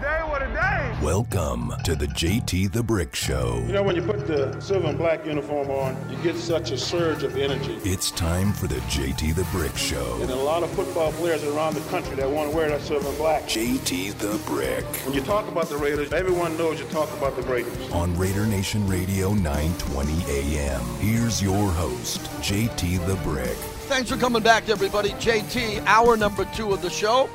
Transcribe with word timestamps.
day, 0.00 0.20
what 0.24 0.40
a 0.40 0.46
day. 0.46 0.96
Welcome 1.02 1.74
to 1.84 1.94
the 1.94 2.06
JT 2.06 2.72
the 2.72 2.82
Brick 2.82 3.14
Show. 3.14 3.62
You 3.66 3.74
know, 3.74 3.82
when 3.82 3.96
you 3.96 4.02
put 4.02 4.26
the 4.26 4.58
silver 4.58 4.88
and 4.88 4.96
black 4.96 5.26
uniform 5.26 5.68
on, 5.70 5.94
you 6.10 6.16
get 6.22 6.36
such 6.36 6.70
a 6.70 6.78
surge 6.78 7.22
of 7.22 7.36
energy. 7.36 7.78
It's 7.84 8.10
time 8.10 8.54
for 8.54 8.66
the 8.66 8.76
JT 8.76 9.34
the 9.34 9.44
Brick 9.52 9.76
Show. 9.76 10.18
And 10.22 10.30
a 10.30 10.36
lot 10.36 10.62
of 10.62 10.70
football 10.70 11.12
players 11.12 11.44
around 11.44 11.74
the 11.74 11.82
country 11.90 12.16
that 12.16 12.30
want 12.30 12.50
to 12.50 12.56
wear 12.56 12.70
that 12.70 12.80
silver 12.80 13.08
and 13.08 13.18
black. 13.18 13.42
JT 13.42 14.14
the 14.18 14.40
Brick. 14.46 14.86
When 15.04 15.14
you 15.14 15.20
talk 15.20 15.46
about 15.48 15.68
the 15.68 15.76
Raiders, 15.76 16.12
everyone 16.14 16.56
knows 16.56 16.80
you 16.80 16.86
talk 16.86 17.12
about 17.18 17.36
the 17.36 17.42
Raiders. 17.42 17.90
On 17.92 18.16
Raider 18.16 18.46
Nation 18.46 18.86
Radio 18.88 19.34
920 19.34 20.12
AM. 20.28 20.80
Here's 20.98 21.42
your 21.42 21.70
host, 21.72 22.20
JT 22.40 23.06
the 23.06 23.16
Brick. 23.16 23.56
Thanks 23.90 24.08
for 24.08 24.16
coming 24.16 24.42
back, 24.42 24.70
everybody. 24.70 25.10
JT, 25.10 25.84
hour 25.84 26.16
number 26.16 26.46
two 26.54 26.72
of 26.72 26.80
the 26.80 26.90
show. 26.90 27.28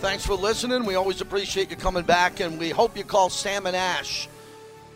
Thanks 0.00 0.24
for 0.24 0.34
listening. 0.34 0.84
We 0.84 0.94
always 0.94 1.20
appreciate 1.20 1.70
you 1.70 1.76
coming 1.76 2.04
back, 2.04 2.38
and 2.38 2.56
we 2.56 2.70
hope 2.70 2.96
you 2.96 3.02
call 3.02 3.30
Sam 3.30 3.66
and 3.66 3.74
Ash 3.74 4.28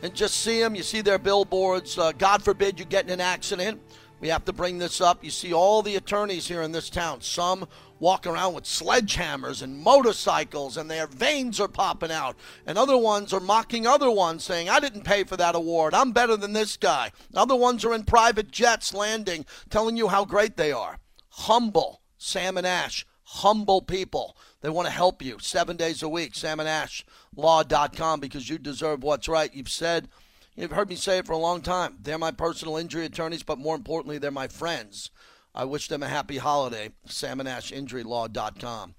and 0.00 0.14
just 0.14 0.36
see 0.36 0.60
them. 0.60 0.76
You 0.76 0.84
see 0.84 1.00
their 1.00 1.18
billboards. 1.18 1.98
Uh, 1.98 2.12
God 2.12 2.44
forbid 2.44 2.78
you 2.78 2.84
get 2.84 3.06
in 3.06 3.10
an 3.10 3.20
accident. 3.20 3.80
We 4.20 4.28
have 4.28 4.44
to 4.44 4.52
bring 4.52 4.78
this 4.78 5.00
up. 5.00 5.24
You 5.24 5.30
see 5.30 5.52
all 5.52 5.82
the 5.82 5.96
attorneys 5.96 6.46
here 6.46 6.62
in 6.62 6.70
this 6.70 6.88
town. 6.88 7.20
Some 7.20 7.66
walk 7.98 8.28
around 8.28 8.54
with 8.54 8.62
sledgehammers 8.62 9.60
and 9.60 9.76
motorcycles, 9.76 10.76
and 10.76 10.88
their 10.88 11.08
veins 11.08 11.58
are 11.58 11.66
popping 11.66 12.12
out. 12.12 12.36
And 12.64 12.78
other 12.78 12.96
ones 12.96 13.32
are 13.32 13.40
mocking 13.40 13.88
other 13.88 14.10
ones, 14.10 14.44
saying, 14.44 14.68
I 14.68 14.78
didn't 14.78 15.02
pay 15.02 15.24
for 15.24 15.36
that 15.36 15.56
award. 15.56 15.94
I'm 15.94 16.12
better 16.12 16.36
than 16.36 16.52
this 16.52 16.76
guy. 16.76 17.10
Other 17.34 17.56
ones 17.56 17.84
are 17.84 17.92
in 17.92 18.04
private 18.04 18.52
jets 18.52 18.94
landing, 18.94 19.46
telling 19.68 19.96
you 19.96 20.06
how 20.06 20.24
great 20.24 20.56
they 20.56 20.70
are. 20.70 20.98
Humble, 21.30 22.02
Sam 22.18 22.56
and 22.56 22.66
Ash, 22.68 23.04
humble 23.32 23.80
people. 23.80 24.36
They 24.60 24.68
want 24.68 24.86
to 24.86 24.92
help 24.92 25.22
you 25.22 25.38
seven 25.40 25.76
days 25.76 26.02
a 26.02 26.08
week. 26.08 26.34
SamandAshLaw.com 26.34 28.20
because 28.20 28.48
you 28.48 28.58
deserve 28.58 29.02
what's 29.02 29.26
right. 29.28 29.54
You've 29.54 29.70
said, 29.70 30.08
you've 30.54 30.72
heard 30.72 30.90
me 30.90 30.96
say 30.96 31.16
it 31.18 31.26
for 31.26 31.32
a 31.32 31.38
long 31.38 31.62
time. 31.62 31.96
They're 32.00 32.18
my 32.18 32.30
personal 32.30 32.76
injury 32.76 33.06
attorneys, 33.06 33.42
but 33.42 33.58
more 33.58 33.74
importantly, 33.74 34.18
they're 34.18 34.30
my 34.30 34.48
friends. 34.48 35.10
I 35.54 35.64
wish 35.64 35.88
them 35.88 36.02
a 36.02 36.08
happy 36.08 36.36
holiday. 36.36 36.90
SamandAshInjuryLaw.com. 37.08 38.94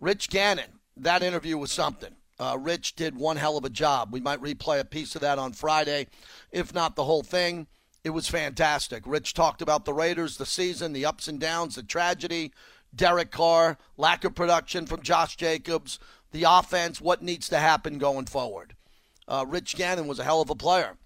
Rich 0.00 0.28
Gannon, 0.28 0.80
that 0.96 1.22
interview 1.22 1.56
was 1.56 1.72
something. 1.72 2.14
Uh, 2.38 2.58
Rich 2.60 2.94
did 2.94 3.16
one 3.16 3.36
hell 3.36 3.56
of 3.56 3.64
a 3.64 3.70
job. 3.70 4.12
We 4.12 4.20
might 4.20 4.42
replay 4.42 4.80
a 4.80 4.84
piece 4.84 5.14
of 5.14 5.22
that 5.22 5.38
on 5.38 5.54
Friday, 5.54 6.08
if 6.52 6.74
not 6.74 6.94
the 6.94 7.04
whole 7.04 7.22
thing. 7.22 7.66
It 8.04 8.10
was 8.10 8.28
fantastic. 8.28 9.02
Rich 9.06 9.34
talked 9.34 9.60
about 9.60 9.84
the 9.84 9.92
Raiders, 9.92 10.36
the 10.36 10.46
season, 10.46 10.92
the 10.92 11.04
ups 11.04 11.26
and 11.26 11.40
downs, 11.40 11.74
the 11.74 11.82
tragedy, 11.82 12.52
Derek 12.98 13.30
Carr, 13.30 13.78
lack 13.96 14.24
of 14.24 14.34
production 14.34 14.84
from 14.84 15.00
Josh 15.00 15.36
Jacobs, 15.36 15.98
the 16.32 16.44
offense, 16.46 17.00
what 17.00 17.22
needs 17.22 17.48
to 17.48 17.58
happen 17.58 17.96
going 17.96 18.26
forward. 18.26 18.74
Uh, 19.26 19.46
Rich 19.48 19.76
Gannon 19.76 20.06
was 20.06 20.18
a 20.18 20.24
hell 20.24 20.42
of 20.42 20.50
a 20.50 20.54
player 20.54 20.98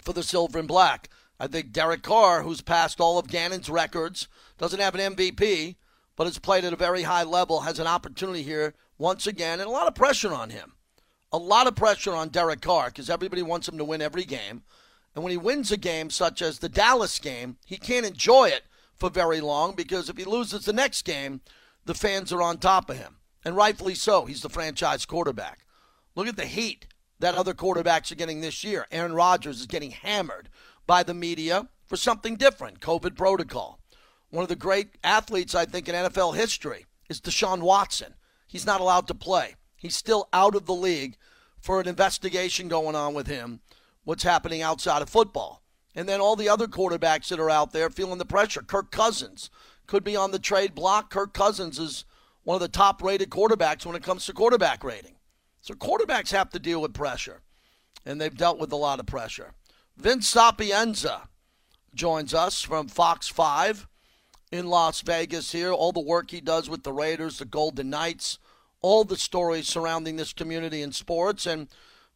for 0.00 0.14
the 0.14 0.22
Silver 0.22 0.58
and 0.58 0.68
Black. 0.68 1.10
I 1.38 1.48
think 1.48 1.72
Derek 1.72 2.02
Carr, 2.02 2.42
who's 2.42 2.62
passed 2.62 3.00
all 3.00 3.18
of 3.18 3.28
Gannon's 3.28 3.68
records, 3.68 4.28
doesn't 4.56 4.80
have 4.80 4.94
an 4.94 5.14
MVP, 5.14 5.76
but 6.14 6.26
has 6.26 6.38
played 6.38 6.64
at 6.64 6.72
a 6.72 6.76
very 6.76 7.02
high 7.02 7.24
level, 7.24 7.60
has 7.60 7.78
an 7.78 7.86
opportunity 7.86 8.42
here 8.42 8.74
once 8.96 9.26
again, 9.26 9.60
and 9.60 9.68
a 9.68 9.72
lot 9.72 9.88
of 9.88 9.94
pressure 9.94 10.32
on 10.32 10.50
him. 10.50 10.72
A 11.32 11.38
lot 11.38 11.66
of 11.66 11.74
pressure 11.74 12.14
on 12.14 12.28
Derek 12.28 12.62
Carr 12.62 12.86
because 12.86 13.10
everybody 13.10 13.42
wants 13.42 13.68
him 13.68 13.76
to 13.76 13.84
win 13.84 14.00
every 14.00 14.24
game. 14.24 14.62
And 15.14 15.24
when 15.24 15.32
he 15.32 15.36
wins 15.36 15.72
a 15.72 15.76
game, 15.76 16.08
such 16.08 16.40
as 16.40 16.60
the 16.60 16.68
Dallas 16.68 17.18
game, 17.18 17.56
he 17.66 17.76
can't 17.76 18.06
enjoy 18.06 18.48
it 18.48 18.62
for 18.98 19.10
very 19.10 19.40
long 19.40 19.74
because 19.74 20.08
if 20.08 20.16
he 20.16 20.24
loses 20.24 20.64
the 20.64 20.72
next 20.72 21.04
game, 21.04 21.40
the 21.84 21.94
fans 21.94 22.32
are 22.32 22.42
on 22.42 22.58
top 22.58 22.90
of 22.90 22.98
him. 22.98 23.16
And 23.44 23.56
rightfully 23.56 23.94
so. 23.94 24.24
He's 24.24 24.42
the 24.42 24.48
franchise 24.48 25.06
quarterback. 25.06 25.66
Look 26.14 26.26
at 26.26 26.36
the 26.36 26.46
heat 26.46 26.86
that 27.20 27.34
other 27.34 27.54
quarterbacks 27.54 28.10
are 28.10 28.16
getting 28.16 28.40
this 28.40 28.64
year. 28.64 28.86
Aaron 28.90 29.14
Rodgers 29.14 29.60
is 29.60 29.66
getting 29.66 29.92
hammered 29.92 30.48
by 30.86 31.02
the 31.02 31.14
media 31.14 31.68
for 31.86 31.96
something 31.96 32.36
different 32.36 32.80
COVID 32.80 33.16
protocol. 33.16 33.80
One 34.30 34.42
of 34.42 34.48
the 34.48 34.56
great 34.56 34.96
athletes, 35.04 35.54
I 35.54 35.64
think, 35.64 35.88
in 35.88 35.94
NFL 35.94 36.34
history 36.34 36.86
is 37.08 37.20
Deshaun 37.20 37.60
Watson. 37.60 38.14
He's 38.46 38.66
not 38.66 38.80
allowed 38.80 39.06
to 39.08 39.14
play. 39.14 39.54
He's 39.76 39.96
still 39.96 40.28
out 40.32 40.54
of 40.54 40.66
the 40.66 40.74
league 40.74 41.16
for 41.60 41.80
an 41.80 41.88
investigation 41.88 42.68
going 42.68 42.96
on 42.96 43.14
with 43.14 43.26
him, 43.26 43.60
what's 44.04 44.22
happening 44.22 44.62
outside 44.62 45.02
of 45.02 45.08
football. 45.08 45.62
And 45.96 46.08
then 46.08 46.20
all 46.20 46.36
the 46.36 46.48
other 46.48 46.68
quarterbacks 46.68 47.28
that 47.28 47.40
are 47.40 47.50
out 47.50 47.72
there 47.72 47.90
feeling 47.90 48.18
the 48.18 48.26
pressure. 48.26 48.60
Kirk 48.60 48.92
Cousins 48.92 49.50
could 49.86 50.04
be 50.04 50.14
on 50.14 50.30
the 50.30 50.38
trade 50.38 50.74
block. 50.74 51.10
Kirk 51.10 51.32
Cousins 51.32 51.78
is 51.78 52.04
one 52.44 52.54
of 52.54 52.60
the 52.60 52.68
top 52.68 53.02
rated 53.02 53.30
quarterbacks 53.30 53.84
when 53.84 53.96
it 53.96 54.02
comes 54.02 54.26
to 54.26 54.32
quarterback 54.32 54.84
rating. 54.84 55.16
So 55.62 55.74
quarterbacks 55.74 56.30
have 56.30 56.50
to 56.50 56.60
deal 56.60 56.80
with 56.80 56.94
pressure, 56.94 57.40
and 58.04 58.20
they've 58.20 58.36
dealt 58.36 58.58
with 58.58 58.70
a 58.70 58.76
lot 58.76 59.00
of 59.00 59.06
pressure. 59.06 59.54
Vince 59.96 60.28
Sapienza 60.28 61.28
joins 61.94 62.34
us 62.34 62.62
from 62.62 62.86
Fox 62.86 63.26
5 63.26 63.88
in 64.52 64.66
Las 64.68 65.00
Vegas 65.00 65.52
here. 65.52 65.72
All 65.72 65.92
the 65.92 66.00
work 66.00 66.30
he 66.30 66.40
does 66.40 66.68
with 66.68 66.82
the 66.82 66.92
Raiders, 66.92 67.38
the 67.38 67.46
Golden 67.46 67.90
Knights, 67.90 68.38
all 68.80 69.04
the 69.04 69.16
stories 69.16 69.66
surrounding 69.66 70.16
this 70.16 70.32
community 70.32 70.82
in 70.82 70.92
sports. 70.92 71.46
And 71.46 71.68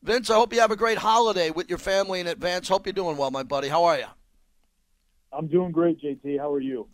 Vince, 0.03 0.31
I 0.31 0.35
hope 0.35 0.55
you 0.55 0.61
have 0.61 0.71
a 0.71 0.77
great 0.77 0.99
holiday 0.99 1.51
with 1.51 1.69
your 1.69 1.79
family 1.79 2.21
in 2.21 2.27
advance. 2.27 2.69
Hope 2.69 2.87
you're 2.87 2.93
doing 2.95 3.19
well, 3.19 3.31
my 3.31 3.43
buddy. 3.43 3.69
How 3.69 3.85
are 3.85 3.99
you? 3.99 4.07
I'm 5.33 5.47
doing 5.47 5.73
great, 5.73 6.01
JT. 6.01 6.39
How 6.39 6.51
are 6.53 6.61
you? 6.61 6.89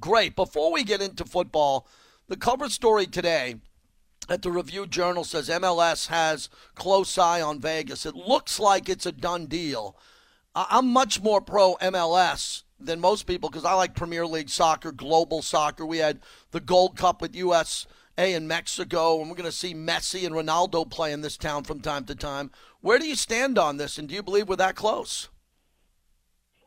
Great. 0.00 0.36
Before 0.36 0.72
we 0.72 0.82
get 0.82 1.02
into 1.02 1.24
football, 1.24 1.86
the 2.28 2.36
cover 2.36 2.70
story 2.70 3.06
today 3.06 3.56
at 4.28 4.40
the 4.40 4.50
Review 4.50 4.86
Journal 4.86 5.24
says 5.24 5.50
MLS 5.50 6.06
has 6.06 6.48
close 6.74 7.18
eye 7.18 7.42
on 7.42 7.60
Vegas. 7.60 8.06
It 8.06 8.14
looks 8.14 8.58
like 8.58 8.88
it's 8.88 9.06
a 9.06 9.12
done 9.12 9.46
deal. 9.46 9.96
I'm 10.54 10.88
much 10.88 11.20
more 11.22 11.42
pro 11.42 11.74
MLS 11.76 12.62
than 12.78 13.00
most 13.00 13.26
people 13.26 13.50
because 13.50 13.66
I 13.66 13.74
like 13.74 13.94
Premier 13.94 14.26
League 14.26 14.48
soccer, 14.48 14.92
global 14.92 15.42
soccer. 15.42 15.84
We 15.84 15.98
had 15.98 16.20
the 16.52 16.60
Gold 16.60 16.96
Cup 16.96 17.20
with 17.20 17.36
USA 18.20 18.34
in 18.34 18.46
Mexico, 18.46 19.20
and 19.20 19.30
we're 19.30 19.36
going 19.36 19.50
to 19.50 19.52
see 19.52 19.74
Messi 19.74 20.26
and 20.26 20.34
Ronaldo 20.34 20.88
play 20.90 21.12
in 21.12 21.22
this 21.22 21.36
town 21.36 21.64
from 21.64 21.80
time 21.80 22.04
to 22.04 22.14
time. 22.14 22.50
Where 22.80 22.98
do 22.98 23.06
you 23.06 23.14
stand 23.14 23.58
on 23.58 23.76
this, 23.78 23.98
and 23.98 24.08
do 24.08 24.14
you 24.14 24.22
believe 24.22 24.48
we're 24.48 24.56
that 24.56 24.76
close? 24.76 25.28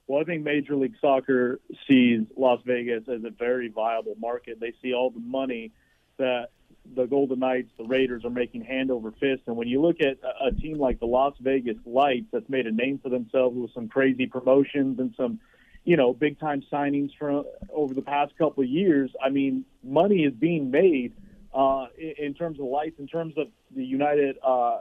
Well, 0.08 0.22
I 0.22 0.26
think 0.26 0.44
Major 0.44 0.76
League 0.76 0.96
Soccer 1.00 1.60
sees 1.88 2.22
Las 2.36 2.60
Vegas 2.66 3.04
as 3.08 3.24
a 3.24 3.30
very 3.30 3.70
viable 3.70 4.16
market. 4.20 4.60
They 4.60 4.74
see 4.82 4.94
all 4.94 5.12
the 5.12 5.20
money 5.20 5.72
that 6.18 6.50
the 6.96 7.06
Golden 7.06 7.40
Knights, 7.40 7.70
the 7.78 7.86
Raiders 7.86 8.26
are 8.26 8.30
making 8.30 8.66
hand 8.66 8.92
over 8.92 9.12
fist. 9.12 9.44
And 9.48 9.56
when 9.56 9.68
you 9.68 9.82
look 9.82 10.02
at 10.02 10.18
a 10.42 10.52
team 10.52 10.78
like 10.78 11.00
the 11.00 11.06
Las 11.06 11.34
Vegas 11.40 11.78
Lights 11.86 12.26
that's 12.34 12.50
made 12.50 12.68
a 12.68 12.72
name 12.72 13.00
for 13.02 13.10
themselves 13.10 13.56
with 13.56 13.74
some 13.74 13.88
crazy 13.88 14.26
promotions 14.26 15.00
and 15.00 15.14
some, 15.16 15.40
you 15.86 15.96
know, 15.96 16.14
big 16.14 16.40
time 16.40 16.62
signings 16.72 17.12
from 17.18 17.46
over 17.72 17.94
the 17.94 18.02
past 18.02 18.38
couple 18.38 18.64
of 18.64 18.70
years, 18.70 19.12
I 19.24 19.30
mean, 19.30 19.64
money 19.84 20.24
is 20.24 20.34
being 20.34 20.70
made 20.70 21.14
uh, 21.54 21.88
in, 21.98 22.14
in 22.18 22.34
terms 22.34 22.60
of 22.60 22.66
lights, 22.66 23.00
in 23.00 23.08
terms 23.08 23.36
of 23.38 23.48
the 23.76 23.84
United, 23.84 24.38
uh, 24.46 24.80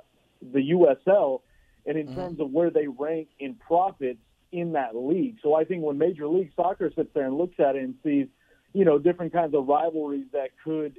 the 0.53 0.71
USL, 0.71 1.41
and 1.87 1.99
in 1.99 2.07
mm-hmm. 2.07 2.17
terms 2.17 2.41
of 2.41 2.51
where 2.51 2.71
they 2.71 2.87
rank 2.87 3.29
in 3.39 3.55
profits 3.55 4.21
in 4.53 4.73
that 4.73 4.95
league. 4.95 5.37
So 5.43 5.55
I 5.55 5.65
think 5.65 5.83
when 5.83 5.99
Major 5.99 6.29
League 6.29 6.53
Soccer 6.55 6.93
sits 6.95 7.11
there 7.15 7.27
and 7.27 7.37
looks 7.37 7.59
at 7.59 7.77
it 7.77 7.83
and 7.83 7.95
sees, 8.05 8.27
you 8.73 8.85
know, 8.85 8.99
different 8.99 9.33
kinds 9.33 9.55
of 9.55 9.67
rivalries 9.67 10.27
that 10.33 10.51
could 10.63 10.97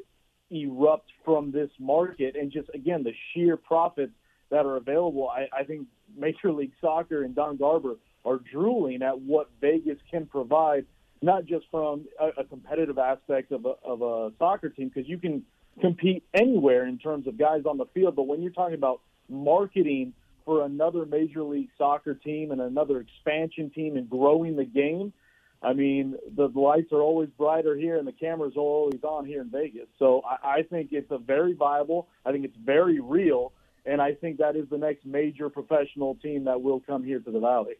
erupt 0.50 1.10
from 1.24 1.52
this 1.52 1.70
market 1.80 2.36
and 2.36 2.52
just 2.52 2.70
again 2.76 3.04
the 3.04 3.14
sheer 3.34 3.58
profits 3.58 4.12
that 4.54 4.66
are 4.66 4.78
available, 4.78 5.30
I, 5.30 5.48
I 5.62 5.64
think 5.64 5.88
Major 6.16 6.52
League 6.52 6.74
Soccer 6.80 7.24
and 7.24 7.34
Don 7.34 7.58
Garber 7.58 7.96
are 8.24 8.40
drooling 8.52 9.02
at 9.02 9.20
what 9.20 9.50
Vegas 9.60 9.98
can 10.12 10.28
provide, 10.28 10.86
not 11.22 11.46
just 11.46 11.66
from 11.72 12.06
a, 12.20 12.42
a 12.42 12.44
competitive 12.44 13.00
aspect 13.00 13.52
of 13.52 13.66
a, 13.66 13.74
of 13.84 14.02
a 14.02 14.32
soccer 14.38 14.70
team, 14.70 14.92
because 14.94 15.10
you 15.10 15.18
can 15.18 15.44
compete 15.82 16.24
anywhere 16.34 16.86
in 16.86 16.98
terms 16.98 17.28
of 17.28 17.38
guys 17.38 17.64
on 17.66 17.78
the 17.78 17.86
field, 17.94 18.16
but 18.16 18.24
when 18.24 18.42
you're 18.42 18.52
talking 18.52 18.76
about 18.76 19.02
marketing 19.30 20.14
for 20.46 20.66
another 20.66 21.06
Major 21.06 21.44
League 21.44 21.70
Soccer 21.78 22.14
team 22.14 22.52
and 22.52 22.62
another 22.62 23.00
expansion 23.00 23.70
team 23.70 23.96
and 23.98 24.10
growing 24.10 24.56
the 24.56 24.66
game, 24.66 25.14
I 25.62 25.74
mean, 25.74 26.16
the 26.36 26.48
lights 26.48 26.92
are 26.92 27.02
always 27.02 27.30
brighter 27.38 27.76
here 27.76 27.98
and 27.98 28.06
the 28.06 28.12
cameras 28.12 28.54
are 28.58 28.60
always 28.60 29.02
on 29.04 29.26
here 29.26 29.42
in 29.42 29.50
Vegas. 29.50 29.88
So 29.98 30.22
I, 30.26 30.58
I 30.58 30.64
think 30.64 30.90
it's 30.92 31.10
a 31.10 31.18
very 31.18 31.54
viable. 31.54 32.10
I 32.26 32.32
think 32.32 32.44
it's 32.44 32.58
very 32.58 33.00
real, 33.00 33.54
and 33.86 34.02
I 34.02 34.14
think 34.14 34.38
that 34.40 34.56
is 34.58 34.68
the 34.70 34.78
next 34.78 35.06
major 35.06 35.50
professional 35.50 36.16
team 36.16 36.44
that 36.46 36.62
will 36.62 36.82
come 36.82 37.04
here 37.04 37.20
to 37.20 37.32
the 37.32 37.40
Valley. 37.40 37.76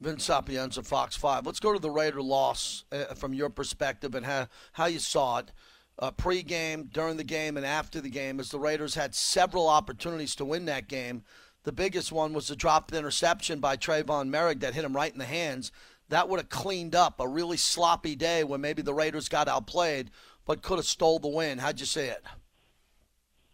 Vince 0.00 0.24
Sapienza, 0.24 0.82
Fox 0.82 1.14
Five. 1.14 1.46
Let's 1.46 1.60
go 1.60 1.72
to 1.72 1.78
the 1.78 1.90
Raider 1.90 2.22
loss 2.22 2.84
uh, 2.90 3.14
from 3.14 3.34
your 3.34 3.50
perspective 3.50 4.14
and 4.14 4.26
how 4.26 4.48
how 4.72 4.86
you 4.86 4.98
saw 4.98 5.38
it. 5.38 5.52
Uh, 5.98 6.10
pre-game, 6.10 6.88
during 6.92 7.16
the 7.16 7.22
game, 7.22 7.56
and 7.56 7.66
after 7.66 8.00
the 8.00 8.08
game, 8.08 8.40
as 8.40 8.48
the 8.48 8.58
Raiders 8.58 8.94
had 8.94 9.14
several 9.14 9.68
opportunities 9.68 10.34
to 10.34 10.44
win 10.44 10.64
that 10.64 10.88
game. 10.88 11.22
The 11.64 11.70
biggest 11.70 12.10
one 12.10 12.32
was 12.32 12.48
the 12.48 12.56
dropped 12.56 12.92
interception 12.92 13.60
by 13.60 13.76
Tre'von 13.76 14.30
Moehrig 14.30 14.60
that 14.60 14.74
hit 14.74 14.84
him 14.84 14.96
right 14.96 15.12
in 15.12 15.18
the 15.18 15.26
hands 15.26 15.70
that 16.12 16.28
would 16.28 16.38
have 16.38 16.50
cleaned 16.50 16.94
up 16.94 17.20
a 17.20 17.26
really 17.26 17.56
sloppy 17.56 18.14
day 18.14 18.44
when 18.44 18.60
maybe 18.60 18.82
the 18.82 18.92
Raiders 18.92 19.30
got 19.30 19.48
outplayed, 19.48 20.10
but 20.44 20.60
could 20.60 20.76
have 20.76 20.84
stole 20.84 21.18
the 21.18 21.28
win. 21.28 21.56
How'd 21.56 21.80
you 21.80 21.86
see 21.86 22.02
it? 22.02 22.22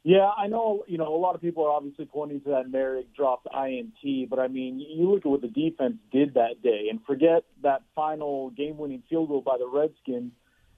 Yeah, 0.03 0.31
I 0.37 0.49
know. 0.49 0.85
You 0.89 0.99
know, 0.99 1.15
a 1.15 1.19
lot 1.19 1.37
of 1.37 1.41
people 1.41 1.65
are 1.65 1.71
obviously 1.71 2.07
pointing 2.07 2.41
to 2.41 2.51
that 2.51 2.67
Moehrig 2.69 3.15
dropped 3.15 3.47
INT, 3.55 4.29
but 4.29 4.41
I 4.41 4.49
mean, 4.49 4.81
you 4.81 5.09
look 5.09 5.21
at 5.21 5.27
what 5.27 5.41
the 5.41 5.49
defense 5.49 5.99
did 6.11 6.35
that 6.35 6.61
day, 6.61 6.89
and 6.91 7.01
forget 7.05 7.45
that 7.63 7.83
final 7.95 8.51
game-winning 8.51 9.05
field 9.09 9.29
goal 9.29 9.43
by 9.43 9.57
the 9.57 9.69
Redskins, 9.69 10.33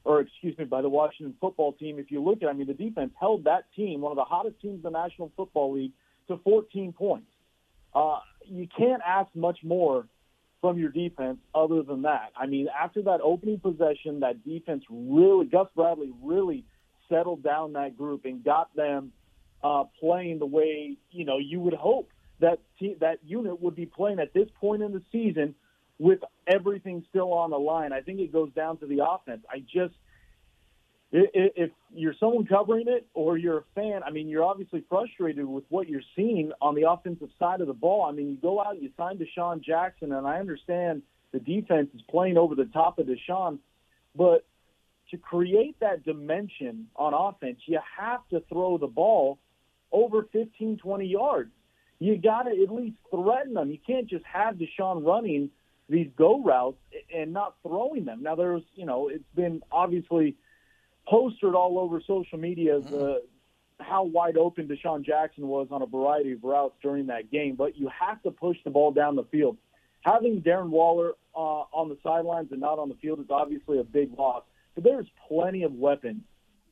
or 0.05 0.21
excuse 0.21 0.57
me, 0.59 0.65
by 0.65 0.83
the 0.83 0.89
Washington 0.89 1.35
Football 1.41 1.73
Team. 1.75 1.99
If 1.99 2.11
you 2.11 2.23
look 2.23 2.43
at, 2.43 2.49
I 2.49 2.53
mean, 2.53 2.67
the 2.67 2.75
defense 2.75 3.13
held 3.19 3.45
that 3.45 3.65
team, 3.75 4.01
one 4.01 4.13
of 4.13 4.17
the 4.17 4.25
hottest 4.25 4.61
teams 4.61 4.77
in 4.77 4.83
the 4.83 4.91
National 4.91 5.31
Football 5.37 5.75
League, 5.75 5.93
to 6.29 6.39
14 6.45 6.93
points. 6.93 7.27
Uh, 7.95 8.21
you 8.45 8.69
can't 8.77 9.03
ask 9.07 9.29
much 9.35 9.59
more 9.63 10.07
from 10.61 10.79
your 10.79 10.91
defense 10.91 11.39
other 11.55 11.83
than 11.83 12.03
that. 12.03 12.31
I 12.37 12.47
mean, 12.47 12.69
after 12.79 13.03
that 13.03 13.21
opening 13.23 13.59
possession, 13.59 14.21
that 14.21 14.45
defense 14.45 14.85
really, 14.91 15.47
Gus 15.47 15.69
Bradley 15.75 16.13
really 16.23 16.65
settled 17.09 17.43
down 17.43 17.73
that 17.75 17.97
group 17.97 18.25
and 18.25 18.45
got 18.45 18.75
them 18.77 19.13
uh, 19.63 19.85
playing 19.99 20.39
the 20.39 20.47
way 20.47 20.97
you 21.11 21.25
know 21.25 21.39
you 21.39 21.61
would 21.61 21.75
hope 21.75 22.11
that 22.41 22.61
te- 22.79 22.97
that 23.01 23.19
unit 23.25 23.61
would 23.61 23.75
be 23.75 23.87
playing 23.87 24.19
at 24.19 24.33
this 24.33 24.49
point 24.59 24.83
in 24.83 24.93
the 24.93 25.03
season 25.13 25.55
with 26.01 26.21
everything 26.47 27.05
still 27.11 27.35
on 27.35 27.51
the 27.51 27.59
line. 27.59 27.93
I 27.93 28.01
think 28.01 28.21
it 28.21 28.33
goes 28.33 28.51
down 28.55 28.79
to 28.79 28.87
the 28.87 29.05
offense. 29.07 29.45
I 29.49 29.61
just 29.61 29.95
if 31.13 31.71
you're 31.93 32.15
someone 32.21 32.47
covering 32.47 32.87
it 32.87 33.07
or 33.15 33.37
you're 33.37 33.59
a 33.59 33.65
fan, 33.75 34.03
I 34.07 34.11
mean, 34.11 34.29
you're 34.29 34.45
obviously 34.45 34.85
frustrated 34.89 35.45
with 35.45 35.65
what 35.69 35.89
you're 35.89 36.03
seeing 36.15 36.53
on 36.63 36.77
the 36.77 36.89
offensive 36.89 37.31
side 37.37 37.61
of 37.61 37.67
the 37.67 37.75
ball. 37.75 38.05
I 38.05 38.13
mean, 38.13 38.31
you 38.31 38.37
go 38.37 38.63
out, 38.63 38.81
you 38.81 38.91
sign 38.97 39.19
DeSean 39.19 39.61
Jackson, 39.61 40.13
and 40.13 40.25
I 40.25 40.39
understand 40.39 41.03
the 41.33 41.41
defense 41.41 41.89
is 41.95 42.01
playing 42.09 42.39
over 42.39 42.55
the 42.55 42.67
top 42.67 43.01
of 43.01 43.09
DeSean, 43.09 43.59
but 44.15 44.47
to 45.11 45.17
create 45.17 45.81
that 45.81 46.05
dimension 46.05 46.87
on 46.95 47.13
offense, 47.13 47.59
you 47.67 47.81
have 47.99 48.21
to 48.29 48.41
throw 48.49 48.79
the 48.79 48.87
ball 48.87 49.39
over 49.91 50.29
15, 50.33 50.79
20 50.79 51.07
yards. 51.07 51.51
You 51.99 52.17
got 52.19 52.45
to 52.45 52.51
at 52.51 52.73
least 52.73 52.97
threaten 53.11 53.55
them. 53.55 53.71
You 53.73 53.79
can't 53.85 54.07
just 54.07 54.25
have 54.25 54.55
DeSean 54.55 55.05
running 55.05 55.51
these 55.91 56.09
go 56.17 56.43
routes 56.43 56.79
and 57.15 57.33
not 57.33 57.57
throwing 57.63 58.05
them. 58.05 58.23
Now, 58.23 58.37
there's, 58.37 58.63
you 58.75 58.87
know, 58.87 59.09
it's 59.09 59.25
been 59.35 59.63
obviously 59.71 60.37
postered 61.07 61.55
all 61.55 61.79
over 61.79 62.01
social 62.07 62.39
media 62.39 62.79
as 62.79 62.87
uh, 62.87 63.19
how 63.81 64.05
wide 64.05 64.37
open 64.37 64.69
DeSean 64.69 65.05
Jackson 65.05 65.49
was 65.49 65.69
on 65.71 65.83
a 65.83 65.87
variety 65.87 66.33
of 66.33 66.45
routes 66.45 66.75
during 66.81 67.07
that 67.07 67.31
game, 67.31 67.57
but 67.57 67.77
you 67.77 67.89
have 67.89 68.23
to 68.23 68.31
push 68.31 68.57
the 68.65 68.71
ball 68.71 68.93
down 68.93 69.17
the 69.17 69.25
field. 69.25 69.57
Having 70.03 70.43
Darren 70.43 70.71
Waller 70.71 71.13
uh, 71.35 71.65
on 71.73 71.89
the 71.89 71.99
sidelines 72.03 72.53
and 72.53 72.61
not 72.61 72.79
on 72.79 72.89
the 72.89 72.95
field 72.97 73.21
is 73.21 73.27
obviously 73.31 73.79
a 73.79 73.85
big 73.85 74.17
loss. 74.17 74.45
But 74.75 74.85
there's 74.85 75.07
plenty 75.29 75.65
of 75.65 75.73
weapons 75.73 76.23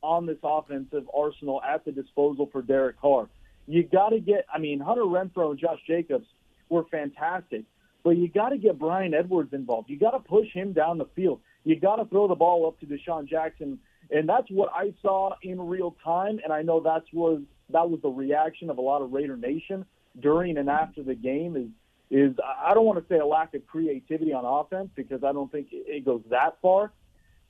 on 0.02 0.26
this 0.26 0.38
offensive 0.42 1.04
arsenal 1.14 1.60
at 1.62 1.84
the 1.84 1.92
disposal 1.92 2.48
for 2.52 2.62
Derek 2.62 3.00
Carr. 3.00 3.28
You 3.66 3.82
got 3.82 4.10
to 4.10 4.20
get, 4.20 4.46
I 4.52 4.58
mean, 4.58 4.80
Hunter 4.80 5.02
Renfrow 5.02 5.50
and 5.50 5.58
Josh 5.58 5.80
Jacobs 5.86 6.26
were 6.68 6.84
fantastic, 6.90 7.64
but 8.08 8.16
you 8.16 8.26
got 8.26 8.48
to 8.48 8.56
get 8.56 8.78
Bryan 8.78 9.12
Edwards 9.12 9.52
involved. 9.52 9.90
You 9.90 9.98
got 9.98 10.12
to 10.12 10.20
push 10.20 10.46
him 10.54 10.72
down 10.72 10.96
the 10.96 11.04
field. 11.14 11.40
You 11.64 11.78
got 11.78 11.96
to 11.96 12.06
throw 12.06 12.26
the 12.26 12.34
ball 12.34 12.66
up 12.66 12.80
to 12.80 12.86
DeSean 12.86 13.28
Jackson, 13.28 13.78
and 14.10 14.26
that's 14.26 14.46
what 14.48 14.70
I 14.74 14.94
saw 15.02 15.32
in 15.42 15.60
real 15.60 15.94
time. 16.02 16.40
And 16.42 16.50
I 16.50 16.62
know 16.62 16.80
that's 16.80 17.04
was 17.12 17.42
that 17.68 17.90
was 17.90 18.00
the 18.00 18.08
reaction 18.08 18.70
of 18.70 18.78
a 18.78 18.80
lot 18.80 19.02
of 19.02 19.12
Raider 19.12 19.36
Nation 19.36 19.84
during 20.18 20.56
and 20.56 20.70
after 20.70 21.02
the 21.02 21.14
game. 21.14 21.54
Is 21.54 21.68
is 22.10 22.34
I 22.66 22.72
don't 22.72 22.86
want 22.86 22.98
to 22.98 23.14
say 23.14 23.18
a 23.18 23.26
lack 23.26 23.52
of 23.52 23.66
creativity 23.66 24.32
on 24.32 24.46
offense 24.46 24.88
because 24.94 25.22
I 25.22 25.32
don't 25.32 25.52
think 25.52 25.66
it 25.70 26.02
goes 26.06 26.22
that 26.30 26.56
far, 26.62 26.90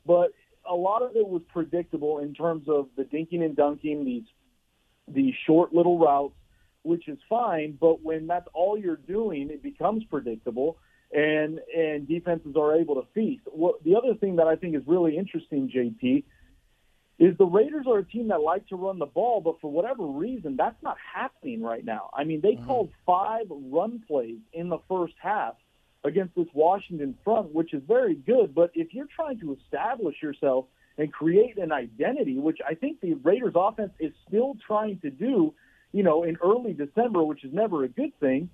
but 0.04 0.32
a 0.68 0.74
lot 0.74 1.02
of 1.02 1.14
it 1.14 1.28
was 1.28 1.42
predictable 1.52 2.18
in 2.18 2.34
terms 2.34 2.64
of 2.68 2.88
the 2.96 3.04
dinking 3.04 3.44
and 3.44 3.54
dunking, 3.54 4.04
these 4.04 4.26
these 5.06 5.34
short 5.46 5.72
little 5.72 6.00
routes, 6.00 6.34
which 6.82 7.08
is 7.08 7.18
fine. 7.28 7.76
But 7.80 8.02
when 8.02 8.26
that's 8.26 8.48
all 8.54 8.78
you're 8.78 8.96
doing, 8.96 9.50
it 9.50 9.62
becomes 9.62 10.04
predictable, 10.04 10.78
and 11.12 11.60
and 11.76 12.08
defenses 12.08 12.54
are 12.56 12.76
able 12.76 12.96
to 12.96 13.06
feast. 13.14 13.42
What 13.46 13.82
the 13.84 13.96
other 13.96 14.14
thing 14.14 14.36
that 14.36 14.46
I 14.46 14.56
think 14.56 14.76
is 14.76 14.82
really 14.86 15.16
interesting, 15.16 15.70
JT, 15.74 16.24
is 17.18 17.36
the 17.36 17.46
Raiders 17.46 17.86
are 17.88 17.98
a 17.98 18.04
team 18.04 18.28
that 18.28 18.40
like 18.40 18.66
to 18.68 18.76
run 18.76 18.98
the 18.98 19.06
ball, 19.06 19.40
but 19.40 19.60
for 19.60 19.70
whatever 19.70 20.06
reason, 20.06 20.56
that's 20.56 20.80
not 20.82 20.96
happening 21.14 21.62
right 21.62 21.84
now. 21.84 22.10
I 22.14 22.24
mean, 22.24 22.40
they 22.40 22.52
mm-hmm. 22.52 22.66
called 22.66 22.90
five 23.04 23.46
run 23.50 24.02
plays 24.06 24.38
in 24.52 24.68
the 24.68 24.78
first 24.88 25.14
half 25.20 25.54
against 26.04 26.34
this 26.36 26.46
Washington 26.54 27.16
front, 27.24 27.52
which 27.52 27.74
is 27.74 27.82
very 27.86 28.14
good. 28.14 28.54
But 28.54 28.70
if 28.74 28.94
you're 28.94 29.08
trying 29.14 29.40
to 29.40 29.56
establish 29.60 30.16
yourself 30.22 30.66
and 30.96 31.12
create 31.12 31.58
an 31.58 31.72
identity, 31.72 32.38
which 32.38 32.58
I 32.66 32.74
think 32.74 33.00
the 33.00 33.14
Raiders 33.14 33.54
offense 33.56 33.92
is 33.98 34.12
still 34.26 34.56
trying 34.64 35.00
to 35.00 35.10
do, 35.10 35.54
you 35.92 36.02
know, 36.02 36.22
in 36.24 36.36
early 36.42 36.72
December, 36.72 37.22
which 37.22 37.44
is 37.44 37.52
never 37.52 37.84
a 37.84 37.88
good 37.88 38.18
thing. 38.20 38.50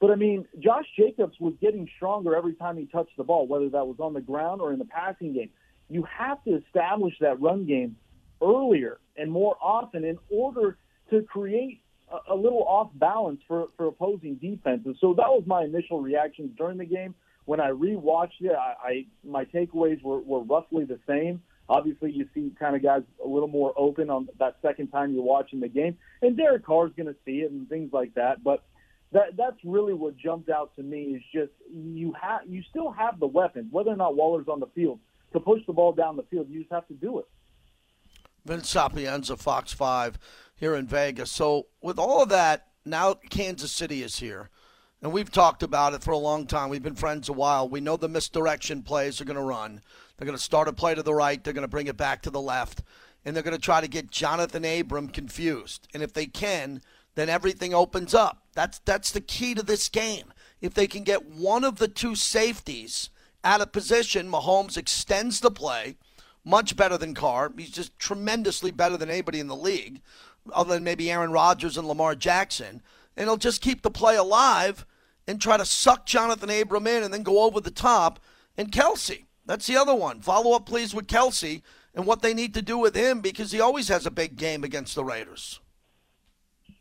But 0.00 0.10
I 0.10 0.14
mean, 0.14 0.46
Josh 0.60 0.86
Jacobs 0.96 1.36
was 1.40 1.54
getting 1.60 1.88
stronger 1.96 2.36
every 2.36 2.54
time 2.54 2.76
he 2.76 2.86
touched 2.86 3.16
the 3.16 3.24
ball, 3.24 3.46
whether 3.46 3.68
that 3.70 3.86
was 3.86 3.96
on 3.98 4.14
the 4.14 4.20
ground 4.20 4.60
or 4.60 4.72
in 4.72 4.78
the 4.78 4.84
passing 4.84 5.32
game. 5.32 5.50
You 5.90 6.04
have 6.04 6.42
to 6.44 6.56
establish 6.56 7.14
that 7.20 7.40
run 7.40 7.66
game 7.66 7.96
earlier 8.40 8.98
and 9.16 9.32
more 9.32 9.56
often 9.60 10.04
in 10.04 10.18
order 10.30 10.78
to 11.10 11.22
create 11.22 11.80
a, 12.28 12.34
little 12.34 12.62
off 12.64 12.90
balance 12.94 13.40
for, 13.46 13.68
for 13.76 13.88
opposing 13.88 14.36
defenses. 14.36 14.96
So 15.00 15.14
that 15.14 15.28
was 15.28 15.42
my 15.46 15.64
initial 15.64 16.00
reaction 16.00 16.54
during 16.56 16.78
the 16.78 16.84
game. 16.84 17.14
When 17.44 17.60
I 17.60 17.70
rewatched 17.70 18.40
it, 18.40 18.52
I, 18.52 18.74
I 18.82 19.06
my 19.24 19.44
takeaways 19.46 20.02
were, 20.02 20.20
were 20.20 20.40
roughly 20.40 20.84
the 20.84 20.98
same. 21.06 21.42
Obviously, 21.68 22.12
you 22.12 22.26
see 22.34 22.52
kind 22.58 22.74
of 22.74 22.82
guys 22.82 23.02
a 23.22 23.28
little 23.28 23.48
more 23.48 23.74
open 23.76 24.08
on 24.08 24.28
that 24.38 24.56
second 24.62 24.88
time 24.88 25.12
you're 25.12 25.22
watching 25.22 25.60
the 25.60 25.68
game, 25.68 25.96
and 26.22 26.36
Derek 26.36 26.64
Carr's 26.64 26.92
going 26.96 27.08
to 27.08 27.16
see 27.24 27.40
it 27.40 27.50
and 27.50 27.68
things 27.68 27.92
like 27.92 28.14
that. 28.14 28.42
But 28.42 28.64
that 29.12 29.36
that's 29.36 29.58
really 29.64 29.94
what 29.94 30.16
jumped 30.16 30.48
out 30.50 30.74
to 30.76 30.82
me 30.82 31.14
is 31.14 31.22
just 31.32 31.52
you 31.70 32.14
have 32.20 32.40
you 32.46 32.62
still 32.70 32.90
have 32.90 33.20
the 33.20 33.26
weapons, 33.26 33.68
whether 33.70 33.90
or 33.90 33.96
not 33.96 34.16
Waller's 34.16 34.48
on 34.48 34.60
the 34.60 34.68
field, 34.74 34.98
to 35.32 35.40
push 35.40 35.60
the 35.66 35.72
ball 35.72 35.92
down 35.92 36.16
the 36.16 36.22
field. 36.24 36.48
You 36.48 36.60
just 36.60 36.72
have 36.72 36.88
to 36.88 36.94
do 36.94 37.18
it. 37.18 37.26
Vince 38.44 38.70
Sapienza, 38.70 39.36
Fox 39.36 39.72
5 39.72 40.18
here 40.56 40.74
in 40.74 40.86
Vegas. 40.86 41.30
So, 41.30 41.66
with 41.82 41.98
all 41.98 42.22
of 42.22 42.30
that, 42.30 42.68
now 42.84 43.14
Kansas 43.28 43.70
City 43.70 44.02
is 44.02 44.18
here. 44.18 44.48
And 45.02 45.12
we've 45.12 45.30
talked 45.30 45.62
about 45.62 45.94
it 45.94 46.02
for 46.02 46.10
a 46.10 46.18
long 46.18 46.46
time. 46.46 46.70
We've 46.70 46.82
been 46.82 46.96
friends 46.96 47.28
a 47.28 47.32
while. 47.32 47.68
We 47.68 47.80
know 47.80 47.96
the 47.96 48.08
misdirection 48.08 48.82
plays 48.82 49.20
are 49.20 49.24
going 49.24 49.36
to 49.36 49.42
run. 49.42 49.82
They're 50.18 50.26
going 50.26 50.36
to 50.36 50.42
start 50.42 50.68
a 50.68 50.72
play 50.72 50.94
to 50.94 51.02
the 51.02 51.14
right, 51.14 51.42
they're 51.42 51.52
going 51.52 51.62
to 51.62 51.68
bring 51.68 51.86
it 51.86 51.96
back 51.96 52.22
to 52.22 52.30
the 52.30 52.40
left, 52.40 52.82
and 53.24 53.34
they're 53.34 53.42
going 53.42 53.56
to 53.56 53.62
try 53.62 53.80
to 53.80 53.88
get 53.88 54.10
Jonathan 54.10 54.64
Abram 54.64 55.08
confused. 55.08 55.88
And 55.94 56.02
if 56.02 56.12
they 56.12 56.26
can, 56.26 56.82
then 57.14 57.28
everything 57.28 57.72
opens 57.72 58.14
up. 58.14 58.42
That's 58.54 58.80
that's 58.80 59.10
the 59.10 59.20
key 59.20 59.54
to 59.54 59.62
this 59.62 59.88
game. 59.88 60.32
If 60.60 60.74
they 60.74 60.86
can 60.86 61.04
get 61.04 61.26
one 61.30 61.64
of 61.64 61.78
the 61.78 61.88
two 61.88 62.14
safeties 62.14 63.10
out 63.44 63.60
of 63.60 63.72
position, 63.72 64.30
Mahomes 64.30 64.76
extends 64.76 65.40
the 65.40 65.50
play 65.50 65.96
much 66.44 66.76
better 66.76 66.96
than 66.96 67.14
Carr. 67.14 67.52
He's 67.56 67.70
just 67.70 67.98
tremendously 67.98 68.70
better 68.70 68.96
than 68.96 69.10
anybody 69.10 69.38
in 69.40 69.48
the 69.48 69.56
league 69.56 70.00
other 70.52 70.74
than 70.74 70.84
maybe 70.84 71.10
Aaron 71.10 71.32
Rodgers 71.32 71.76
and 71.76 71.86
Lamar 71.86 72.14
Jackson. 72.14 72.82
And 73.16 73.26
he'll 73.26 73.36
just 73.36 73.60
keep 73.60 73.82
the 73.82 73.90
play 73.90 74.16
alive 74.16 74.86
and 75.26 75.40
try 75.40 75.56
to 75.56 75.64
suck 75.64 76.06
Jonathan 76.06 76.50
Abram 76.50 76.86
in 76.86 77.02
and 77.02 77.12
then 77.12 77.22
go 77.22 77.42
over 77.42 77.60
the 77.60 77.70
top. 77.70 78.18
And 78.56 78.72
Kelce, 78.72 79.24
that's 79.48 79.66
the 79.66 79.78
other 79.78 79.94
one. 79.94 80.20
Follow 80.20 80.54
up, 80.54 80.66
please, 80.66 80.94
with 80.94 81.06
Kelce 81.06 81.62
and 81.94 82.04
what 82.04 82.20
they 82.20 82.34
need 82.34 82.52
to 82.52 82.60
do 82.60 82.76
with 82.76 82.94
him 82.94 83.22
because 83.22 83.50
he 83.50 83.60
always 83.60 83.88
has 83.88 84.04
a 84.04 84.10
big 84.10 84.36
game 84.36 84.62
against 84.62 84.94
the 84.94 85.02
Raiders. 85.02 85.58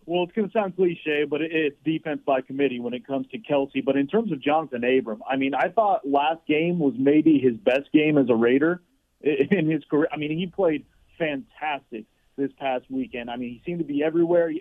Well, 0.06 0.24
it's 0.24 0.34
going 0.34 0.50
to 0.50 0.54
sound 0.54 0.76
cliche, 0.76 1.24
but 1.24 1.42
it's 1.42 1.78
defense 1.86 2.22
by 2.26 2.42
committee 2.42 2.82
when 2.82 2.94
it 2.94 3.08
comes 3.08 3.26
to 3.28 3.40
Kelce. 3.40 3.84
But 3.84 3.96
in 3.96 4.08
terms 4.08 4.34
of 4.34 4.42
Jonathan 4.42 4.84
Abram, 4.84 5.24
I 5.30 5.38
mean, 5.38 5.54
I 5.56 5.70
thought 5.70 6.06
last 6.06 6.46
game 6.46 6.78
was 6.78 6.94
maybe 6.98 7.40
his 7.40 7.56
best 7.56 7.90
game 7.94 8.18
as 8.18 8.30
a 8.30 8.36
Raider 8.36 8.82
in 9.22 9.70
his 9.70 9.84
career. 9.90 10.10
I 10.12 10.18
mean, 10.18 10.38
he 10.38 10.48
played 10.48 10.86
fantastic 11.18 12.04
this 12.38 12.52
past 12.60 12.84
weekend. 12.90 13.30
I 13.30 13.38
mean, 13.38 13.50
he 13.50 13.62
seemed 13.66 13.80
to 13.80 13.86
be 13.86 14.04
everywhere, 14.04 14.52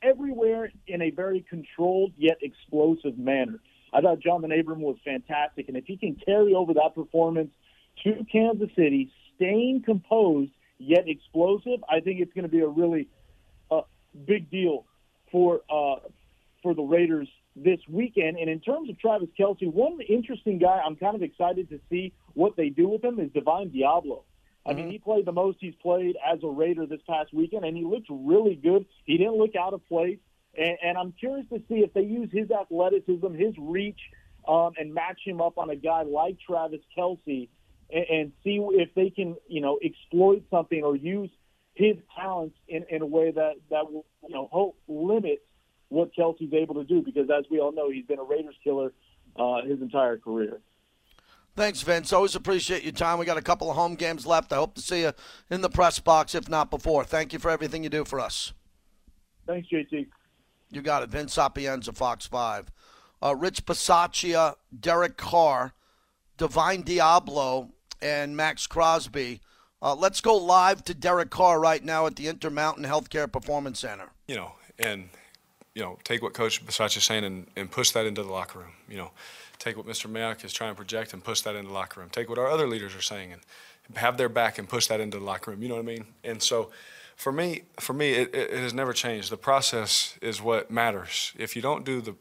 everywhere 0.00 0.70
in 0.86 1.02
a 1.02 1.10
very 1.10 1.44
controlled 1.48 2.12
yet 2.16 2.38
explosive 2.40 3.18
manner. 3.18 3.58
I 3.92 4.00
thought 4.00 4.20
Jonathan 4.20 4.58
Abram 4.58 4.80
was 4.80 4.96
fantastic, 5.04 5.68
and 5.68 5.76
if 5.76 5.84
he 5.84 5.96
can 5.96 6.16
carry 6.24 6.54
over 6.54 6.74
that 6.74 6.94
performance 6.94 7.50
to 8.04 8.24
Kansas 8.30 8.70
City, 8.74 9.12
staying 9.36 9.82
composed 9.84 10.50
yet 10.78 11.04
explosive, 11.06 11.84
I 11.88 12.00
think 12.00 12.20
it's 12.20 12.32
going 12.32 12.44
to 12.44 12.50
be 12.50 12.60
a 12.60 12.68
really 12.68 13.08
uh, 13.70 13.82
big 14.26 14.50
deal 14.50 14.86
for 15.30 15.60
uh, 15.70 15.96
for 16.62 16.74
the 16.74 16.82
Raiders 16.82 17.28
this 17.56 17.80
weekend. 17.88 18.38
And 18.38 18.48
in 18.48 18.60
terms 18.60 18.88
of 18.88 18.98
Travis 18.98 19.28
Kelce, 19.38 19.70
one 19.72 20.00
interesting 20.08 20.58
guy 20.58 20.80
I'm 20.84 20.96
kind 20.96 21.14
of 21.14 21.22
excited 21.22 21.68
to 21.70 21.80
see 21.90 22.12
what 22.34 22.56
they 22.56 22.68
do 22.68 22.88
with 22.88 23.04
him 23.04 23.20
is 23.20 23.30
Divine 23.32 23.70
Deablo. 23.70 24.22
I 24.64 24.74
mean, 24.74 24.84
mm-hmm. 24.84 24.90
he 24.92 24.98
played 24.98 25.26
the 25.26 25.32
most 25.32 25.58
he's 25.60 25.74
played 25.82 26.16
as 26.24 26.38
a 26.44 26.46
Raider 26.46 26.86
this 26.86 27.00
past 27.08 27.34
weekend, 27.34 27.64
and 27.64 27.76
he 27.76 27.84
looked 27.84 28.06
really 28.08 28.54
good. 28.54 28.86
He 29.04 29.18
didn't 29.18 29.34
look 29.34 29.56
out 29.56 29.74
of 29.74 29.86
place, 29.88 30.18
and, 30.56 30.78
and 30.82 30.98
I'm 30.98 31.12
curious 31.12 31.46
to 31.50 31.62
see 31.68 31.76
if 31.76 31.92
they 31.94 32.02
use 32.02 32.30
his 32.32 32.50
athleticism, 32.50 33.34
his 33.34 33.54
reach, 33.58 34.00
um, 34.46 34.72
and 34.76 34.92
match 34.92 35.20
him 35.24 35.40
up 35.40 35.58
on 35.58 35.70
a 35.70 35.76
guy 35.76 36.02
like 36.02 36.38
Travis 36.40 36.80
Kelce 36.96 37.48
and, 37.90 38.04
and 38.10 38.32
see 38.44 38.60
if 38.72 38.94
they 38.94 39.10
can, 39.10 39.36
you 39.48 39.60
know, 39.60 39.78
exploit 39.82 40.42
something 40.50 40.82
or 40.82 40.96
use 40.96 41.30
his 41.74 41.96
talents 42.14 42.56
in, 42.68 42.84
in 42.90 43.02
a 43.02 43.06
way 43.06 43.30
that 43.30 43.54
that 43.70 43.90
will 43.90 44.04
you 44.26 44.34
know 44.34 44.48
hope 44.52 44.76
limit 44.88 45.42
what 45.88 46.10
Kelce's 46.14 46.52
able 46.52 46.74
to 46.74 46.84
do 46.84 47.02
because 47.02 47.28
as 47.30 47.44
we 47.50 47.60
all 47.60 47.72
know 47.72 47.90
he's 47.90 48.04
been 48.04 48.18
a 48.18 48.24
Raiders 48.24 48.56
killer 48.62 48.92
uh, 49.36 49.62
his 49.62 49.80
entire 49.80 50.18
career. 50.18 50.60
Thanks, 51.54 51.82
Vince. 51.82 52.12
Always 52.14 52.34
appreciate 52.34 52.82
your 52.82 52.92
time. 52.92 53.18
We 53.18 53.26
got 53.26 53.36
a 53.36 53.42
couple 53.42 53.68
of 53.70 53.76
home 53.76 53.94
games 53.94 54.24
left. 54.24 54.52
I 54.54 54.56
hope 54.56 54.74
to 54.76 54.80
see 54.80 55.02
you 55.02 55.12
in 55.50 55.60
the 55.60 55.68
press 55.68 55.98
box, 55.98 56.34
if 56.34 56.48
not 56.48 56.70
before. 56.70 57.04
Thank 57.04 57.34
you 57.34 57.38
for 57.38 57.50
everything 57.50 57.84
you 57.84 57.90
do 57.90 58.06
for 58.06 58.20
us. 58.20 58.54
Thanks, 59.46 59.68
JT. 59.68 60.06
You 60.72 60.80
got 60.82 61.02
it. 61.02 61.10
Vince 61.10 61.34
Sapienza, 61.34 61.92
Fox 61.92 62.26
5. 62.26 62.72
Uh, 63.22 63.36
Rich 63.36 63.66
Bisaccia, 63.66 64.56
Derek 64.78 65.16
Carr, 65.16 65.74
Divine 66.38 66.82
Deablo, 66.82 67.70
and 68.00 68.36
Maxx 68.36 68.66
Crosby. 68.66 69.40
Uh, 69.80 69.94
let's 69.94 70.20
go 70.20 70.36
live 70.36 70.82
to 70.84 70.94
Derek 70.94 71.30
Carr 71.30 71.60
right 71.60 71.84
now 71.84 72.06
at 72.06 72.16
the 72.16 72.26
Intermountain 72.26 72.84
Healthcare 72.84 73.30
Performance 73.30 73.80
Center. 73.80 74.10
You 74.26 74.36
know, 74.36 74.52
and, 74.78 75.08
you 75.74 75.82
know, 75.82 75.98
take 76.04 76.22
what 76.22 76.34
Coach 76.34 76.64
Bisaccia 76.64 76.96
is 76.96 77.04
saying 77.04 77.24
and, 77.24 77.46
and 77.54 77.70
push 77.70 77.90
that 77.92 78.06
into 78.06 78.22
the 78.22 78.32
locker 78.32 78.60
room. 78.60 78.72
You 78.88 78.96
know, 78.96 79.10
take 79.58 79.76
what 79.76 79.86
Mr. 79.86 80.10
Mayock 80.10 80.44
is 80.44 80.52
trying 80.52 80.72
to 80.72 80.76
project 80.76 81.12
and 81.12 81.22
push 81.22 81.42
that 81.42 81.54
into 81.54 81.68
the 81.68 81.74
locker 81.74 82.00
room. 82.00 82.08
Take 82.10 82.28
what 82.28 82.38
our 82.38 82.48
other 82.48 82.66
leaders 82.66 82.94
are 82.94 83.02
saying 83.02 83.32
and 83.32 83.42
have 83.96 84.16
their 84.16 84.28
back 84.28 84.58
and 84.58 84.68
push 84.68 84.86
that 84.86 85.00
into 85.00 85.18
the 85.18 85.24
locker 85.24 85.50
room. 85.50 85.62
You 85.62 85.68
know 85.68 85.76
what 85.76 85.82
I 85.82 85.86
mean? 85.86 86.06
And 86.24 86.42
so– 86.42 86.70
for 87.16 87.32
me, 87.32 87.62
for 87.78 87.92
me, 87.92 88.12
it, 88.12 88.34
it, 88.34 88.50
has 88.50 88.74
never 88.74 88.92
changed. 88.92 89.30
The 89.30 89.36
process 89.36 90.18
is 90.20 90.42
what 90.42 90.70
matters. 90.70 91.32
If 91.38 91.54
you 91.54 91.62
don't 91.62 91.84
do 91.84 92.00
the, 92.00 92.14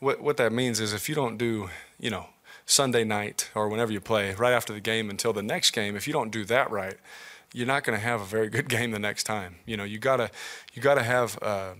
what 0.00 0.20
what 0.20 0.36
that 0.36 0.52
means 0.52 0.80
is 0.80 0.92
if 0.92 1.08
you 1.08 1.14
don't 1.14 1.36
do, 1.36 1.70
you 1.98 2.10
know, 2.10 2.28
Sunday 2.66 3.04
night 3.04 3.50
or 3.54 3.68
whenever 3.68 3.92
you 3.92 4.00
play 4.00 4.34
right 4.34 4.52
after 4.52 4.72
the 4.72 4.80
game 4.80 5.10
until 5.10 5.32
the 5.32 5.42
next 5.42 5.72
game, 5.72 5.96
if 5.96 6.06
you 6.06 6.12
don't 6.12 6.30
do 6.30 6.44
that 6.46 6.70
right, 6.70 6.96
you're 7.52 7.66
not 7.66 7.84
going 7.84 7.98
to 7.98 8.04
have 8.04 8.20
a 8.20 8.24
very 8.24 8.48
good 8.48 8.68
game 8.76 8.90
the 8.90 8.98
next 8.98 9.24
time. 9.24 9.56
You 9.66 9.76
know, 9.76 9.84
you 9.84 9.98
gotta 9.98 10.30
you 10.72 10.82
gotta 10.82 11.02
have 11.02 11.38
uh, 11.42 11.74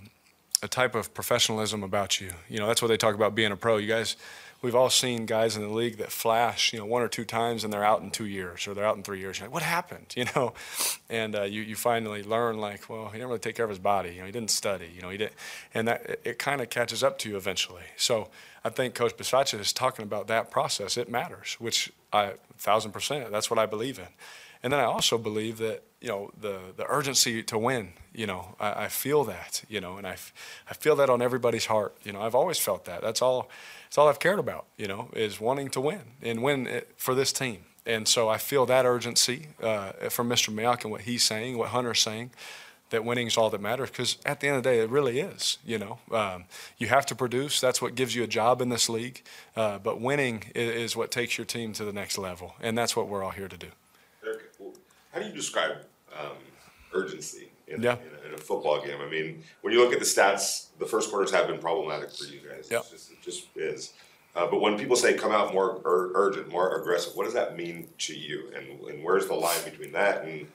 a 0.63 0.69
type 0.69 0.95
of 0.95 1.13
professionalism 1.15 1.83
about 1.83 2.21
you. 2.21 2.31
You 2.49 2.59
know, 2.59 2.67
that's 2.67 2.81
what 2.81 2.89
they 2.89 2.97
talk 2.97 3.15
about 3.15 3.35
being 3.35 3.53
a 3.53 3.57
pro. 3.57 3.77
You 3.77 3.89
guys 3.89 4.17
we've 4.65 4.75
all 4.75 4.89
seen 4.89 5.27
guys 5.27 5.57
in 5.57 5.63
the 5.63 5.69
league 5.69 5.99
that 5.99 6.11
flash, 6.11 6.73
you 6.73 6.79
know, 6.79 6.87
one 6.87 7.03
or 7.03 7.09
two 7.09 7.27
times 7.27 7.65
and 7.65 7.73
they're 7.73 7.85
out 7.85 8.01
in 8.01 8.11
two 8.11 8.25
years 8.25 8.67
or 8.67 8.73
they're 8.73 8.87
out 8.87 8.97
in 8.97 9.03
three 9.03 9.21
years. 9.21 9.39
You're 9.39 9.47
like, 9.49 9.55
what 9.55 9.63
happened? 9.63 10.07
You 10.25 10.27
know, 10.37 10.55
and 11.11 11.37
uh, 11.37 11.43
you 11.43 11.61
you 11.61 11.77
finally 11.77 12.23
learn 12.23 12.57
like, 12.57 12.89
well, 12.89 13.09
he 13.09 13.19
didn't 13.19 13.27
really 13.29 13.41
take 13.41 13.57
care 13.57 13.67
of 13.67 13.71
his 13.71 13.79
body. 13.79 14.15
You 14.15 14.21
know, 14.21 14.27
he 14.27 14.33
didn't 14.33 14.51
study. 14.51 14.89
You 14.95 15.03
know, 15.03 15.11
he 15.11 15.19
didn't, 15.19 15.35
and 15.75 15.87
that 15.87 16.07
it, 16.07 16.21
it 16.25 16.39
kind 16.39 16.63
of 16.63 16.71
catches 16.71 17.03
up 17.03 17.19
to 17.19 17.29
you 17.29 17.37
eventually. 17.37 17.83
So 17.97 18.29
I 18.65 18.71
think 18.71 18.95
Coach 18.95 19.15
Bisaccia 19.19 19.61
is 19.61 19.73
talking 19.73 20.03
about 20.03 20.29
that 20.29 20.51
process. 20.51 20.97
It 20.97 21.11
matters, 21.11 21.57
which 21.59 21.93
I 22.11 22.35
thousand 22.57 22.93
percent. 22.93 23.31
That's 23.31 23.51
what 23.51 23.59
I 23.59 23.67
believe 23.67 23.99
in. 23.99 24.07
And 24.65 24.73
then 24.73 24.81
I 24.81 24.85
also 24.85 25.17
believe 25.19 25.59
that 25.59 25.85
you 26.01 26.09
know 26.09 26.33
the 26.41 26.59
the 26.77 26.87
urgency 26.89 27.43
to 27.45 27.57
win. 27.57 27.93
You 28.13 28.27
know, 28.27 28.57
I, 28.59 28.85
I 28.85 28.89
feel 28.89 29.23
that. 29.25 29.63
You 29.69 29.81
know, 29.81 29.99
and 29.99 30.07
I, 30.07 30.17
I 30.69 30.75
feel 30.75 30.97
that 30.97 31.09
on 31.09 31.23
everybody's 31.23 31.67
heart. 31.67 31.95
You 32.03 32.13
know, 32.13 32.23
I've 32.23 32.35
always 32.35 32.59
felt 32.59 32.87
that. 32.87 33.03
That's 33.03 33.23
all 33.23 33.49
it's 33.95 33.99
all 33.99 34.09
I've 34.09 34.19
cared 34.19 34.41
about, 34.41 34.65
you 34.77 34.89
know, 34.89 35.09
is 35.13 35.41
wanting 35.41 35.69
to 35.69 35.81
win 35.81 36.01
and 36.21 36.43
win 36.43 36.83
for 36.97 37.15
this 37.15 37.33
team. 37.33 37.59
And 37.87 38.09
so 38.09 38.29
I 38.29 38.39
feel 38.39 38.67
that 38.67 38.85
urgency 38.85 39.51
uh, 39.63 39.93
from 40.11 40.29
Mr. 40.29 40.53
Mayock 40.53 40.83
and 40.83 40.91
what 40.91 41.03
he's 41.03 41.23
saying, 41.23 41.59
what 41.59 41.69
Hunter's 41.69 42.01
saying, 42.01 42.33
that 42.91 43.05
winning 43.05 43.29
is 43.29 43.37
all 43.37 43.51
that 43.51 43.61
matters. 43.61 43.91
Because 43.91 44.17
at 44.27 44.41
the 44.41 44.49
end 44.49 44.57
of 44.57 44.65
the 44.65 44.71
day, 44.71 44.81
it 44.81 44.91
really 44.91 45.21
is. 45.21 45.59
You 45.65 45.79
know, 45.79 45.99
um, 46.11 46.47
you 46.77 46.89
have 46.89 47.07
to 47.07 47.15
produce. 47.15 47.61
That's 47.61 47.81
what 47.81 47.95
gives 47.95 48.17
you 48.17 48.25
a 48.25 48.27
job 48.27 48.61
in 48.61 48.69
this 48.69 48.89
league. 48.89 49.23
Uh, 49.55 49.79
but 49.79 50.01
winning 50.01 50.43
is, 50.57 50.71
is, 50.71 50.97
what 50.97 51.13
takes 51.13 51.39
your 51.39 51.45
team 51.45 51.73
to 51.75 51.85
the 51.85 51.93
next 51.93 52.19
level, 52.19 52.57
and 52.61 52.77
that's 52.77 52.97
what 52.97 53.07
we're 53.07 53.23
all 53.23 53.31
here 53.31 53.47
to 53.47 53.57
do. 53.57 53.69
How 55.15 55.21
do 55.21 55.27
you 55.27 55.33
describe 55.33 55.79
um, 56.19 56.37
urgency? 56.93 57.49
in, 57.69 57.83
yeah. 57.83 57.97
in, 57.97 58.29
in, 58.29 58.35
a 58.35 58.39
football 58.39 58.85
game. 58.85 59.01
I 59.01 59.09
mean, 59.09 59.43
when 59.63 59.73
you 59.73 59.81
look 59.81 59.93
at 59.93 59.99
the 59.99 60.05
stats, 60.05 60.67
the 60.79 60.87
first 60.87 61.11
quarters 61.11 61.31
have 61.31 61.47
been 61.47 61.59
problematic 61.59 62.13
for 62.13 62.25
you 62.25 62.41
guys. 62.49 62.69
Yeah. 62.71 62.81
Just, 62.91 63.13
it 63.13 63.23
just 63.23 63.47
is. 63.57 63.95
Uh, 64.37 64.47
but 64.47 64.61
when 64.61 64.77
people 64.77 64.97
say 64.97 65.15
come 65.15 65.33
out 65.33 65.55
more 65.55 65.81
ur- 65.85 66.11
urgent, 66.15 66.51
more 66.51 66.81
aggressive, 66.81 67.15
what 67.15 67.25
does 67.25 67.35
that 67.35 67.57
mean 67.57 67.89
to 67.99 68.15
you? 68.15 68.51
And, 68.57 68.81
and 68.89 69.05
where's 69.05 69.27
the 69.27 69.35
line 69.35 69.63
between 69.65 69.93
that 69.93 70.25
and 70.25 70.47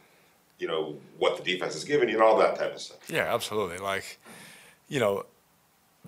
you 0.59 0.67
know 0.67 0.97
what 1.17 1.37
the 1.37 1.43
defense 1.43 1.75
is 1.75 1.85
giving 1.85 2.09
you 2.09 2.15
and 2.15 2.23
all 2.23 2.37
that 2.39 2.57
type 2.57 2.75
of 2.75 2.81
stuff? 2.81 2.99
Yeah, 3.09 3.33
absolutely. 3.33 3.77
Like, 3.77 4.19
you 4.89 4.99
know, 4.99 5.25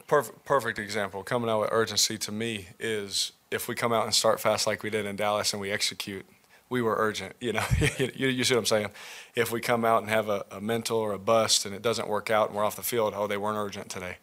perfect 0.08 0.44
perfect 0.44 0.80
example 0.80 1.24
coming 1.24 1.50
out 1.50 1.62
with 1.62 1.70
urgency 1.72 2.18
to 2.18 2.32
me 2.32 2.68
is 2.80 3.32
if 3.50 3.70
we 3.70 3.76
come 3.76 3.94
out 3.94 4.04
and 4.04 4.14
start 4.14 4.42
fast 4.42 4.68
like 4.68 4.84
we 4.84 4.90
did 4.90 5.06
in 5.06 5.16
Dallas 5.16 5.54
and 5.54 5.62
we 5.62 5.72
execute 5.72 6.26
we 6.72 6.82
were 6.82 6.96
urgent. 6.98 7.36
You 7.40 7.54
know, 7.54 7.66
you, 8.00 8.28
you, 8.30 8.44
see 8.44 8.56
what 8.56 8.62
I'm 8.62 8.66
saying? 8.66 8.90
If 9.36 9.52
we 9.52 9.60
come 9.62 9.86
out 9.86 10.02
and 10.02 10.10
have 10.10 10.30
a, 10.30 10.46
a, 10.50 10.62
mental 10.62 10.98
or 10.98 11.12
a 11.12 11.20
bust 11.20 11.66
and 11.66 11.76
it 11.76 11.82
doesn't 11.82 12.08
work 12.08 12.32
out 12.32 12.48
and 12.48 12.58
we're 12.58 12.64
off 12.64 12.78
the 12.78 12.82
field, 12.82 13.14
oh, 13.16 13.28
they 13.28 13.38
weren't 13.38 13.58
urgent 13.58 13.90
today. 13.90 14.18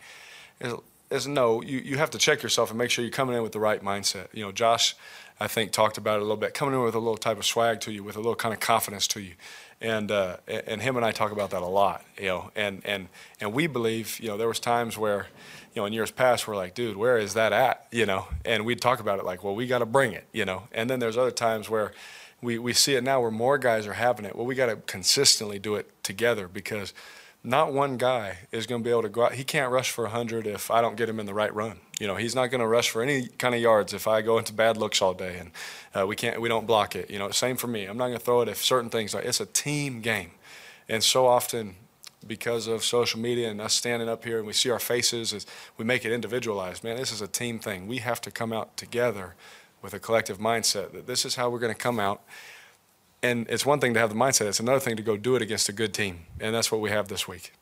Is 1.11 1.27
no, 1.27 1.63
you, 1.63 1.79
you 1.79 1.99
have 1.99 2.11
to 2.11 2.19
check 2.19 2.43
yourself 2.43 2.71
and 2.71 2.79
make 2.79 2.91
sure 2.91 3.05
you're 3.05 3.13
coming 3.13 3.37
in 3.37 3.43
with 3.43 3.53
the 3.53 3.61
right 3.61 3.83
mindset. 3.83 4.27
You 4.33 4.45
know, 4.45 4.53
Josh, 4.53 4.97
I 5.39 5.47
think, 5.47 5.73
talked 5.73 5.99
about 5.99 6.17
it 6.17 6.21
a 6.21 6.23
little 6.23 6.37
bit, 6.37 6.55
coming 6.55 6.75
in 6.75 6.83
with 6.83 6.95
a 6.95 6.99
little 6.99 7.17
type 7.17 7.39
of 7.39 7.47
swag 7.47 7.81
to 7.83 7.93
you, 7.93 8.03
with 8.03 8.17
a 8.17 8.19
little 8.19 8.35
kind 8.35 8.53
of 8.53 8.61
confidence 8.61 9.07
to 9.09 9.21
you. 9.21 9.35
And, 9.81 10.11
uh, 10.11 10.39
and 10.49 10.83
him 10.83 10.97
and 10.97 11.07
I 11.07 11.13
talk 11.13 11.31
about 11.31 11.51
that 11.51 11.63
a 11.63 11.67
lot, 11.67 12.05
you 12.19 12.27
know, 12.27 12.51
and, 12.57 12.83
and, 12.85 13.09
and 13.41 13.53
we 13.53 13.69
believe, 13.69 14.19
you 14.21 14.29
know, 14.29 14.37
there 14.37 14.49
was 14.49 14.59
times 14.59 14.99
where, 14.99 15.29
you 15.75 15.81
know, 15.81 15.87
in 15.87 15.93
years 15.93 16.11
past, 16.11 16.49
we're 16.49 16.57
like, 16.57 16.75
dude, 16.75 16.97
where 16.97 17.17
is 17.17 17.35
that 17.35 17.53
at? 17.53 17.87
You 17.93 18.05
know, 18.05 18.27
and 18.45 18.67
we'd 18.67 18.81
talk 18.81 19.01
about 19.01 19.19
it 19.19 19.25
like, 19.25 19.45
well, 19.45 19.55
we 19.55 19.67
got 19.67 19.79
to 19.79 19.87
bring 19.87 20.13
it, 20.13 20.27
you 20.33 20.45
know. 20.45 20.65
And 20.73 20.91
then 20.91 20.99
there's 20.99 21.17
other 21.17 21.31
times 21.31 21.71
where, 21.71 21.93
we, 22.41 22.59
we 22.59 22.73
see 22.73 22.95
it 22.95 23.03
now 23.03 23.21
where 23.21 23.31
more 23.31 23.59
guys 23.59 23.87
are 23.87 23.95
having 23.95 24.25
it. 24.25 24.37
Well, 24.37 24.47
we 24.47 24.55
got 24.55 24.67
to 24.67 24.77
consistently 24.77 25.59
do 25.59 25.75
it 25.75 25.91
together 26.03 26.49
because 26.49 26.95
not 27.43 27.73
one 27.73 27.97
guy 27.97 28.39
is 28.53 28.67
going 28.67 28.83
to 28.83 28.85
be 28.85 28.91
able 28.91 29.03
to 29.03 29.09
go 29.09 29.25
out. 29.25 29.35
He 29.35 29.45
can't 29.45 29.71
rush 29.71 29.91
for 29.91 30.05
100 30.05 30.47
if 30.47 30.71
I 30.71 30.81
don't 30.81 30.97
get 30.97 31.09
him 31.09 31.21
in 31.21 31.27
the 31.27 31.35
right 31.35 31.55
run. 31.55 31.79
You 32.01 32.07
know, 32.07 32.17
he's 32.17 32.35
not 32.35 32.49
going 32.49 32.61
to 32.61 32.67
rush 32.67 32.91
for 32.91 33.03
any 33.03 33.27
kind 33.27 33.55
of 33.55 33.61
yards 33.61 33.93
if 33.93 34.07
I 34.07 34.23
go 34.23 34.39
into 34.39 34.53
bad 34.53 34.77
looks 34.77 35.03
all 35.03 35.15
day 35.15 35.39
and 35.39 35.51
uh, 35.95 36.07
we 36.07 36.17
can't, 36.17 36.41
we 36.41 36.49
don't 36.49 36.67
block 36.67 36.95
it. 36.95 37.11
You 37.11 37.19
know, 37.19 37.31
same 37.31 37.57
for 37.57 37.67
me. 37.67 37.85
I'm 37.85 37.97
not 37.97 38.07
going 38.07 38.19
to 38.19 38.25
throw 38.25 38.41
it 38.43 38.49
if 38.49 38.63
certain 38.63 38.91
things 38.91 39.15
are. 39.15 39.23
It's 39.23 39.41
a 39.41 39.47
team 39.47 40.01
game, 40.01 40.33
and 40.89 41.03
so 41.03 41.27
often 41.27 41.77
because 42.27 42.67
of 42.67 42.85
social 42.85 43.21
media 43.21 43.51
and 43.51 43.61
us 43.61 43.75
standing 43.75 44.09
up 44.09 44.25
here 44.25 44.39
and 44.39 44.47
we 44.47 44.53
see 44.53 44.71
our 44.71 44.79
faces 44.81 45.47
we 45.77 45.85
make 45.85 46.05
it 46.05 46.13
individualized. 46.13 46.85
Man, 46.85 46.97
this 46.97 47.13
is 47.13 47.23
a 47.23 47.29
team 47.29 47.59
thing. 47.59 47.87
We 47.87 47.99
have 47.99 48.21
to 48.23 48.31
come 48.31 48.53
out 48.53 48.77
together 48.77 49.35
with 49.83 49.95
a 49.95 49.99
collective 49.99 50.39
mindset 50.39 50.93
that 50.93 51.07
this 51.07 51.25
is 51.25 51.37
how 51.37 51.51
we're 51.51 51.59
going 51.59 51.75
to 51.75 51.79
come 51.79 52.01
out. 52.01 52.23
And 53.23 53.47
it's 53.49 53.67
one 53.67 53.81
thing 53.81 53.95
to 53.95 54.01
have 54.01 54.11
the 54.11 54.17
mindset, 54.17 54.47
it's 54.47 54.61
another 54.61 54.81
thing 54.81 54.97
to 54.97 55.03
go 55.03 55.17
do 55.17 55.35
it 55.35 55.43
against 55.43 55.69
a 55.69 55.73
good 55.73 55.93
team. 55.93 56.21
And 56.41 56.55
that's 56.55 56.71
what 56.71 56.81
we 56.81 56.91
have 56.91 57.09
this 57.09 57.27
week. 57.27 57.53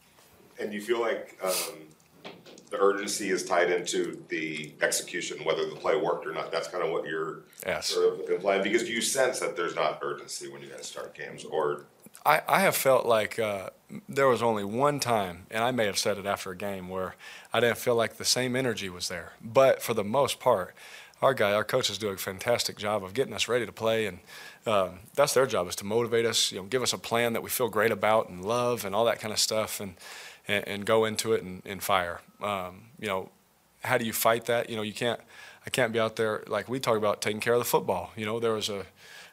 And 0.58 0.72
you 0.72 0.80
feel 0.80 1.00
like 1.00 1.38
um, 1.42 2.32
the 2.70 2.78
urgency 2.78 3.30
is 3.30 3.44
tied 3.44 3.70
into 3.70 4.22
the 4.28 4.72
execution, 4.82 5.38
whether 5.44 5.68
the 5.68 5.76
play 5.76 5.96
worked 5.96 6.26
or 6.26 6.32
not. 6.32 6.50
That's 6.50 6.68
kind 6.68 6.84
of 6.84 6.90
what 6.90 7.06
you're 7.06 7.40
yes. 7.66 7.86
sort 7.86 8.20
of 8.20 8.30
implying. 8.30 8.62
Because 8.62 8.88
you 8.88 9.00
sense 9.00 9.40
that 9.40 9.56
there's 9.56 9.74
not 9.74 9.98
urgency 10.02 10.48
when 10.48 10.62
you 10.62 10.68
guys 10.68 10.86
start 10.86 11.14
games, 11.14 11.44
or 11.44 11.84
I, 12.24 12.42
I 12.48 12.60
have 12.60 12.74
felt 12.74 13.06
like 13.06 13.38
uh, 13.38 13.70
there 14.08 14.26
was 14.26 14.42
only 14.42 14.64
one 14.64 14.98
time, 14.98 15.46
and 15.50 15.62
I 15.62 15.70
may 15.70 15.86
have 15.86 15.98
said 15.98 16.18
it 16.18 16.26
after 16.26 16.50
a 16.50 16.56
game, 16.56 16.88
where 16.88 17.14
I 17.52 17.60
didn't 17.60 17.78
feel 17.78 17.94
like 17.94 18.16
the 18.16 18.24
same 18.24 18.56
energy 18.56 18.88
was 18.88 19.08
there. 19.08 19.34
But 19.40 19.80
for 19.80 19.94
the 19.94 20.04
most 20.04 20.40
part, 20.40 20.74
our 21.22 21.34
guy, 21.34 21.52
our 21.52 21.64
coaches 21.64 21.98
do 21.98 22.08
a 22.08 22.16
fantastic 22.16 22.76
job 22.76 23.02
of 23.02 23.14
getting 23.14 23.32
us 23.32 23.48
ready 23.48 23.64
to 23.64 23.72
play, 23.72 24.06
and 24.06 24.18
um, 24.66 24.98
that's 25.14 25.34
their 25.34 25.46
job 25.46 25.68
is 25.68 25.76
to 25.76 25.84
motivate 25.84 26.26
us, 26.26 26.52
you 26.52 26.58
know, 26.58 26.64
give 26.64 26.82
us 26.82 26.92
a 26.92 26.98
plan 26.98 27.32
that 27.32 27.42
we 27.42 27.50
feel 27.50 27.68
great 27.68 27.90
about 27.90 28.28
and 28.28 28.44
love 28.44 28.84
and 28.84 28.94
all 28.94 29.04
that 29.06 29.18
kind 29.18 29.32
of 29.32 29.38
stuff, 29.38 29.80
and 29.80 29.94
and, 30.48 30.66
and 30.68 30.86
go 30.86 31.04
into 31.04 31.32
it 31.32 31.42
and, 31.42 31.62
and 31.64 31.82
fire. 31.82 32.20
Um, 32.40 32.82
you 32.98 33.08
know, 33.08 33.30
how 33.82 33.98
do 33.98 34.04
you 34.04 34.12
fight 34.12 34.46
that? 34.46 34.70
You 34.70 34.76
know, 34.76 34.82
you 34.82 34.92
can't. 34.92 35.20
I 35.64 35.70
can't 35.70 35.92
be 35.92 35.98
out 35.98 36.14
there 36.14 36.44
like 36.46 36.68
we 36.68 36.78
talk 36.78 36.96
about 36.96 37.20
taking 37.20 37.40
care 37.40 37.54
of 37.54 37.58
the 37.58 37.64
football. 37.64 38.12
You 38.16 38.26
know, 38.26 38.38
there 38.38 38.52
was 38.52 38.68
a. 38.68 38.84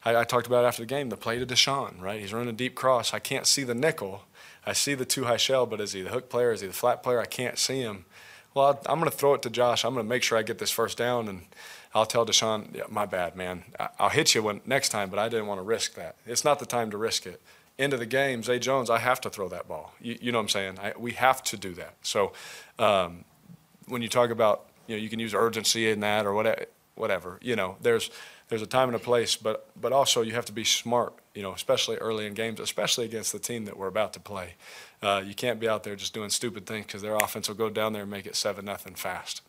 I, 0.06 0.18
I 0.18 0.24
talked 0.24 0.48
about 0.48 0.66
after 0.66 0.82
the 0.82 0.88
game 0.88 1.10
the 1.10 1.18
play 1.18 1.38
to 1.38 1.46
DeSean. 1.46 2.02
Right, 2.02 2.20
he's 2.20 2.34
running 2.34 2.50
a 2.50 2.54
deep 2.54 2.76
cross. 2.76 3.14
I 3.14 3.20
can't 3.20 3.46
see 3.46 3.64
the 3.64 3.76
nickel. 3.76 4.24
I 4.66 4.74
see 4.74 4.94
the 4.96 5.06
two 5.06 5.26
high 5.26 5.38
shell, 5.38 5.66
but 5.66 5.82
is 5.82 5.92
he 5.92 6.02
the 6.02 6.10
hook 6.10 6.30
player? 6.30 6.54
Is 6.54 6.62
he 6.62 6.68
the 6.68 6.74
flat 6.74 7.04
player? 7.04 7.20
I 7.20 7.26
can't 7.26 7.58
see 7.58 7.82
him 7.82 8.06
well, 8.54 8.80
I'm 8.86 9.00
going 9.00 9.10
to 9.10 9.16
throw 9.16 9.34
it 9.34 9.42
to 9.44 9.50
Josh. 9.50 9.84
I'm 9.84 9.94
going 9.94 10.06
to 10.06 10.10
make 10.10 10.24
sure 10.24 10.38
I 10.38 10.44
get 10.44 10.60
this 10.60 10.72
first 10.72 10.98
down, 10.98 11.28
and 11.28 11.42
I'll 11.96 12.06
tell 12.06 12.26
DeSean, 12.26 12.76
yeah, 12.76 12.84
my 12.90 13.06
bad, 13.06 13.36
man. 13.36 13.64
I'll 14.00 14.10
hit 14.10 14.36
you 14.36 14.44
when, 14.44 14.62
next 14.66 14.90
time, 14.90 15.10
but 15.10 15.20
I 15.20 15.30
didn't 15.30 15.48
want 15.48 15.60
to 15.60 15.64
risk 15.64 15.96
that. 15.96 16.16
It's 16.26 16.44
not 16.44 16.60
the 16.60 16.66
time 16.66 16.92
to 16.92 16.98
risk 16.98 17.26
it. 17.26 17.42
End 17.80 17.94
of 17.94 18.00
the 18.00 18.06
game, 18.06 18.44
Zay 18.44 18.60
Jones, 18.60 18.90
I 18.90 19.00
have 19.00 19.20
to 19.22 19.30
throw 19.30 19.50
that 19.50 19.68
ball. 19.68 19.94
You, 20.00 20.18
you 20.22 20.32
know 20.32 20.38
what 20.38 20.44
I'm 20.44 20.50
saying? 20.50 20.80
I, 20.80 20.94
we 20.98 21.12
have 21.14 21.42
to 21.44 21.58
do 21.58 21.74
that. 21.74 21.96
So 22.04 22.34
um, 22.78 23.26
when 23.88 24.02
you 24.04 24.10
talk 24.10 24.30
about, 24.30 24.66
you 24.86 24.96
know, 24.96 25.02
you 25.02 25.10
can 25.10 25.20
use 25.20 25.34
urgency 25.34 25.90
in 25.90 26.02
that 26.02 26.26
or 26.26 26.34
whatever, 26.34 26.66
whatever. 26.96 27.40
You 27.42 27.56
know, 27.56 27.78
there's 27.82 28.12
there's 28.54 28.62
a 28.62 28.68
time 28.68 28.88
and 28.88 28.96
a 28.96 29.00
place, 29.00 29.36
but 29.36 29.72
but 29.82 29.92
also 29.92 30.22
you 30.22 30.34
have 30.34 30.46
to 30.46 30.52
be 30.54 30.64
smart. 30.64 31.16
You 31.34 31.42
know, 31.42 31.54
especially 31.54 31.98
early 31.98 32.28
in 32.28 32.36
games, 32.36 32.60
especially 32.60 33.06
against 33.06 33.32
the 33.32 33.40
team 33.40 33.66
that 33.66 33.76
we're 33.76 33.88
about 33.88 34.14
to 34.14 34.20
play. 34.20 34.54
Uh, 35.02 35.24
you 35.26 35.34
can't 35.34 35.60
be 35.60 35.68
out 35.68 35.84
there 35.84 35.96
just 35.96 36.14
doing 36.14 36.30
stupid 36.30 36.68
things 36.68 36.86
because 36.86 37.02
their 37.02 37.16
offense 37.16 37.48
will 37.48 37.56
go 37.56 37.72
down 37.72 37.94
there 37.94 38.04
and 38.04 38.12
make 38.12 38.28
it 38.28 38.36
seven 38.36 38.66
nothing 38.66 38.94
fast. 38.94 39.42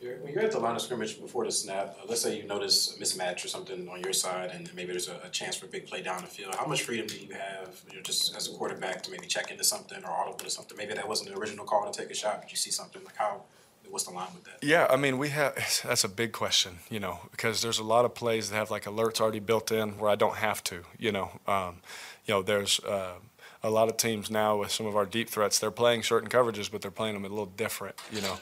When 0.00 0.32
you're 0.32 0.42
at 0.42 0.52
the 0.52 0.58
line 0.58 0.74
of 0.74 0.80
scrimmage 0.80 1.20
before 1.20 1.44
the 1.44 1.52
snap, 1.52 1.98
uh, 2.00 2.06
let's 2.08 2.22
say 2.22 2.38
you 2.38 2.46
notice 2.46 2.96
a 2.96 3.02
mismatch 3.02 3.44
or 3.44 3.48
something 3.48 3.88
on 3.90 4.00
your 4.00 4.14
side, 4.14 4.50
and 4.54 4.74
maybe 4.74 4.92
there's 4.92 5.08
a, 5.08 5.20
a 5.24 5.28
chance 5.28 5.56
for 5.56 5.66
a 5.66 5.68
big 5.68 5.86
play 5.86 6.00
down 6.02 6.22
the 6.22 6.26
field. 6.26 6.54
How 6.54 6.66
much 6.66 6.82
freedom 6.82 7.06
do 7.06 7.18
you 7.18 7.34
have, 7.34 7.82
you 7.90 7.96
know, 7.96 8.02
just 8.02 8.34
as 8.34 8.48
a 8.48 8.52
quarterback, 8.52 9.02
to 9.02 9.10
maybe 9.10 9.26
check 9.26 9.50
into 9.50 9.64
something 9.64 10.02
or 10.02 10.10
audible 10.10 10.38
to 10.38 10.50
something? 10.50 10.78
Maybe 10.78 10.94
that 10.94 11.06
wasn't 11.06 11.28
the 11.30 11.38
original 11.38 11.66
call 11.66 11.90
to 11.90 11.98
take 11.98 12.10
a 12.10 12.14
shot, 12.14 12.40
but 12.40 12.50
you 12.50 12.56
see 12.56 12.70
something 12.70 13.04
like 13.04 13.16
how. 13.16 13.42
What's 13.90 14.04
the 14.04 14.12
line 14.12 14.28
with 14.34 14.44
that? 14.44 14.62
Yeah, 14.62 14.86
I 14.90 14.96
mean, 14.96 15.18
we 15.18 15.30
have. 15.30 15.54
That's 15.84 16.04
a 16.04 16.08
big 16.08 16.32
question, 16.32 16.78
you 16.90 17.00
know, 17.00 17.20
because 17.30 17.62
there's 17.62 17.78
a 17.78 17.84
lot 17.84 18.04
of 18.04 18.14
plays 18.14 18.50
that 18.50 18.56
have 18.56 18.70
like 18.70 18.84
alerts 18.84 19.20
already 19.20 19.40
built 19.40 19.70
in 19.72 19.98
where 19.98 20.10
I 20.10 20.14
don't 20.14 20.36
have 20.36 20.62
to, 20.64 20.84
you 20.98 21.12
know. 21.12 21.40
Um, 21.46 21.76
you 22.26 22.34
know, 22.34 22.42
there's. 22.42 22.80
Uh, 22.80 23.14
a 23.62 23.70
lot 23.70 23.88
of 23.88 23.96
teams 23.96 24.30
now 24.30 24.58
with 24.58 24.70
some 24.70 24.86
of 24.86 24.94
our 24.94 25.06
deep 25.06 25.28
threats, 25.28 25.58
they're 25.58 25.72
playing 25.72 26.04
certain 26.04 26.28
coverages, 26.28 26.70
but 26.70 26.82
they're 26.82 26.90
playing 26.90 27.14
them 27.14 27.24
a 27.24 27.28
little 27.28 27.46
different. 27.46 27.96
You 28.12 28.20
know, 28.20 28.36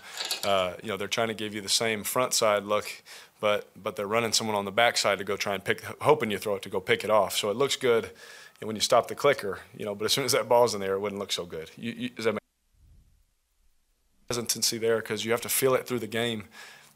uh, 0.45 0.75
you 0.83 0.89
know, 0.89 0.99
they're 0.99 1.09
trying 1.09 1.29
to 1.29 1.35
give 1.35 1.55
you 1.55 1.63
the 1.63 1.69
same 1.69 2.05
front 2.05 2.35
side 2.35 2.65
look, 2.65 3.03
but 3.41 3.69
but 3.81 3.97
they're 3.97 4.07
running 4.07 4.33
someone 4.33 4.55
on 4.55 4.67
the 4.67 4.73
backside 4.73 5.19
to 5.19 5.25
go 5.25 5.37
try 5.37 5.55
and 5.55 5.65
pick, 5.65 5.83
hoping 6.03 6.31
you 6.31 6.37
throw 6.37 6.57
it 6.57 6.63
to 6.63 6.69
go 6.69 6.79
pick 6.79 7.05
it 7.05 7.11
off. 7.11 7.37
So 7.37 7.49
it 7.49 7.57
looks 7.57 7.77
good 7.77 8.11
when 8.61 8.77
you 8.77 8.83
stop 8.83 9.09
the 9.09 9.15
clicker, 9.15 9.61
you 9.77 9.85
know, 9.85 9.95
but 9.95 10.05
as 10.05 10.13
soon 10.13 10.25
as 10.25 10.33
that 10.33 10.49
ball's 10.49 10.75
in 10.75 10.81
there, 10.81 10.95
it 10.95 11.01
wouldn't 11.01 11.19
look 11.19 11.33
so 11.33 11.45
good. 11.45 11.71
You, 11.77 11.93
you, 11.93 12.11
that 12.19 12.39
hesitancy 14.29 14.79
there 14.79 14.99
because 14.99 15.25
you 15.25 15.33
have 15.33 15.41
to 15.43 15.49
feel 15.49 15.75
it 15.75 15.87
through 15.87 16.01
the 16.01 16.07
game. 16.07 16.45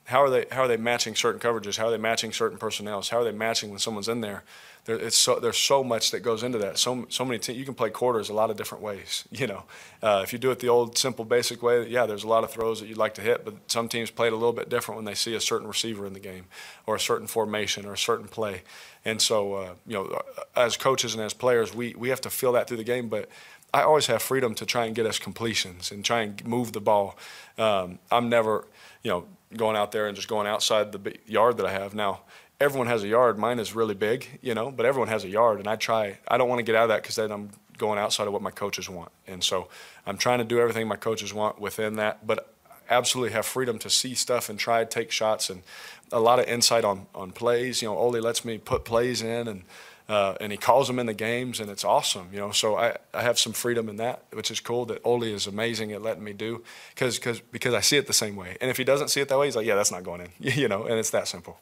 How 0.04 0.22
are 0.22 0.30
they? 0.30 0.46
How 0.50 0.62
are 0.62 0.68
they 0.68 0.78
matching 0.78 1.14
certain 1.14 1.40
coverages? 1.40 1.76
How 1.76 1.88
are 1.88 1.90
they 1.90 1.98
matching 1.98 2.32
certain 2.32 2.58
personnel? 2.58 3.02
How 3.02 3.18
are 3.18 3.24
they 3.24 3.32
matching 3.32 3.70
when 3.70 3.78
someone's 3.78 4.08
in 4.08 4.22
there? 4.22 4.42
there, 4.88 4.96
it's 4.96 5.18
so, 5.18 5.38
there's 5.38 5.58
so 5.58 5.84
much 5.84 6.12
that 6.12 6.20
goes 6.20 6.42
into 6.42 6.56
that. 6.58 6.78
So 6.78 7.04
so 7.10 7.22
many 7.22 7.38
te- 7.38 7.52
you 7.52 7.66
can 7.66 7.74
play 7.74 7.90
quarters 7.90 8.30
a 8.30 8.32
lot 8.32 8.50
of 8.50 8.56
different 8.56 8.82
ways. 8.82 9.24
You 9.38 9.46
know, 9.46 9.64
uh, 10.02 10.22
if 10.24 10.32
you 10.32 10.38
do 10.38 10.50
it 10.50 10.58
the 10.58 10.68
old 10.68 10.98
simple 10.98 11.24
basic 11.24 11.62
way, 11.62 11.86
yeah, 11.86 12.06
there's 12.06 12.24
a 12.24 12.28
lot 12.28 12.42
of 12.42 12.50
throws 12.50 12.80
that 12.80 12.88
you'd 12.88 12.98
like 12.98 13.14
to 13.14 13.20
hit, 13.20 13.44
but 13.44 13.54
some 13.68 13.88
teams 13.88 14.10
play 14.10 14.26
it 14.26 14.32
a 14.32 14.36
little 14.36 14.54
bit 14.54 14.68
different 14.68 14.96
when 14.96 15.04
they 15.04 15.14
see 15.14 15.34
a 15.34 15.40
certain 15.40 15.68
receiver 15.68 16.06
in 16.06 16.12
the 16.12 16.18
game, 16.18 16.46
or 16.86 16.96
a 16.96 17.00
certain 17.00 17.28
formation, 17.28 17.86
or 17.86 17.92
a 17.92 17.98
certain 17.98 18.26
play. 18.26 18.62
And 19.04 19.22
so, 19.22 19.54
uh, 19.54 19.74
you 19.86 19.94
know, 19.94 20.04
uh, 20.06 20.42
as 20.56 20.76
coaches 20.76 21.14
and 21.14 21.22
as 21.22 21.34
players, 21.34 21.72
we 21.72 21.94
we 21.96 22.08
have 22.08 22.20
to 22.22 22.30
feel 22.30 22.52
that 22.52 22.66
through 22.66 22.78
the 22.78 22.84
game, 22.84 23.08
but. 23.08 23.28
I 23.72 23.82
always 23.82 24.06
have 24.06 24.22
freedom 24.22 24.54
to 24.54 24.66
try 24.66 24.86
and 24.86 24.94
get 24.94 25.06
us 25.06 25.18
completions 25.18 25.90
and 25.90 26.04
try 26.04 26.22
and 26.22 26.44
move 26.46 26.72
the 26.72 26.80
ball. 26.80 27.18
Um, 27.58 27.98
I'm 28.10 28.28
never, 28.28 28.66
you 29.02 29.10
know, 29.10 29.26
going 29.56 29.76
out 29.76 29.92
there 29.92 30.06
and 30.06 30.16
just 30.16 30.28
going 30.28 30.46
outside 30.46 30.92
the 30.92 31.16
yard 31.26 31.56
that 31.58 31.66
I 31.66 31.72
have. 31.72 31.94
Now, 31.94 32.20
everyone 32.60 32.86
has 32.88 33.02
a 33.02 33.08
yard. 33.08 33.38
Mine 33.38 33.58
is 33.58 33.74
really 33.74 33.94
big, 33.94 34.38
you 34.42 34.54
know, 34.54 34.70
but 34.70 34.86
everyone 34.86 35.08
has 35.08 35.24
a 35.24 35.28
yard, 35.28 35.58
and 35.58 35.68
I 35.68 35.76
try. 35.76 36.18
I 36.26 36.38
don't 36.38 36.48
want 36.48 36.60
to 36.60 36.62
get 36.62 36.74
out 36.74 36.84
of 36.84 36.88
that 36.90 37.02
because 37.02 37.16
then 37.16 37.30
I'm 37.30 37.50
going 37.76 37.98
outside 37.98 38.26
of 38.26 38.32
what 38.32 38.42
my 38.42 38.50
coaches 38.50 38.88
want, 38.88 39.12
and 39.26 39.42
so 39.44 39.68
I'm 40.06 40.18
trying 40.18 40.38
to 40.38 40.44
do 40.44 40.60
everything 40.60 40.88
my 40.88 40.96
coaches 40.96 41.32
want 41.32 41.60
within 41.60 41.96
that, 41.96 42.26
but 42.26 42.52
absolutely 42.90 43.32
have 43.32 43.44
freedom 43.44 43.78
to 43.78 43.90
see 43.90 44.14
stuff 44.14 44.48
and 44.48 44.58
try 44.58 44.82
take 44.84 45.10
shots 45.10 45.50
and 45.50 45.62
a 46.10 46.18
lot 46.18 46.38
of 46.38 46.46
insight 46.46 46.84
on 46.84 47.06
on 47.14 47.30
plays. 47.32 47.82
You 47.82 47.88
know, 47.88 47.96
Ole 47.98 48.20
lets 48.20 48.44
me 48.44 48.58
put 48.58 48.84
plays 48.84 49.22
in 49.22 49.46
and. 49.46 49.62
Uh, 50.08 50.34
and 50.40 50.50
he 50.50 50.56
calls 50.56 50.86
them 50.86 50.98
in 50.98 51.04
the 51.04 51.12
games, 51.12 51.60
and 51.60 51.68
it's 51.68 51.84
awesome, 51.84 52.28
you 52.32 52.38
know. 52.38 52.50
So 52.50 52.76
I, 52.76 52.96
I 53.12 53.22
have 53.22 53.38
some 53.38 53.52
freedom 53.52 53.90
in 53.90 53.96
that, 53.96 54.22
which 54.32 54.50
is 54.50 54.58
cool. 54.58 54.86
That 54.86 55.02
Ole 55.04 55.24
is 55.24 55.46
amazing 55.46 55.92
at 55.92 56.00
letting 56.00 56.24
me 56.24 56.32
do, 56.32 56.64
because 56.94 57.18
because 57.18 57.40
because 57.40 57.74
I 57.74 57.80
see 57.80 57.98
it 57.98 58.06
the 58.06 58.14
same 58.14 58.34
way. 58.34 58.56
And 58.62 58.70
if 58.70 58.78
he 58.78 58.84
doesn't 58.84 59.08
see 59.08 59.20
it 59.20 59.28
that 59.28 59.38
way, 59.38 59.46
he's 59.46 59.56
like, 59.56 59.66
yeah, 59.66 59.74
that's 59.74 59.92
not 59.92 60.04
going 60.04 60.22
in, 60.22 60.28
you 60.38 60.66
know. 60.66 60.84
And 60.84 60.98
it's 60.98 61.10
that 61.10 61.28
simple. 61.28 61.60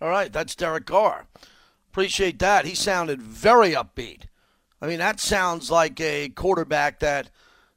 All 0.00 0.08
right, 0.08 0.32
that's 0.32 0.54
Derek 0.54 0.86
Carr. 0.86 1.26
Appreciate 1.90 2.38
that. 2.38 2.64
He 2.64 2.74
sounded 2.74 3.20
very 3.20 3.72
upbeat. 3.72 4.22
I 4.80 4.86
mean, 4.86 5.00
that 5.00 5.20
sounds 5.20 5.70
like 5.70 6.00
a 6.00 6.30
quarterback 6.30 7.00
that 7.00 7.28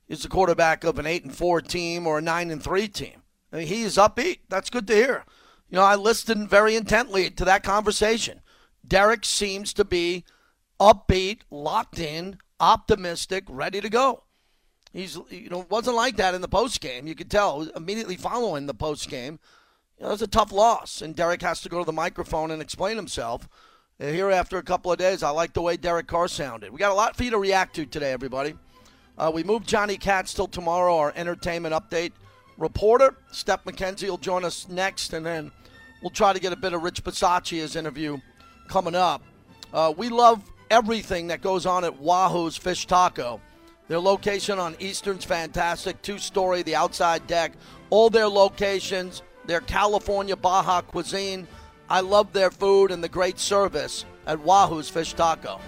is 0.08 0.24
the 0.24 0.30
quarterback 0.30 0.86
of 0.86 1.00
an 1.00 1.06
eight 1.06 1.26
and 1.26 1.36
four 1.36 1.60
team 1.60 2.08
or 2.08 2.20
a 2.20 2.22
nine 2.22 2.52
and 2.52 2.64
three 2.64 2.88
team. 2.88 3.24
I 3.52 3.58
mean, 3.58 3.68
he 3.68 3.84
is 3.84 3.98
upbeat. 3.98 4.40
That's 4.48 4.70
good 4.70 4.88
to 4.88 4.96
hear. 4.96 5.26
You 5.70 5.78
know, 5.78 5.84
I 5.84 5.96
listened 5.96 6.50
very 6.50 6.76
intently 6.76 7.30
to 7.32 7.46
that 7.46 7.64
conversation. 7.64 8.40
Derek 8.86 9.26
seems 9.26 9.74
to 9.74 9.86
be 9.86 10.26
upbeat, 10.80 11.42
locked 11.50 12.00
in, 12.00 12.38
optimistic, 12.60 13.46
ready 13.48 13.82
to 13.82 13.90
go. 13.90 14.24
He's 14.92 15.18
you 15.30 15.50
know 15.50 15.66
wasn't 15.70 15.96
like 15.96 16.18
that 16.18 16.36
in 16.36 16.42
the 16.42 16.48
post 16.48 16.82
game. 16.82 17.08
You 17.08 17.16
could 17.16 17.32
tell 17.32 17.68
immediately 17.76 18.16
following 18.16 18.68
the 18.68 18.74
post 18.74 19.10
game 19.10 19.40
you 19.98 20.04
know, 20.04 20.10
it 20.10 20.14
was 20.14 20.22
a 20.22 20.28
tough 20.28 20.52
loss, 20.52 21.02
and 21.02 21.16
Derek 21.16 21.42
has 21.42 21.62
to 21.62 21.70
go 21.70 21.80
to 21.80 21.86
the 21.86 21.92
microphone 21.92 22.52
and 22.52 22.62
explain 22.62 22.96
himself. 22.96 23.48
Here 24.00 24.32
after 24.32 24.58
a 24.58 24.64
couple 24.64 24.92
of 24.92 24.98
days, 24.98 25.24
I 25.24 25.30
like 25.30 25.54
the 25.54 25.62
way 25.62 25.78
Derek 25.78 26.08
Carr 26.08 26.28
sounded. 26.28 26.72
We 26.72 26.80
got 26.80 26.92
a 26.92 26.96
lot 26.96 27.16
for 27.16 27.24
you 27.24 27.32
to 27.32 27.38
react 27.38 27.76
to 27.76 27.86
today, 27.86 28.12
everybody. 28.12 28.56
Uh, 29.18 29.32
we 29.34 29.44
moved 29.44 29.68
Johnny 29.68 29.98
Katz 29.98 30.34
till 30.34 30.48
tomorrow, 30.48 30.98
our 30.98 31.14
entertainment 31.16 31.76
update 31.76 32.12
reporter. 32.58 33.16
Steph 33.32 33.64
McKenzie 33.66 34.10
will 34.10 34.18
join 34.18 34.44
us 34.44 34.68
next, 34.68 35.14
and 35.14 35.26
then 35.26 35.52
we'll 36.02 36.10
try 36.10 36.34
to 36.34 36.40
get 36.40 36.52
a 36.52 36.58
bit 36.58 36.74
of 36.74 36.82
Rich 36.82 37.04
Bisaccia's 37.04 37.76
interview 37.76 38.18
coming 38.68 38.96
up. 38.96 39.22
Uh, 39.74 39.94
we 39.96 40.10
love 40.10 40.42
everything 40.70 41.28
that 41.28 41.42
goes 41.42 41.66
on 41.66 41.84
at 41.84 42.00
Wahoo's 42.00 42.58
Fish 42.58 42.86
Taco. 42.86 43.42
Their 43.88 44.00
location 44.00 44.60
on 44.60 44.76
Eastern's 44.80 45.26
fantastic, 45.26 46.02
two 46.02 46.18
story, 46.18 46.64
the 46.64 46.76
outside 46.76 47.28
deck, 47.28 47.54
all 47.90 48.10
their 48.10 48.28
locations 48.28 49.22
their 49.46 49.62
California 49.62 50.36
Baja 50.36 50.82
cuisine. 50.82 51.48
I 51.90 52.02
love 52.02 52.34
their 52.34 52.52
food 52.52 52.92
and 52.92 53.04
the 53.04 53.10
great 53.10 53.40
service 53.40 54.06
at 54.26 54.40
Wahoo's 54.40 54.90
Fish 54.90 55.14
Taco. 55.14 55.60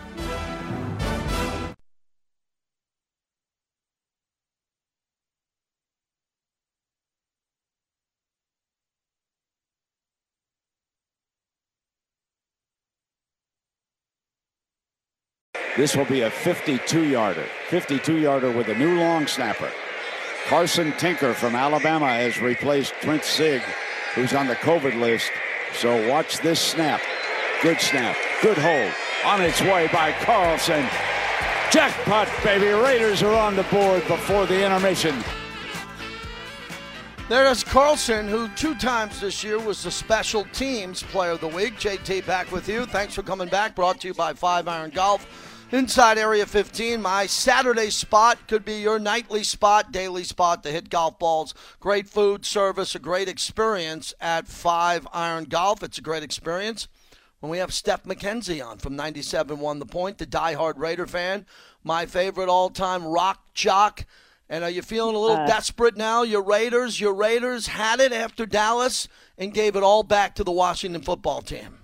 This 15.85 15.95
will 15.95 16.05
be 16.05 16.21
a 16.21 16.31
52 16.31 17.09
yarder. 17.09 17.45
52 17.69 18.17
yarder 18.17 18.49
with 18.49 18.69
a 18.69 18.73
new 18.73 18.99
long 18.99 19.27
snapper. 19.27 19.71
Carson 20.47 20.91
Tinker 20.93 21.35
from 21.35 21.53
Alabama 21.53 22.07
has 22.07 22.41
replaced 22.41 22.95
Trent 23.01 23.23
Sieg, 23.23 23.61
who's 24.15 24.33
on 24.33 24.47
the 24.47 24.55
COVID 24.55 24.99
list. 24.99 25.29
So 25.73 26.09
watch 26.09 26.39
this 26.39 26.59
snap. 26.59 27.01
Good 27.61 27.79
snap. 27.79 28.17
Good 28.41 28.57
hold. 28.57 28.91
On 29.25 29.39
its 29.43 29.61
way 29.61 29.87
by 29.93 30.11
Carlson. 30.23 30.87
Jackpot, 31.69 32.29
baby. 32.43 32.65
Raiders 32.65 33.21
are 33.21 33.35
on 33.35 33.55
the 33.55 33.61
board 33.65 34.01
before 34.07 34.47
the 34.47 34.65
intermission. 34.65 35.23
There's 37.29 37.63
Carlson, 37.63 38.27
who 38.27 38.47
two 38.55 38.73
times 38.73 39.21
this 39.21 39.43
year 39.43 39.59
was 39.59 39.83
the 39.83 39.91
special 39.91 40.45
teams 40.51 41.03
player 41.03 41.33
of 41.33 41.41
the 41.41 41.47
week. 41.47 41.75
JT 41.75 42.25
back 42.25 42.51
with 42.51 42.67
you. 42.67 42.87
Thanks 42.87 43.13
for 43.13 43.21
coming 43.21 43.49
back. 43.49 43.75
Brought 43.75 44.01
to 44.01 44.07
you 44.07 44.15
by 44.15 44.33
Five 44.33 44.67
Iron 44.67 44.89
Golf. 44.89 45.51
Inside 45.71 46.19
Area 46.19 46.45
15, 46.45 47.01
my 47.01 47.25
Saturday 47.25 47.89
spot 47.89 48.37
could 48.47 48.63
be 48.63 48.75
your 48.81 48.99
nightly 48.99 49.43
spot, 49.43 49.91
daily 49.91 50.23
spot 50.23 50.61
to 50.61 50.71
hit 50.71 50.91
golf 50.91 51.17
balls. 51.17 51.55
Great 51.79 52.07
food, 52.07 52.45
service, 52.45 52.93
a 52.93 52.99
great 52.99 53.27
experience 53.27 54.13
at 54.21 54.47
Five 54.47 55.07
Iron 55.11 55.45
Golf. 55.45 55.81
It's 55.81 55.97
a 55.97 56.03
great 56.03 56.21
experience. 56.21 56.87
When 57.39 57.49
we 57.49 57.57
have 57.57 57.73
Steph 57.73 58.03
McKenzie 58.03 58.65
on 58.65 58.77
from 58.77 58.95
97 58.95 59.59
Won 59.59 59.79
the 59.79 59.87
Point, 59.87 60.19
the 60.19 60.27
diehard 60.27 60.77
Raider 60.77 61.07
fan, 61.07 61.47
my 61.83 62.05
favorite 62.05 62.47
all 62.47 62.69
time 62.69 63.03
rock 63.03 63.43
jock. 63.55 64.05
And 64.47 64.63
are 64.63 64.69
you 64.69 64.83
feeling 64.83 65.15
a 65.15 65.19
little 65.19 65.37
uh, 65.37 65.47
desperate 65.47 65.97
now? 65.97 66.21
Your 66.21 66.43
Raiders, 66.43 67.01
your 67.01 67.15
Raiders 67.15 67.67
had 67.67 67.99
it 67.99 68.13
after 68.13 68.45
Dallas 68.45 69.07
and 69.35 69.51
gave 69.51 69.75
it 69.75 69.81
all 69.81 70.03
back 70.03 70.35
to 70.35 70.43
the 70.43 70.51
Washington 70.51 71.01
football 71.01 71.41
team. 71.41 71.79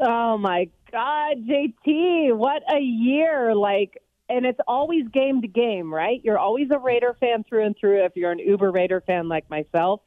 Oh 0.00 0.36
my 0.36 0.68
God, 0.90 1.46
JT, 1.46 2.36
what 2.36 2.62
a 2.72 2.80
year! 2.80 3.54
Like, 3.54 4.02
and 4.28 4.44
it's 4.44 4.60
always 4.66 5.06
game 5.08 5.42
to 5.42 5.48
game, 5.48 5.92
right? 5.92 6.20
You're 6.22 6.38
always 6.38 6.68
a 6.70 6.78
Raider 6.78 7.16
fan 7.20 7.44
through 7.48 7.66
and 7.66 7.76
through. 7.78 8.04
If 8.04 8.12
you're 8.16 8.32
an 8.32 8.38
Uber 8.38 8.70
Raider 8.70 9.02
fan 9.06 9.28
like 9.28 9.48
myself, 9.50 10.00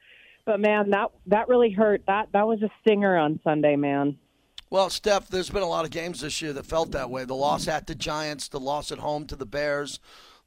but 0.45 0.59
man, 0.59 0.89
that 0.91 1.11
that 1.27 1.47
really 1.47 1.71
hurt. 1.71 2.03
That 2.07 2.29
that 2.33 2.47
was 2.47 2.61
a 2.61 2.69
stinger 2.81 3.17
on 3.17 3.39
Sunday, 3.43 3.75
man. 3.75 4.17
Well, 4.69 4.89
Steph, 4.89 5.27
there's 5.27 5.51
been 5.51 5.61
a 5.61 5.67
lot 5.67 5.85
of 5.85 5.91
games 5.91 6.21
this 6.21 6.41
year 6.41 6.51
that 6.53 6.65
felt 6.65 6.91
that 6.91 7.09
way. 7.09 7.25
The 7.25 7.35
loss 7.35 7.67
at 7.67 7.85
the 7.85 7.93
Giants, 7.93 8.47
the 8.47 8.59
loss 8.59 8.91
at 8.91 8.97
home 8.97 9.27
to 9.27 9.35
the 9.35 9.45
Bears, 9.45 9.99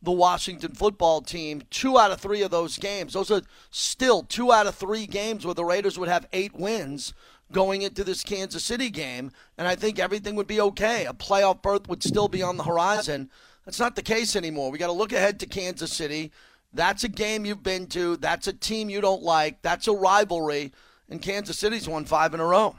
the 0.02 0.10
Washington 0.10 0.74
football 0.74 1.20
team. 1.20 1.62
Two 1.70 1.96
out 1.96 2.10
of 2.10 2.20
three 2.20 2.42
of 2.42 2.50
those 2.50 2.76
games, 2.76 3.12
those 3.12 3.30
are 3.30 3.42
still 3.70 4.22
two 4.22 4.52
out 4.52 4.66
of 4.66 4.74
three 4.74 5.06
games 5.06 5.46
where 5.46 5.54
the 5.54 5.64
Raiders 5.64 5.98
would 5.98 6.08
have 6.08 6.26
eight 6.32 6.54
wins 6.56 7.14
going 7.52 7.82
into 7.82 8.04
this 8.04 8.22
Kansas 8.22 8.64
City 8.64 8.90
game, 8.90 9.30
and 9.56 9.68
I 9.68 9.76
think 9.76 9.98
everything 9.98 10.34
would 10.36 10.46
be 10.46 10.60
okay. 10.60 11.06
A 11.06 11.12
playoff 11.12 11.62
berth 11.62 11.88
would 11.88 12.02
still 12.02 12.28
be 12.28 12.42
on 12.42 12.56
the 12.56 12.64
horizon. 12.64 13.30
That's 13.64 13.80
not 13.80 13.96
the 13.96 14.02
case 14.02 14.36
anymore. 14.36 14.70
We 14.70 14.78
got 14.78 14.86
to 14.88 14.92
look 14.92 15.12
ahead 15.12 15.40
to 15.40 15.46
Kansas 15.46 15.92
City. 15.92 16.32
That's 16.72 17.04
a 17.04 17.08
game 17.08 17.44
you've 17.44 17.62
been 17.62 17.86
to. 17.88 18.16
That's 18.16 18.46
a 18.46 18.52
team 18.52 18.90
you 18.90 19.00
don't 19.00 19.22
like. 19.22 19.62
That's 19.62 19.88
a 19.88 19.92
rivalry. 19.92 20.72
And 21.08 21.22
Kansas 21.22 21.58
City's 21.58 21.88
won 21.88 22.04
five 22.04 22.34
in 22.34 22.40
a 22.40 22.44
row. 22.44 22.76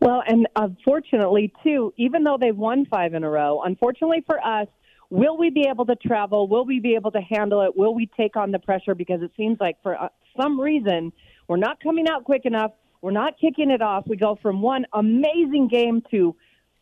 Well, 0.00 0.22
and 0.26 0.46
unfortunately, 0.56 1.52
too, 1.62 1.92
even 1.96 2.24
though 2.24 2.36
they've 2.40 2.56
won 2.56 2.86
five 2.86 3.14
in 3.14 3.24
a 3.24 3.30
row, 3.30 3.62
unfortunately 3.64 4.24
for 4.26 4.44
us, 4.44 4.66
will 5.10 5.38
we 5.38 5.50
be 5.50 5.66
able 5.68 5.86
to 5.86 5.96
travel? 5.96 6.48
Will 6.48 6.64
we 6.64 6.80
be 6.80 6.94
able 6.94 7.10
to 7.12 7.20
handle 7.20 7.62
it? 7.62 7.76
Will 7.76 7.94
we 7.94 8.06
take 8.16 8.36
on 8.36 8.50
the 8.50 8.58
pressure? 8.58 8.94
Because 8.94 9.22
it 9.22 9.30
seems 9.36 9.58
like 9.60 9.76
for 9.82 10.00
uh, 10.00 10.08
some 10.40 10.60
reason 10.60 11.12
We're 11.48 11.56
not 11.56 11.80
coming 11.82 12.06
out 12.08 12.24
quick 12.24 12.44
enough. 12.44 12.72
We're 13.00 13.12
not 13.12 13.38
kicking 13.40 13.70
it 13.70 13.82
off. 13.82 14.06
We 14.06 14.16
go 14.16 14.38
from 14.40 14.60
one 14.62 14.86
amazing 14.92 15.68
game 15.68 16.02
to 16.10 16.34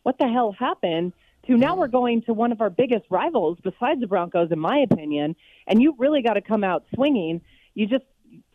what 0.03 0.17
the 0.17 0.27
hell 0.27 0.55
happened 0.57 1.13
to 1.47 1.57
now 1.57 1.75
we're 1.75 1.87
going 1.87 2.21
to 2.23 2.33
one 2.33 2.51
of 2.51 2.61
our 2.61 2.69
biggest 2.69 3.05
rivals 3.09 3.57
besides 3.63 4.01
the 4.01 4.07
Broncos, 4.07 4.51
in 4.51 4.59
my 4.59 4.79
opinion. 4.79 5.35
And 5.65 5.81
you 5.81 5.95
really 5.97 6.21
got 6.21 6.33
to 6.33 6.41
come 6.41 6.63
out 6.63 6.83
swinging. 6.93 7.41
You 7.73 7.87
just, 7.87 8.03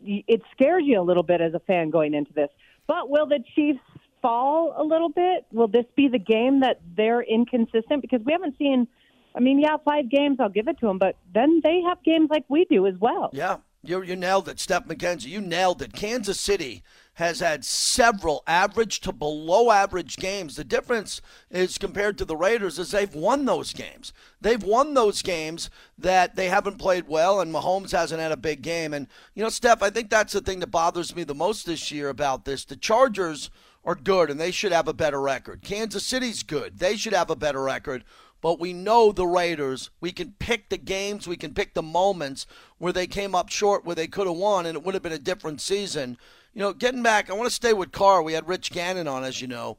it 0.03 0.41
scares 0.51 0.83
you 0.85 0.99
a 0.99 1.03
little 1.03 1.23
bit 1.23 1.41
as 1.41 1.53
a 1.53 1.59
fan 1.59 1.89
going 1.89 2.13
into 2.13 2.33
this. 2.33 2.49
But 2.87 3.09
will 3.09 3.25
the 3.25 3.39
Chiefs 3.55 3.79
fall 4.21 4.73
a 4.77 4.83
little 4.83 5.09
bit? 5.09 5.45
Will 5.51 5.67
this 5.67 5.85
be 5.95 6.07
the 6.07 6.19
game 6.19 6.59
that 6.59 6.81
they're 6.95 7.21
inconsistent? 7.21 8.01
Because 8.01 8.21
we 8.23 8.31
haven't 8.31 8.57
seen, 8.57 8.87
I 9.35 9.39
mean, 9.39 9.59
yeah, 9.59 9.77
five 9.83 10.09
games, 10.09 10.37
I'll 10.39 10.49
give 10.49 10.67
it 10.67 10.79
to 10.79 10.87
them, 10.87 10.99
but 10.99 11.15
then 11.33 11.61
they 11.63 11.81
have 11.87 12.03
games 12.03 12.29
like 12.29 12.45
we 12.47 12.65
do 12.65 12.85
as 12.85 12.95
well. 12.99 13.31
Yeah, 13.33 13.57
you, 13.83 14.01
you 14.01 14.15
nailed 14.15 14.47
it, 14.47 14.59
Steph 14.59 14.87
McKenzie. 14.87 15.25
You 15.25 15.41
nailed 15.41 15.81
it. 15.81 15.93
Kansas 15.93 16.39
City 16.39 16.83
has 17.15 17.41
had 17.41 17.63
several 17.63 18.41
average 18.47 19.01
to 19.01 19.11
below 19.11 19.69
average 19.69 20.15
games. 20.17 20.55
The 20.55 20.63
difference 20.63 21.21
is 21.51 21.77
compared 21.77 22.17
to 22.17 22.25
the 22.25 22.35
Raiders 22.35 22.79
is 22.79 22.91
they've 22.91 23.13
won 23.13 23.45
those 23.45 23.73
games. 23.73 24.13
They've 24.41 24.63
won 24.63 24.93
those 24.93 25.21
games 25.21 25.69
that 25.97 26.35
they 26.35 26.49
haven't 26.49 26.79
played 26.79 27.07
well, 27.07 27.39
and 27.41 27.53
Mahomes 27.53 27.91
hasn't 27.91 28.21
had 28.21 28.31
a 28.31 28.37
big 28.37 28.61
game. 28.61 28.93
And, 28.93 29.07
you 29.35 29.43
know, 29.43 29.49
Steph, 29.49 29.83
I 29.83 29.89
think 29.89 30.09
that's 30.09 30.33
the 30.33 30.41
thing 30.41 30.59
that 30.61 30.71
bothers 30.71 31.15
me 31.15 31.23
the 31.23 31.35
most 31.35 31.65
this 31.65 31.91
year 31.91 32.09
about 32.09 32.45
this. 32.45 32.65
The 32.65 32.77
Chargers 32.77 33.51
are 33.85 33.95
good, 33.95 34.29
and 34.31 34.39
they 34.39 34.51
should 34.51 34.71
have 34.71 34.87
a 34.87 34.93
better 34.93 35.21
record. 35.21 35.61
Kansas 35.61 36.05
City's 36.05 36.41
good. 36.41 36.79
They 36.79 36.95
should 36.95 37.13
have 37.13 37.29
a 37.29 37.35
better 37.35 37.61
record. 37.61 38.05
But 38.43 38.59
we 38.59 38.73
know 38.73 39.11
the 39.11 39.25
Raiders. 39.25 39.89
We 39.99 40.11
can 40.11 40.35
pick 40.37 40.69
the 40.69 40.77
games, 40.77 41.27
we 41.27 41.37
can 41.37 41.55
pick 41.55 41.73
the 41.73 41.81
moments 41.81 42.45
where 42.77 42.93
they 42.93 43.07
came 43.07 43.33
up 43.33 43.49
short, 43.49 43.85
where 43.85 43.95
they 43.95 44.05
could 44.05 44.27
have 44.27 44.35
won, 44.35 44.67
and 44.67 44.77
it 44.77 44.83
would 44.83 44.93
have 44.93 45.01
been 45.01 45.11
a 45.11 45.17
different 45.17 45.61
season 45.61 46.17
you 46.53 46.59
know, 46.61 46.73
getting 46.73 47.03
back, 47.03 47.29
I 47.29 47.33
want 47.33 47.49
to 47.49 47.55
stay 47.55 47.73
with 47.73 47.91
Carr. 47.91 48.21
We 48.21 48.33
had 48.33 48.47
Rich 48.47 48.71
Gannon 48.71 49.07
on, 49.07 49.23
as 49.23 49.41
you 49.41 49.47
know, 49.47 49.77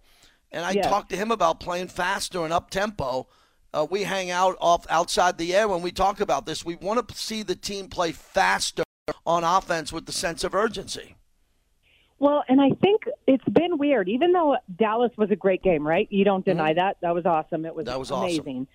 and 0.51 0.65
I 0.65 0.73
Yes. 0.73 0.87
talked 0.87 1.11
to 1.11 1.17
him 1.17 1.31
about 1.31 1.61
playing 1.61 1.89
faster 1.89 2.45
and 2.45 2.53
up 2.53 2.71
tempo. 2.71 3.29
Uh, 3.73 3.87
we 3.89 4.05
hang 4.05 4.31
out 4.31 4.57
off 4.61 4.87
outside 4.91 5.39
the 5.39 5.55
air 5.55 5.69
when 5.69 5.83
we 5.83 5.93
talk 5.93 6.21
about 6.21 6.47
this. 6.47 6.65
We 6.65 6.77
want 6.77 7.09
to 7.09 7.15
see 7.17 7.43
the 7.43 7.57
team 7.57 7.89
play 7.89 8.13
faster 8.13 8.85
on 9.27 9.45
offense 9.45 9.93
with 9.93 10.07
the 10.07 10.13
sense 10.13 10.45
of 10.45 10.55
urgency. 10.55 11.17
Well, 12.19 12.45
and 12.49 12.61
I 12.61 12.71
think 12.81 13.03
it's 13.27 13.45
been 13.49 13.77
weird. 13.79 14.09
Even 14.09 14.33
though 14.33 14.57
Dallas 14.77 15.11
was 15.17 15.31
a 15.31 15.37
great 15.37 15.63
game, 15.63 15.87
right? 15.87 16.07
You 16.11 16.25
don't 16.25 16.45
deny 16.45 16.73
that. 16.75 16.97
That 17.03 17.15
was 17.15 17.27
awesome. 17.27 17.67
It 17.67 17.75
was, 17.75 17.85
Mm-hmm. 17.87 17.93
That 17.93 17.99
was 17.99 18.11
awesome. 18.11 18.25
amazing. 18.25 18.67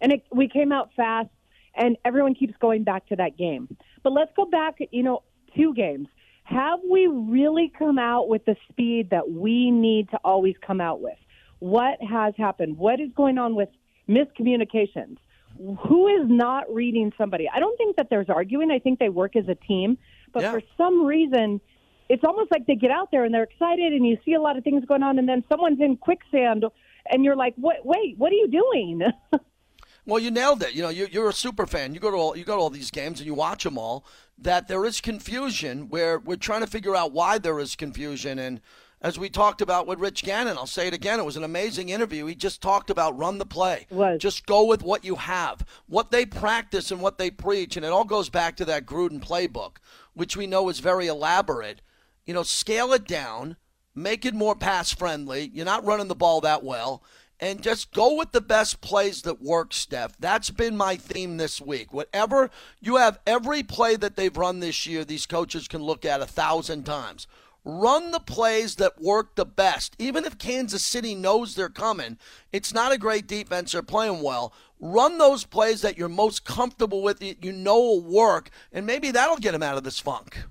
And 0.00 0.12
it, 0.12 0.24
we 0.32 0.48
came 0.48 0.72
out 0.72 0.90
fast, 0.96 1.28
and 1.74 1.96
everyone 2.04 2.34
keeps 2.34 2.54
going 2.58 2.84
back 2.84 3.06
to 3.08 3.16
that 3.16 3.36
game. 3.36 3.76
But 4.02 4.12
let's 4.12 4.30
go 4.34 4.44
back, 4.46 4.78
you 4.90 5.02
know, 5.02 5.22
two 5.56 5.74
games. 5.74 6.08
Have 6.44 6.80
we 6.90 7.06
really 7.06 7.72
come 7.78 7.98
out 7.98 8.28
with 8.28 8.44
the 8.44 8.56
speed 8.70 9.10
that 9.10 9.30
we 9.30 9.70
need 9.70 10.10
to 10.10 10.18
always 10.24 10.54
come 10.64 10.80
out 10.80 11.00
with? 11.00 11.18
What 11.58 12.00
has 12.02 12.34
happened? 12.36 12.76
What 12.78 13.00
is 13.00 13.10
going 13.16 13.36
on 13.38 13.54
with 13.56 13.68
miscommunications? 14.08 15.16
Who 15.58 16.08
is 16.08 16.28
not 16.28 16.72
reading 16.72 17.12
somebody? 17.16 17.48
I 17.52 17.58
don't 17.60 17.76
think 17.78 17.96
that 17.96 18.10
there's 18.10 18.28
arguing. 18.28 18.70
I 18.70 18.78
think 18.78 18.98
they 18.98 19.08
work 19.08 19.36
as 19.36 19.48
a 19.48 19.54
team. 19.54 19.96
But 20.32 20.42
Yeah. 20.42 20.52
for 20.52 20.62
some 20.76 21.04
reason, 21.04 21.60
it's 22.08 22.24
almost 22.24 22.50
like 22.50 22.66
they 22.66 22.74
get 22.74 22.90
out 22.90 23.10
there 23.10 23.24
and 23.24 23.34
they're 23.34 23.42
excited 23.44 23.92
and 23.92 24.06
you 24.06 24.18
see 24.24 24.34
a 24.34 24.40
lot 24.40 24.56
of 24.56 24.64
things 24.64 24.84
going 24.84 25.02
on 25.02 25.18
and 25.18 25.28
then 25.28 25.42
someone's 25.48 25.80
in 25.80 25.96
quicksand 25.96 26.64
and 27.10 27.24
you're 27.24 27.36
like, 27.36 27.54
"What 27.56 27.84
wait, 27.84 28.16
what 28.18 28.32
are 28.32 28.36
you 28.36 28.48
doing?" 28.48 29.02
Well, 30.08 30.20
you 30.20 30.30
nailed 30.30 30.62
it. 30.62 30.72
You 30.72 30.82
know, 30.82 30.88
you, 30.88 31.08
you're 31.10 31.28
a 31.28 31.32
super 31.32 31.66
fan. 31.66 31.92
You 31.92 31.98
go 31.98 32.12
to 32.12 32.16
all 32.16 32.36
you 32.36 32.44
go 32.44 32.54
to 32.54 32.60
all 32.60 32.70
these 32.70 32.92
games 32.92 33.18
and 33.18 33.26
you 33.26 33.34
watch 33.34 33.64
them 33.64 33.76
all. 33.76 34.06
That 34.38 34.68
there 34.68 34.84
is 34.84 35.00
confusion 35.00 35.88
where 35.88 36.18
we're 36.20 36.36
trying 36.36 36.60
to 36.60 36.66
figure 36.68 36.94
out 36.94 37.10
why 37.10 37.38
there 37.38 37.58
is 37.58 37.74
confusion. 37.74 38.38
And 38.38 38.60
as 39.02 39.18
we 39.18 39.28
talked 39.28 39.60
about 39.60 39.88
with 39.88 39.98
Rich 39.98 40.22
Gannon, 40.22 40.56
I'll 40.58 40.66
say 40.66 40.86
it 40.86 40.94
again. 40.94 41.18
It 41.18 41.24
was 41.24 41.36
an 41.36 41.42
amazing 41.42 41.88
interview. 41.88 42.26
He 42.26 42.36
just 42.36 42.62
talked 42.62 42.88
about 42.88 43.18
run 43.18 43.38
the 43.38 43.46
play. 43.46 43.86
Just 44.18 44.46
go 44.46 44.64
with 44.64 44.82
what 44.82 45.04
you 45.04 45.16
have, 45.16 45.64
what 45.86 46.12
they 46.12 46.24
practice 46.24 46.92
and 46.92 47.00
what 47.00 47.18
they 47.18 47.30
preach, 47.30 47.76
and 47.76 47.84
it 47.84 47.90
all 47.90 48.04
goes 48.04 48.28
back 48.28 48.56
to 48.56 48.64
that 48.66 48.86
Gruden 48.86 49.20
playbook, 49.20 49.78
which 50.14 50.36
we 50.36 50.46
know 50.46 50.68
is 50.68 50.78
very 50.78 51.08
elaborate. 51.08 51.80
You 52.26 52.34
know, 52.34 52.42
scale 52.42 52.92
it 52.92 53.06
down, 53.06 53.56
make 53.94 54.24
it 54.24 54.34
more 54.34 54.56
pass 54.56 54.92
friendly. 54.92 55.50
You're 55.54 55.64
not 55.64 55.84
running 55.84 56.08
the 56.08 56.14
ball 56.14 56.40
that 56.42 56.64
well. 56.64 57.02
And 57.38 57.62
just 57.62 57.92
go 57.92 58.14
with 58.14 58.32
the 58.32 58.40
best 58.40 58.80
plays 58.80 59.22
that 59.22 59.42
work, 59.42 59.74
Steph. 59.74 60.16
That's 60.18 60.50
been 60.50 60.76
my 60.76 60.96
theme 60.96 61.36
this 61.36 61.60
week. 61.60 61.92
Whatever 61.92 62.50
you 62.80 62.96
have, 62.96 63.18
every 63.26 63.62
play 63.62 63.94
that 63.96 64.16
they've 64.16 64.36
run 64.36 64.60
this 64.60 64.86
year, 64.86 65.04
these 65.04 65.26
coaches 65.26 65.68
can 65.68 65.82
look 65.82 66.04
at 66.04 66.22
a 66.22 66.26
thousand 66.26 66.84
times. 66.84 67.26
Run 67.62 68.12
the 68.12 68.20
plays 68.20 68.76
that 68.76 69.02
work 69.02 69.34
the 69.34 69.44
best. 69.44 69.96
Even 69.98 70.24
if 70.24 70.38
Kansas 70.38 70.84
City 70.86 71.14
knows 71.14 71.54
they're 71.54 71.68
coming, 71.68 72.16
it's 72.52 72.72
not 72.72 72.92
a 72.92 72.98
great 72.98 73.26
defense. 73.26 73.72
They're 73.72 73.82
playing 73.82 74.22
well. 74.22 74.54
Run 74.80 75.18
those 75.18 75.44
plays 75.44 75.82
that 75.82 75.98
you're 75.98 76.08
most 76.08 76.44
comfortable 76.44 77.02
with, 77.02 77.20
you 77.20 77.52
know 77.52 77.78
will 77.78 78.00
work, 78.02 78.50
and 78.72 78.86
maybe 78.86 79.10
that'll 79.10 79.38
get 79.38 79.52
them 79.52 79.64
out 79.64 79.76
of 79.76 79.84
this 79.84 79.98
funk. 79.98 80.44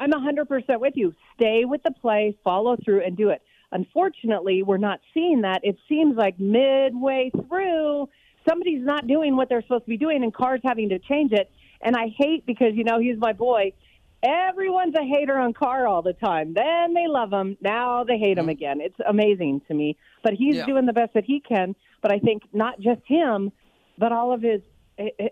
I'm 0.00 0.12
100% 0.12 0.46
with 0.80 0.94
you. 0.96 1.14
Stay 1.34 1.64
with 1.64 1.82
the 1.82 1.90
play, 1.90 2.36
follow 2.44 2.76
through 2.84 3.04
and 3.04 3.16
do 3.16 3.30
it. 3.30 3.42
Unfortunately, 3.72 4.62
we're 4.62 4.78
not 4.78 5.00
seeing 5.12 5.42
that. 5.42 5.60
It 5.62 5.76
seems 5.88 6.16
like 6.16 6.38
midway 6.38 7.30
through 7.48 8.08
somebody's 8.48 8.84
not 8.84 9.06
doing 9.06 9.36
what 9.36 9.48
they're 9.48 9.62
supposed 9.62 9.84
to 9.84 9.90
be 9.90 9.96
doing 9.96 10.22
and 10.22 10.32
Carr's 10.32 10.60
having 10.64 10.88
to 10.90 10.98
change 10.98 11.32
it. 11.32 11.50
And 11.82 11.96
I 11.96 12.08
hate 12.16 12.46
because 12.46 12.72
you 12.74 12.84
know, 12.84 12.98
he's 12.98 13.18
my 13.18 13.32
boy. 13.32 13.72
Everyone's 14.22 14.94
a 14.96 15.04
hater 15.04 15.38
on 15.38 15.52
Carr 15.52 15.86
all 15.86 16.02
the 16.02 16.12
time. 16.14 16.54
Then 16.54 16.92
they 16.94 17.06
love 17.06 17.32
him. 17.32 17.56
Now 17.60 18.04
they 18.04 18.18
hate 18.18 18.36
him 18.36 18.44
mm-hmm. 18.44 18.50
again. 18.50 18.80
It's 18.80 18.98
amazing 19.06 19.62
to 19.68 19.74
me. 19.74 19.96
But 20.24 20.34
he's 20.34 20.56
Yeah. 20.56 20.66
doing 20.66 20.86
the 20.86 20.92
best 20.92 21.14
that 21.14 21.24
he 21.24 21.40
can. 21.40 21.76
But 22.02 22.12
I 22.12 22.18
think 22.18 22.42
not 22.52 22.80
just 22.80 23.00
him, 23.06 23.52
but 23.96 24.12
all 24.12 24.32
of 24.32 24.42
his 24.42 24.60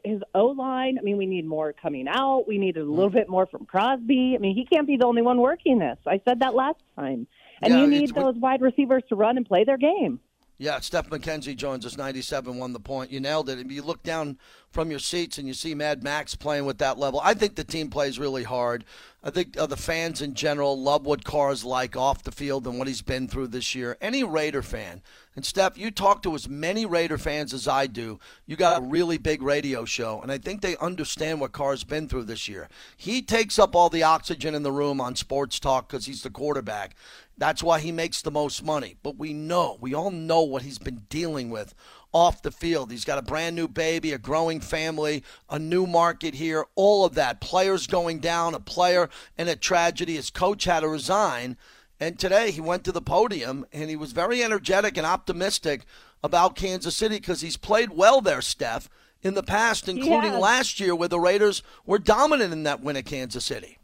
his 0.04 0.22
O 0.34 0.46
line. 0.46 0.98
I 0.98 1.02
mean, 1.02 1.16
we 1.16 1.26
need 1.26 1.46
more 1.46 1.72
coming 1.72 2.06
out. 2.08 2.44
We 2.46 2.58
need 2.58 2.76
a 2.76 2.84
little 2.84 3.10
bit 3.10 3.28
more 3.28 3.46
from 3.46 3.66
Crosby. 3.66 4.34
I 4.36 4.38
mean, 4.38 4.54
he 4.54 4.64
can't 4.64 4.86
be 4.86 4.96
the 4.96 5.06
only 5.06 5.22
one 5.22 5.38
working 5.38 5.78
this. 5.78 5.98
I 6.06 6.20
said 6.26 6.40
that 6.40 6.54
last 6.54 6.80
time. 6.94 7.26
And 7.62 7.72
Yeah, 7.72 7.80
you 7.80 7.86
need 7.86 8.14
those 8.14 8.36
wide 8.36 8.60
receivers 8.60 9.02
to 9.08 9.16
run 9.16 9.36
and 9.36 9.46
play 9.46 9.64
their 9.64 9.78
game. 9.78 10.20
Yeah, 10.58 10.80
Steph 10.80 11.10
McKenzie 11.10 11.54
joins 11.54 11.84
us. 11.84 11.98
97 11.98 12.56
won 12.56 12.72
the 12.72 12.80
point. 12.80 13.10
You 13.10 13.20
nailed 13.20 13.50
it. 13.50 13.58
If 13.58 13.70
you 13.70 13.82
look 13.82 14.02
down 14.02 14.38
from 14.70 14.90
your 14.90 14.98
seats 14.98 15.36
and 15.36 15.46
you 15.46 15.52
see 15.52 15.74
Mad 15.74 16.02
Max 16.02 16.34
playing 16.34 16.64
with 16.64 16.78
that 16.78 16.98
level, 16.98 17.20
I 17.22 17.34
think 17.34 17.56
the 17.56 17.64
team 17.64 17.90
plays 17.90 18.18
really 18.18 18.42
hard. 18.42 18.84
I 19.22 19.28
think 19.28 19.58
uh, 19.58 19.66
the 19.66 19.76
fans 19.76 20.22
in 20.22 20.32
general 20.32 20.80
love 20.80 21.04
what 21.04 21.24
Carr's 21.24 21.62
like 21.62 21.94
off 21.94 22.22
the 22.22 22.32
field 22.32 22.66
and 22.66 22.78
what 22.78 22.88
he's 22.88 23.02
been 23.02 23.28
through 23.28 23.48
this 23.48 23.74
year. 23.74 23.98
Any 24.00 24.24
Raider 24.24 24.62
fan, 24.62 25.02
and 25.36 25.44
Steph, 25.44 25.76
you 25.76 25.90
talk 25.90 26.22
to 26.22 26.34
as 26.34 26.48
many 26.48 26.86
Raider 26.86 27.18
fans 27.18 27.52
as 27.52 27.68
I 27.68 27.86
do. 27.86 28.18
You 28.46 28.56
got 28.56 28.78
a 28.82 28.86
really 28.86 29.18
big 29.18 29.42
radio 29.42 29.84
show, 29.84 30.20
and 30.22 30.32
I 30.32 30.38
think 30.38 30.62
they 30.62 30.78
understand 30.78 31.40
what 31.40 31.52
Carr's 31.52 31.84
been 31.84 32.08
through 32.08 32.24
this 32.24 32.48
year. 32.48 32.68
He 32.96 33.20
takes 33.20 33.58
up 33.58 33.76
all 33.76 33.90
the 33.90 34.02
oxygen 34.02 34.54
in 34.54 34.62
the 34.62 34.72
room 34.72 34.98
on 34.98 35.14
sports 35.14 35.60
talk 35.60 35.88
because 35.88 36.06
he's 36.06 36.22
the 36.22 36.30
quarterback. 36.30 36.96
That's 37.36 37.62
why 37.62 37.80
he 37.80 37.92
makes 37.92 38.22
the 38.22 38.30
most 38.30 38.64
money. 38.64 38.96
But 39.02 39.18
we 39.18 39.34
know, 39.34 39.76
we 39.78 39.92
all 39.92 40.10
know 40.10 40.40
what 40.40 40.62
he's 40.62 40.78
been 40.78 41.02
dealing 41.10 41.50
with 41.50 41.74
off 42.12 42.40
the 42.40 42.50
field. 42.50 42.90
He's 42.90 43.04
got 43.04 43.18
a 43.18 43.22
brand 43.22 43.54
new 43.54 43.68
baby, 43.68 44.14
a 44.14 44.18
growing 44.18 44.60
family, 44.60 45.22
a 45.50 45.58
new 45.58 45.86
market 45.86 46.34
here, 46.34 46.64
all 46.74 47.04
of 47.04 47.14
that. 47.16 47.42
Players 47.42 47.86
going 47.86 48.20
down, 48.20 48.54
a 48.54 48.60
player 48.60 49.10
in 49.36 49.48
a 49.48 49.56
tragedy. 49.56 50.16
His 50.16 50.30
coach 50.30 50.64
had 50.64 50.80
to 50.80 50.88
resign. 50.88 51.58
And 51.98 52.18
today 52.18 52.50
he 52.50 52.60
went 52.60 52.84
to 52.84 52.92
the 52.92 53.00
podium 53.00 53.66
and 53.72 53.88
he 53.88 53.96
was 53.96 54.12
very 54.12 54.42
energetic 54.42 54.96
and 54.96 55.06
optimistic 55.06 55.84
about 56.22 56.56
Kansas 56.56 56.96
City 56.96 57.16
because 57.16 57.40
he's 57.40 57.56
played 57.56 57.90
well 57.90 58.20
there, 58.20 58.42
Steph, 58.42 58.90
in 59.22 59.34
the 59.34 59.42
past, 59.42 59.88
including 59.88 60.38
last 60.38 60.78
year 60.78 60.94
where 60.94 61.08
the 61.08 61.20
Raiders 61.20 61.62
were 61.86 61.98
dominant 61.98 62.52
in 62.52 62.64
that 62.64 62.82
win 62.82 62.96
at 62.96 63.06
Kansas 63.06 63.44
City. 63.44 63.78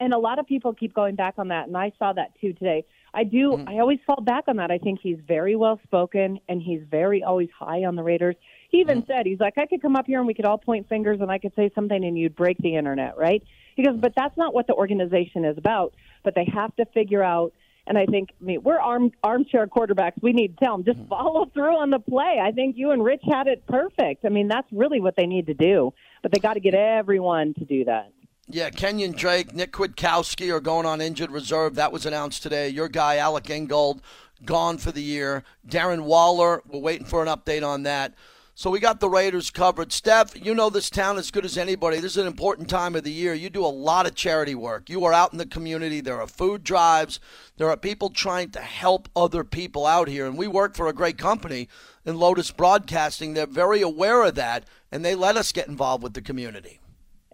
And 0.00 0.12
a 0.12 0.18
lot 0.18 0.38
of 0.38 0.46
people 0.46 0.72
keep 0.74 0.94
going 0.94 1.16
back 1.16 1.34
on 1.38 1.48
that, 1.48 1.66
and 1.66 1.76
I 1.76 1.92
saw 1.98 2.12
that 2.12 2.30
too 2.40 2.52
today. 2.52 2.84
I 3.12 3.24
do. 3.24 3.52
Mm-hmm. 3.52 3.68
I 3.68 3.78
always 3.80 3.98
fall 4.06 4.20
back 4.20 4.44
on 4.46 4.56
that. 4.58 4.70
I 4.70 4.78
think 4.78 5.00
he's 5.02 5.18
very 5.26 5.56
well 5.56 5.80
spoken, 5.82 6.38
and 6.48 6.62
he's 6.62 6.82
very 6.88 7.24
always 7.24 7.48
high 7.58 7.84
on 7.84 7.96
the 7.96 8.04
Raiders. 8.04 8.36
He 8.68 8.78
even 8.78 9.02
Mm-hmm. 9.02 9.10
said 9.10 9.26
he's 9.26 9.40
like, 9.40 9.54
I 9.56 9.66
could 9.66 9.82
come 9.82 9.96
up 9.96 10.06
here 10.06 10.18
and 10.18 10.26
we 10.26 10.34
could 10.34 10.44
all 10.44 10.58
point 10.58 10.88
fingers, 10.88 11.20
and 11.20 11.30
I 11.30 11.38
could 11.38 11.52
say 11.56 11.70
something, 11.74 12.04
and 12.04 12.18
you'd 12.18 12.36
break 12.36 12.58
the 12.58 12.76
internet, 12.76 13.16
right? 13.16 13.42
He 13.76 13.82
goes, 13.82 13.96
but 13.98 14.12
that's 14.16 14.36
not 14.36 14.52
what 14.54 14.66
the 14.66 14.74
organization 14.74 15.44
is 15.44 15.56
about. 15.56 15.94
But 16.24 16.34
they 16.34 16.46
have 16.52 16.74
to 16.76 16.84
figure 16.86 17.22
out. 17.22 17.52
And 17.86 17.96
I 17.96 18.04
think, 18.04 18.28
I 18.38 18.44
mean, 18.44 18.62
we're 18.62 18.78
arm, 18.78 19.12
armchair 19.24 19.66
quarterbacks. 19.66 20.20
We 20.20 20.32
need 20.34 20.58
to 20.58 20.64
tell 20.64 20.76
them 20.76 20.84
just 20.84 20.98
Mm-hmm. 20.98 21.08
follow 21.08 21.46
through 21.54 21.78
on 21.78 21.88
the 21.88 21.98
play. 21.98 22.38
I 22.44 22.52
think 22.52 22.76
you 22.76 22.90
and 22.90 23.02
Rich 23.02 23.22
had 23.30 23.46
it 23.46 23.66
perfect. 23.66 24.26
I 24.26 24.28
mean, 24.28 24.48
that's 24.48 24.68
really 24.72 25.00
what 25.00 25.14
they 25.16 25.24
need 25.26 25.46
to 25.46 25.54
do. 25.54 25.94
But 26.22 26.32
they 26.32 26.38
got 26.38 26.54
to 26.54 26.60
get 26.60 26.74
everyone 26.74 27.54
to 27.54 27.64
do 27.64 27.84
that. 27.86 28.12
Yeah, 28.50 28.68
Kenyon 28.70 29.12
Drake, 29.12 29.54
Nick 29.54 29.72
Kwiatkowski 29.72 30.52
are 30.52 30.60
going 30.60 30.84
on 30.86 31.00
injured 31.00 31.30
reserve. 31.30 31.76
That 31.76 31.92
was 31.92 32.04
announced 32.04 32.42
today. 32.42 32.68
Your 32.68 32.88
guy, 32.88 33.16
Alec 33.18 33.48
Ingold, 33.48 34.00
gone 34.44 34.76
for 34.78 34.90
the 34.92 35.02
year. 35.02 35.44
Darren 35.66 36.02
Waller, 36.02 36.62
we're 36.66 36.80
waiting 36.80 37.06
for 37.06 37.22
an 37.22 37.28
update 37.28 37.66
on 37.66 37.84
that. 37.84 38.14
So 38.58 38.70
we 38.70 38.80
got 38.80 38.98
the 38.98 39.08
Raiders 39.08 39.52
covered. 39.52 39.92
Steph, 39.92 40.34
you 40.34 40.52
know 40.52 40.68
this 40.68 40.90
town 40.90 41.16
as 41.16 41.30
good 41.30 41.44
as 41.44 41.56
anybody. 41.56 42.00
This 42.00 42.16
is 42.16 42.16
an 42.16 42.26
important 42.26 42.68
time 42.68 42.96
of 42.96 43.04
the 43.04 43.12
year. 43.12 43.32
You 43.32 43.50
do 43.50 43.64
a 43.64 43.66
lot 43.66 44.04
of 44.04 44.16
charity 44.16 44.56
work. 44.56 44.90
You 44.90 45.04
are 45.04 45.12
out 45.12 45.30
in 45.30 45.38
the 45.38 45.46
community. 45.46 46.00
There 46.00 46.20
are 46.20 46.26
food 46.26 46.64
drives. 46.64 47.20
There 47.56 47.70
are 47.70 47.76
people 47.76 48.10
trying 48.10 48.50
to 48.50 48.58
help 48.58 49.08
other 49.14 49.44
people 49.44 49.86
out 49.86 50.08
here. 50.08 50.26
And 50.26 50.36
we 50.36 50.48
work 50.48 50.74
for 50.74 50.88
a 50.88 50.92
great 50.92 51.18
company 51.18 51.68
in 52.04 52.18
Lotus 52.18 52.50
Broadcasting. 52.50 53.34
They're 53.34 53.46
very 53.46 53.80
aware 53.80 54.24
of 54.24 54.34
that, 54.34 54.64
and 54.90 55.04
they 55.04 55.14
let 55.14 55.36
us 55.36 55.52
get 55.52 55.68
involved 55.68 56.02
with 56.02 56.14
the 56.14 56.20
community. 56.20 56.80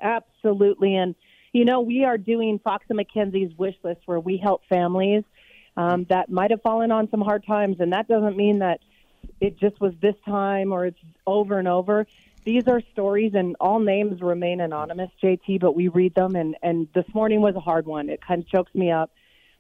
Absolutely. 0.03 0.95
And, 0.95 1.15
you 1.55 1.65
know, 1.65 1.81
we 1.81 2.05
are 2.05 2.19
doing 2.19 2.61
Fox 2.63 2.85
and 2.91 2.99
McKenzie's 2.99 3.57
wish 3.57 3.77
list 3.83 4.03
where 4.05 4.21
we 4.21 4.37
help 4.37 4.61
families 4.69 5.25
um, 5.79 6.05
that 6.11 6.29
might 6.29 6.51
have 6.51 6.61
fallen 6.61 6.93
on 6.93 7.11
some 7.11 7.23
hard 7.23 7.47
times. 7.47 7.79
And 7.81 7.95
that 7.95 8.09
doesn't 8.09 8.37
mean 8.37 8.59
that– 8.59 8.81
it 9.45 9.59
just 9.59 9.79
was 9.81 9.93
this 10.01 10.15
time 10.25 10.73
or 10.73 10.87
it's 10.87 10.99
over 11.27 11.59
and 11.59 11.69
over. 11.69 12.07
These 12.45 12.67
are 12.67 12.81
stories, 12.93 13.33
and 13.35 13.57
all 13.61 13.79
names 13.79 14.21
remain 14.21 14.61
anonymous, 14.61 15.11
JT, 15.23 15.61
but 15.61 15.75
we 15.75 15.89
read 15.89 16.15
them. 16.15 16.35
And, 16.35 16.57
and 16.63 16.89
this 16.95 17.05
morning 17.15 17.41
was 17.41 17.55
a 17.55 17.61
hard 17.61 17.87
one. 17.87 18.09
It 18.09 18.21
kind 18.27 18.43
of 18.43 18.49
chokes 18.49 18.75
me 18.75 18.91
up. 18.91 19.11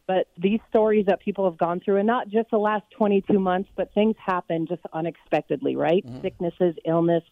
But 0.07 0.29
these 0.37 0.61
stories 0.69 1.07
that 1.07 1.21
people 1.21 1.49
have 1.49 1.59
gone 1.59 1.81
through, 1.81 1.97
and 1.97 2.07
not 2.07 2.29
just 2.29 2.51
the 2.51 2.59
last 2.59 2.85
22 2.91 3.39
months, 3.39 3.71
but 3.75 3.93
things 3.95 4.17
happen 4.19 4.67
just 4.67 4.83
unexpectedly, 4.93 5.77
right? 5.77 6.05
Mm-hmm. 6.07 6.21
Sicknesses, 6.21 6.75
illness, 6.85 7.25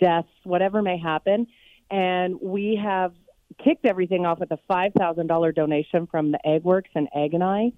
deaths, 0.00 0.28
whatever 0.44 0.82
may 0.82 0.98
happen. 0.98 1.46
And 1.90 2.38
we 2.40 2.78
have 2.82 3.14
kicked 3.62 3.86
everything 3.86 4.26
off 4.26 4.38
with 4.38 4.50
a 4.52 4.58
$5,000 4.70 5.54
donation 5.54 6.06
from 6.06 6.32
the 6.32 6.46
Egg 6.46 6.62
Works 6.62 6.90
and 6.94 7.08
Egg 7.14 7.32
and 7.34 7.42
I. 7.42 7.72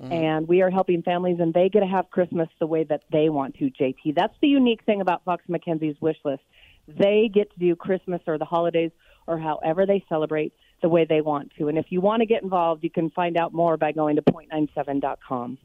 Mm-hmm. 0.00 0.12
And 0.12 0.48
we 0.48 0.62
are 0.62 0.70
helping 0.70 1.02
families, 1.02 1.38
and 1.40 1.54
they 1.54 1.68
get 1.68 1.80
to 1.80 1.86
have 1.86 2.10
Christmas 2.10 2.48
the 2.58 2.66
way 2.66 2.84
that 2.84 3.02
they 3.12 3.28
want 3.28 3.56
to, 3.58 3.70
JT. 3.70 4.14
That's 4.14 4.34
the 4.40 4.48
unique 4.48 4.84
thing 4.84 5.00
about 5.00 5.24
Fox 5.24 5.44
McKenzie's 5.48 6.00
wish 6.00 6.16
list. 6.24 6.42
They 6.88 7.30
get 7.32 7.52
to 7.52 7.58
do 7.58 7.76
Christmas 7.76 8.20
or 8.26 8.38
the 8.38 8.44
holidays 8.44 8.90
or 9.26 9.38
however 9.38 9.86
they 9.86 10.04
celebrate 10.08 10.52
the 10.82 10.88
way 10.88 11.06
they 11.08 11.20
want 11.20 11.52
to. 11.58 11.68
And 11.68 11.78
if 11.78 11.86
you 11.88 12.00
want 12.00 12.20
to 12.20 12.26
get 12.26 12.42
involved, 12.42 12.84
you 12.84 12.90
can 12.90 13.10
find 13.10 13.36
out 13.36 13.54
more 13.54 13.76
by 13.76 13.92
going 13.92 14.16
to 14.16 14.22
point97.com. 14.22 15.58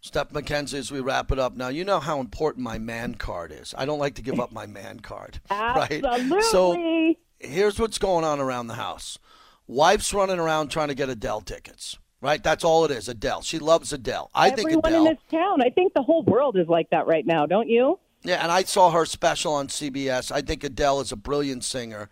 Steph 0.00 0.28
McKenzie, 0.30 0.74
as 0.74 0.92
we 0.92 1.00
wrap 1.00 1.32
it 1.32 1.38
up 1.38 1.56
now, 1.56 1.68
you 1.68 1.82
know 1.82 1.98
how 1.98 2.20
important 2.20 2.62
my 2.62 2.78
man 2.78 3.14
card 3.14 3.50
is. 3.50 3.74
I 3.76 3.86
don't 3.86 3.98
like 3.98 4.14
to 4.16 4.22
give 4.22 4.38
up 4.38 4.52
my 4.52 4.66
man 4.66 5.00
card. 5.00 5.40
Absolutely. 5.50 6.02
Right? 6.30 6.44
So 6.44 7.14
here's 7.40 7.80
what's 7.80 7.98
going 7.98 8.24
on 8.24 8.38
around 8.38 8.66
the 8.66 8.74
house. 8.74 9.18
Wife's 9.66 10.12
running 10.12 10.38
around 10.38 10.68
trying 10.68 10.88
to 10.88 10.94
get 10.94 11.08
Adele 11.08 11.40
tickets 11.40 11.98
right? 12.24 12.42
That's 12.42 12.64
all 12.64 12.86
it 12.86 12.90
is. 12.90 13.08
Adele. 13.08 13.42
She 13.42 13.58
loves 13.58 13.92
Adele. 13.92 14.30
I 14.34 14.48
Everyone 14.48 14.72
think 14.72 14.78
Adele. 14.78 14.94
Everyone 14.94 15.06
in 15.06 15.14
this 15.14 15.30
town. 15.30 15.62
I 15.62 15.68
think 15.68 15.92
the 15.92 16.02
whole 16.02 16.22
world 16.22 16.56
is 16.56 16.66
like 16.68 16.88
that 16.90 17.06
right 17.06 17.26
now, 17.26 17.44
don't 17.44 17.68
you? 17.68 17.98
Yeah, 18.22 18.42
and 18.42 18.50
I 18.50 18.62
saw 18.62 18.90
her 18.90 19.04
special 19.04 19.52
on 19.52 19.68
CBS. 19.68 20.32
I 20.32 20.40
think 20.40 20.64
Adele 20.64 21.02
is 21.02 21.12
a 21.12 21.16
brilliant 21.16 21.62
singer. 21.62 22.08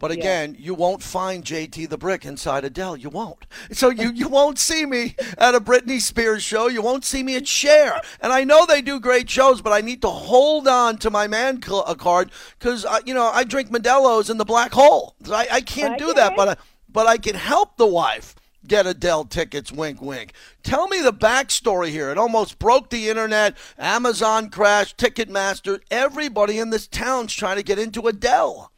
But 0.00 0.10
again, 0.10 0.56
yeah. 0.58 0.66
you 0.66 0.74
won't 0.74 1.00
find 1.00 1.44
JT 1.44 1.88
the 1.88 1.96
Brick 1.96 2.24
inside 2.24 2.64
Adele. 2.64 2.96
You 2.96 3.08
won't. 3.08 3.46
So 3.70 3.88
you, 3.88 4.10
you 4.12 4.28
won't 4.28 4.58
see 4.58 4.84
me 4.84 5.14
at 5.38 5.54
a 5.54 5.60
Britney 5.60 6.00
Spears 6.00 6.42
show. 6.42 6.66
You 6.66 6.82
won't 6.82 7.04
see 7.04 7.22
me 7.22 7.36
at 7.36 7.46
Cher. 7.46 8.00
And 8.20 8.32
I 8.32 8.42
know 8.42 8.66
they 8.66 8.82
do 8.82 8.98
great 8.98 9.30
shows, 9.30 9.62
but 9.62 9.72
I 9.72 9.80
need 9.80 10.02
to 10.02 10.08
hold 10.08 10.66
on 10.66 10.98
to 10.98 11.10
my 11.10 11.28
man 11.28 11.60
uh, 11.70 11.94
card 11.94 12.32
because, 12.58 12.84
you 13.06 13.14
know, 13.14 13.30
I 13.32 13.44
drink 13.44 13.70
Modelo's 13.70 14.28
in 14.28 14.38
the 14.38 14.44
black 14.44 14.72
hole. 14.72 15.14
I, 15.30 15.46
I 15.52 15.60
can't 15.60 15.96
do 16.00 16.12
that, 16.14 16.34
but 16.34 16.48
I, 16.48 16.56
but 16.88 17.06
I 17.06 17.16
can 17.16 17.36
help 17.36 17.76
the 17.76 17.86
wife 17.86 18.34
get 18.66 18.86
Adele 18.86 19.24
tickets, 19.24 19.72
wink, 19.72 20.00
wink. 20.00 20.32
Tell 20.62 20.88
me 20.88 21.00
the 21.00 21.12
backstory 21.12 21.88
here. 21.88 22.10
It 22.10 22.18
almost 22.18 22.58
broke 22.58 22.90
the 22.90 23.08
internet. 23.08 23.56
Amazon 23.78 24.50
crashed, 24.50 24.96
Ticketmaster. 24.96 25.80
Everybody 25.90 26.58
in 26.58 26.70
this 26.70 26.86
town's 26.86 27.34
trying 27.34 27.56
to 27.56 27.62
get 27.62 27.78
into 27.78 28.06
Adele. 28.06 28.70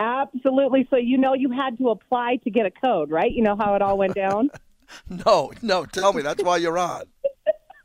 Absolutely. 0.00 0.86
So 0.90 0.96
you 0.96 1.18
know 1.18 1.34
you 1.34 1.50
had 1.50 1.76
to 1.78 1.90
apply 1.90 2.36
to 2.44 2.50
get 2.50 2.66
a 2.66 2.70
code, 2.70 3.10
right? 3.10 3.30
You 3.30 3.42
know 3.42 3.56
how 3.56 3.74
it 3.74 3.82
all 3.82 3.98
went 3.98 4.14
down? 4.14 4.50
no, 5.26 5.52
no. 5.62 5.84
Tell 5.84 6.12
me. 6.12 6.22
That's 6.22 6.42
why 6.42 6.58
you're 6.58 6.78
on. 6.78 7.04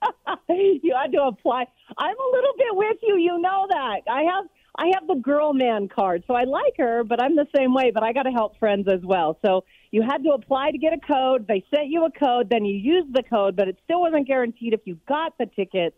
you 0.49 0.95
had 0.95 1.11
to 1.11 1.23
apply. 1.23 1.65
I'm 1.97 2.15
a 2.15 2.31
little 2.31 2.53
bit 2.57 2.75
with 2.75 2.97
you. 3.01 3.17
You 3.17 3.39
know 3.39 3.67
that. 3.69 4.01
I 4.09 4.23
have 4.23 4.45
I 4.75 4.87
have 4.95 5.07
the 5.07 5.15
girl 5.15 5.53
man 5.53 5.87
card, 5.87 6.23
so 6.25 6.33
I 6.33 6.45
like 6.45 6.75
her, 6.77 7.03
but 7.03 7.21
I'm 7.21 7.35
the 7.35 7.47
same 7.55 7.73
way. 7.73 7.91
But 7.91 8.03
I 8.03 8.11
got 8.11 8.23
to 8.23 8.31
help 8.31 8.57
friends 8.57 8.87
as 8.91 9.01
well. 9.03 9.37
So 9.45 9.65
you 9.91 10.01
had 10.01 10.23
to 10.23 10.31
apply 10.31 10.71
to 10.71 10.77
get 10.77 10.93
a 10.93 10.97
code. 10.97 11.47
They 11.47 11.63
sent 11.73 11.87
you 11.89 12.05
a 12.05 12.11
code, 12.11 12.49
then 12.49 12.65
you 12.65 12.75
used 12.75 13.13
the 13.13 13.23
code, 13.23 13.55
but 13.55 13.67
it 13.67 13.77
still 13.83 14.01
wasn't 14.01 14.27
guaranteed 14.27 14.73
if 14.73 14.81
you 14.85 14.97
got 15.07 15.37
the 15.37 15.45
tickets. 15.45 15.95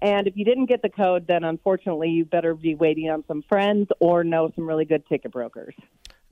And 0.00 0.26
if 0.26 0.36
you 0.36 0.44
didn't 0.44 0.66
get 0.66 0.82
the 0.82 0.90
code, 0.90 1.26
then 1.26 1.44
unfortunately 1.44 2.10
you 2.10 2.24
better 2.24 2.54
be 2.54 2.74
waiting 2.74 3.10
on 3.10 3.24
some 3.26 3.42
friends 3.48 3.88
or 4.00 4.22
know 4.22 4.52
some 4.54 4.66
really 4.66 4.84
good 4.84 5.06
ticket 5.08 5.32
brokers. 5.32 5.74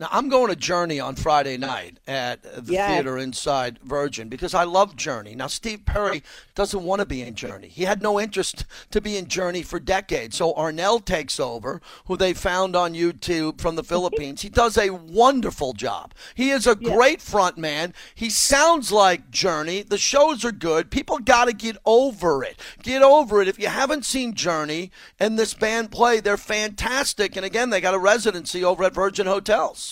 Now 0.03 0.09
I'm 0.11 0.29
going 0.29 0.49
to 0.49 0.57
Journey 0.57 0.99
on 0.99 1.15
Friday 1.15 1.57
night 1.57 2.01
at 2.09 2.43
the 2.43 2.73
yes. 2.73 2.91
theater 2.91 3.19
inside 3.19 3.79
Virgin 3.85 4.29
because 4.29 4.53
I 4.53 4.65
love 4.65 4.97
Journey. 4.97 5.37
Now 5.37 5.47
Steve 5.47 5.85
Perry 5.85 6.25
doesn't 6.57 6.83
want 6.83 6.99
to 6.99 7.07
be 7.07 7.23
in 7.23 7.37
Journey. 7.37 7.69
He 7.69 7.85
had 7.85 8.03
no 8.03 8.19
interest 8.19 8.65
to 8.91 9.01
be 9.01 9.17
in 9.17 9.29
Journey 9.29 9.63
for 9.63 9.79
decades. 9.79 10.39
So 10.39 10.55
Arnel 10.55 11.05
takes 11.05 11.39
over, 11.39 11.81
who 12.07 12.17
they 12.17 12.35
found 12.35 12.75
on 12.75 12.95
YouTube 12.95 13.61
from 13.61 13.77
the 13.77 13.85
Philippines. 13.93 14.43
He 14.43 14.49
does 14.49 14.77
a 14.77 14.91
wonderful 14.91 15.73
job. 15.73 16.15
He 16.35 16.51
is 16.51 16.67
a 16.67 16.77
yes. 16.81 16.93
great 16.93 17.23
front 17.23 17.57
man. 17.57 17.95
He 18.13 18.29
sounds 18.29 18.91
like 18.91 19.31
Journey. 19.31 19.83
The 19.83 19.99
shows 19.99 20.45
are 20.45 20.51
good. 20.51 20.91
People 20.91 21.19
got 21.19 21.45
to 21.45 21.53
get 21.53 21.77
over 21.87 22.43
it. 22.43 22.59
Get 22.83 23.03
over 23.03 23.41
it. 23.41 23.47
If 23.47 23.61
you 23.61 23.69
haven't 23.69 24.05
seen 24.05 24.35
Journey 24.35 24.91
and 25.21 25.39
this 25.39 25.55
band 25.55 25.93
play, 25.93 26.19
they're 26.19 26.37
fantastic. 26.37 27.37
And 27.37 27.47
again, 27.47 27.71
they 27.71 27.81
got 27.81 27.95
a 27.95 28.01
residency 28.01 28.65
over 28.65 28.83
at 28.83 28.95
Virgin 28.95 29.29
Hotels. 29.29 29.92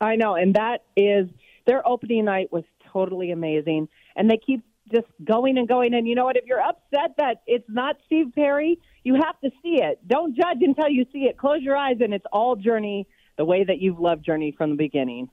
I 0.00 0.16
know, 0.16 0.34
and 0.34 0.54
that 0.54 0.84
is 0.96 1.28
their 1.66 1.86
opening 1.86 2.24
night 2.26 2.52
was 2.52 2.64
totally 2.92 3.30
amazing, 3.30 3.88
and 4.16 4.30
they 4.30 4.38
keep 4.38 4.62
just 4.92 5.06
going 5.24 5.58
and 5.58 5.66
going. 5.66 5.94
And 5.94 6.06
you 6.06 6.14
know 6.14 6.24
what? 6.24 6.36
If 6.36 6.44
you're 6.46 6.60
upset 6.60 7.16
that 7.18 7.42
it's 7.46 7.68
not 7.68 7.96
Steve 8.06 8.32
Perry, 8.34 8.78
you 9.02 9.14
have 9.14 9.40
to 9.40 9.50
see 9.62 9.82
it. 9.82 9.98
Don't 10.06 10.36
judge 10.36 10.58
until 10.60 10.88
you 10.88 11.06
see 11.12 11.20
it. 11.20 11.38
Close 11.38 11.62
your 11.62 11.76
eyes, 11.76 11.96
and 12.00 12.14
it's 12.14 12.26
all 12.32 12.56
Journey 12.56 13.06
the 13.36 13.44
way 13.44 13.64
that 13.64 13.80
you've 13.80 13.98
loved 13.98 14.24
Journey 14.24 14.54
from 14.56 14.70
the 14.70 14.76
beginning. 14.76 15.28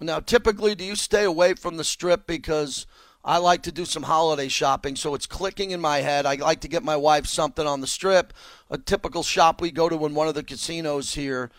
Now, 0.00 0.20
typically, 0.20 0.74
do 0.74 0.84
you 0.84 0.96
stay 0.96 1.24
away 1.24 1.54
from 1.54 1.76
the 1.76 1.84
strip 1.84 2.26
because? 2.26 2.86
I 3.24 3.38
like 3.38 3.62
to 3.62 3.70
do 3.70 3.84
some 3.84 4.02
holiday 4.02 4.48
shopping, 4.48 4.96
so 4.96 5.14
it's 5.14 5.26
clicking 5.26 5.70
in 5.70 5.80
my 5.80 5.98
head. 5.98 6.26
I 6.26 6.34
like 6.34 6.60
to 6.62 6.68
get 6.68 6.82
my 6.82 6.96
wife 6.96 7.26
something 7.26 7.64
on 7.64 7.80
the 7.80 7.86
strip. 7.86 8.32
A 8.68 8.76
typical 8.76 9.22
shop 9.22 9.60
we 9.60 9.70
go 9.70 9.88
to 9.88 10.06
in 10.06 10.14
one 10.16 10.26
of 10.26 10.34
the 10.34 10.42
casinos 10.42 11.14
here 11.14 11.52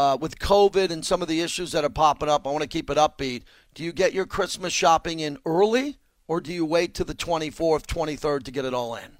uh, 0.00 0.16
with 0.16 0.38
COVID 0.38 0.90
and 0.90 1.04
some 1.04 1.20
of 1.20 1.28
the 1.28 1.42
issues 1.42 1.72
that 1.72 1.84
are 1.84 1.90
popping 1.90 2.30
up, 2.30 2.46
I 2.46 2.50
want 2.50 2.62
to 2.62 2.68
keep 2.68 2.88
it 2.88 2.96
upbeat. 2.96 3.42
Do 3.74 3.84
you 3.84 3.92
get 3.92 4.14
your 4.14 4.24
Christmas 4.24 4.72
shopping 4.72 5.20
in 5.20 5.36
early, 5.44 5.98
or 6.26 6.40
do 6.40 6.54
you 6.54 6.64
wait 6.64 6.94
to 6.94 7.04
the 7.04 7.14
24th, 7.14 7.84
23rd 7.84 8.44
to 8.44 8.50
get 8.50 8.64
it 8.64 8.72
all 8.72 8.94
in? 8.94 9.18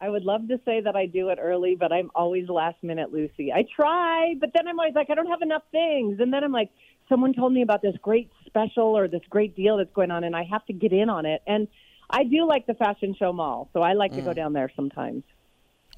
I 0.00 0.08
would 0.08 0.24
love 0.24 0.48
to 0.48 0.58
say 0.64 0.80
that 0.80 0.96
I 0.96 1.04
do 1.04 1.28
it 1.28 1.38
early, 1.38 1.76
but 1.78 1.92
I'm 1.92 2.10
always 2.14 2.48
last 2.48 2.82
minute, 2.82 3.12
Lucy. 3.12 3.52
I 3.52 3.66
try, 3.76 4.34
but 4.40 4.50
then 4.54 4.66
I'm 4.66 4.78
always 4.78 4.94
like, 4.94 5.10
I 5.10 5.14
don't 5.14 5.26
have 5.26 5.42
enough 5.42 5.64
things. 5.72 6.20
And 6.20 6.32
then 6.32 6.42
I'm 6.42 6.52
like, 6.52 6.70
someone 7.10 7.34
told 7.34 7.52
me 7.52 7.60
about 7.60 7.82
this 7.82 7.96
great 8.00 8.30
special 8.46 8.96
or 8.96 9.08
this 9.08 9.20
great 9.28 9.54
deal 9.56 9.76
that's 9.76 9.92
going 9.92 10.10
on, 10.10 10.24
and 10.24 10.34
I 10.34 10.44
have 10.44 10.64
to 10.66 10.72
get 10.72 10.94
in 10.94 11.10
on 11.10 11.26
it. 11.26 11.42
And 11.46 11.68
I 12.08 12.24
do 12.24 12.46
like 12.46 12.66
the 12.66 12.74
fashion 12.74 13.14
show 13.18 13.34
mall, 13.34 13.68
so 13.74 13.82
I 13.82 13.92
like 13.92 14.12
mm. 14.12 14.16
to 14.16 14.22
go 14.22 14.30
mm. 14.30 14.36
down 14.36 14.54
there 14.54 14.72
sometimes. 14.74 15.22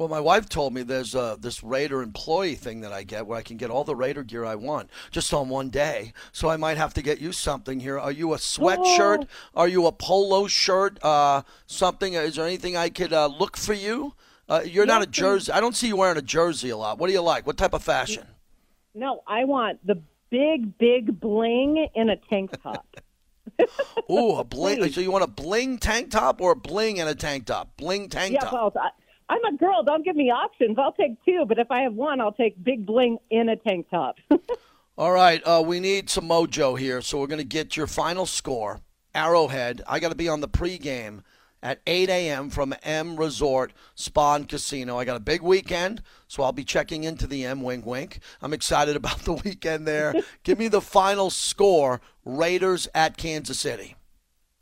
Well, 0.01 0.09
my 0.09 0.19
wife 0.19 0.49
told 0.49 0.73
me 0.73 0.83
there's 0.83 1.15
uh, 1.15 1.37
this 1.39 1.63
Raider 1.63 2.01
employee 2.01 2.55
thing 2.55 2.81
that 2.81 2.91
I 2.91 3.03
get 3.03 3.27
where 3.27 3.39
I 3.39 3.43
can 3.43 3.59
get 3.59 3.69
all 3.69 3.85
the 3.85 3.95
Raider 3.95 4.23
gear 4.23 4.47
I 4.47 4.55
want 4.55 4.89
just 5.11 5.35
on 5.35 5.51
one 5.51 5.69
day. 5.69 6.15
So 6.33 6.49
I 6.49 6.57
might 6.57 6.79
have 6.79 6.95
to 6.95 7.03
get 7.03 7.21
you 7.21 7.33
something 7.33 7.81
here. 7.81 7.99
Are 7.99 8.11
you 8.11 8.33
a 8.33 8.39
sweatshirt? 8.39 9.27
Are 9.55 9.69
you 9.69 9.85
a 9.85 9.93
polo 9.93 10.47
shirt? 10.47 10.99
Uh, 11.05 11.43
something? 11.67 12.15
Is 12.15 12.37
there 12.37 12.47
anything 12.47 12.79
I 12.79 12.89
could 12.89 13.13
uh, 13.13 13.27
look 13.27 13.59
for 13.59 13.75
you? 13.75 14.15
Uh, 14.49 14.63
you're 14.65 14.87
not 14.87 15.03
a 15.03 15.07
jersey. 15.07 15.53
I 15.53 15.61
don't 15.61 15.77
see 15.77 15.89
you 15.89 15.97
wearing 15.97 16.17
a 16.17 16.23
jersey 16.23 16.71
a 16.71 16.79
lot. 16.79 16.97
What 16.99 17.09
do 17.09 17.13
you 17.13 17.21
like? 17.21 17.47
What 17.47 17.59
type 17.59 17.75
of 17.75 17.83
fashion? 17.83 18.25
No, 18.95 19.23
I 19.27 19.45
want 19.45 19.87
the 19.87 20.01
big, 20.31 20.79
big 20.79 21.21
bling 21.21 21.89
in 21.95 22.09
a 22.09 22.17
tank 22.17 22.53
top. 22.63 22.87
Ooh, 24.11 24.37
a 24.37 24.45
bling. 24.45 24.91
So 24.93 25.03
you 25.03 25.11
want 25.13 25.25
a 25.25 25.31
bling 25.31 25.77
tank 25.77 26.11
top 26.11 26.41
or 26.41 26.53
a 26.53 26.57
bling 26.57 26.97
in 26.97 27.07
a 27.07 27.15
tank 27.15 27.45
top? 27.45 27.77
Bling 27.77 28.09
tank 28.09 28.33
yeah, 28.33 28.49
top. 28.49 28.75
I'm 29.31 29.45
a 29.45 29.57
girl. 29.57 29.85
Don't 29.85 30.05
give 30.05 30.17
me 30.17 30.31
options. 30.31 30.77
I'll 30.77 30.93
take 30.93 31.25
two, 31.25 31.45
but 31.47 31.61
if 31.61 31.71
I 31.71 31.83
have 31.83 31.95
one, 31.95 32.21
I'll 32.21 32.33
take 32.33 32.63
big 32.63 32.85
bling 32.85 33.19
in 33.31 33.49
a 33.49 33.55
tank 33.55 33.87
top. 33.89 34.17
All 34.99 35.13
right, 35.13 35.41
uh, 35.47 35.63
we 35.65 35.79
need 35.79 36.11
some 36.11 36.29
mojo 36.29 36.77
here, 36.77 37.01
so 37.01 37.21
we're 37.21 37.29
going 37.29 37.39
to 37.39 37.45
get 37.45 37.77
your 37.77 37.87
final 37.87 38.27
score. 38.27 38.81
Arrowhead. 39.15 39.83
I 39.87 40.01
got 40.01 40.09
to 40.09 40.17
be 40.17 40.29
on 40.29 40.41
the 40.41 40.49
pregame 40.49 41.23
at 41.63 41.81
8 41.87 42.09
a.m. 42.09 42.51
from 42.51 42.75
M 42.83 43.17
Resort 43.17 43.73
Spa 43.95 44.35
and 44.35 44.49
Casino. 44.49 44.99
I 44.99 45.05
got 45.05 45.17
a 45.17 45.21
big 45.21 45.43
weekend, 45.43 46.03
so 46.27 46.43
I'll 46.43 46.53
be 46.53 46.65
checking 46.65 47.05
into 47.05 47.29
the 47.29 47.45
M. 47.45 47.63
Wink, 47.63 47.87
wink. 47.87 48.19
I'm 48.43 48.53
excited 48.53 48.97
about 48.97 49.21
the 49.21 49.35
weekend 49.35 49.87
there. 49.87 50.13
Give 50.43 50.59
me 50.59 50.67
the 50.67 50.81
final 50.81 51.31
score. 51.31 52.01
Raiders 52.25 52.89
at 52.95 53.17
Kansas 53.17 53.61
City. 53.61 53.95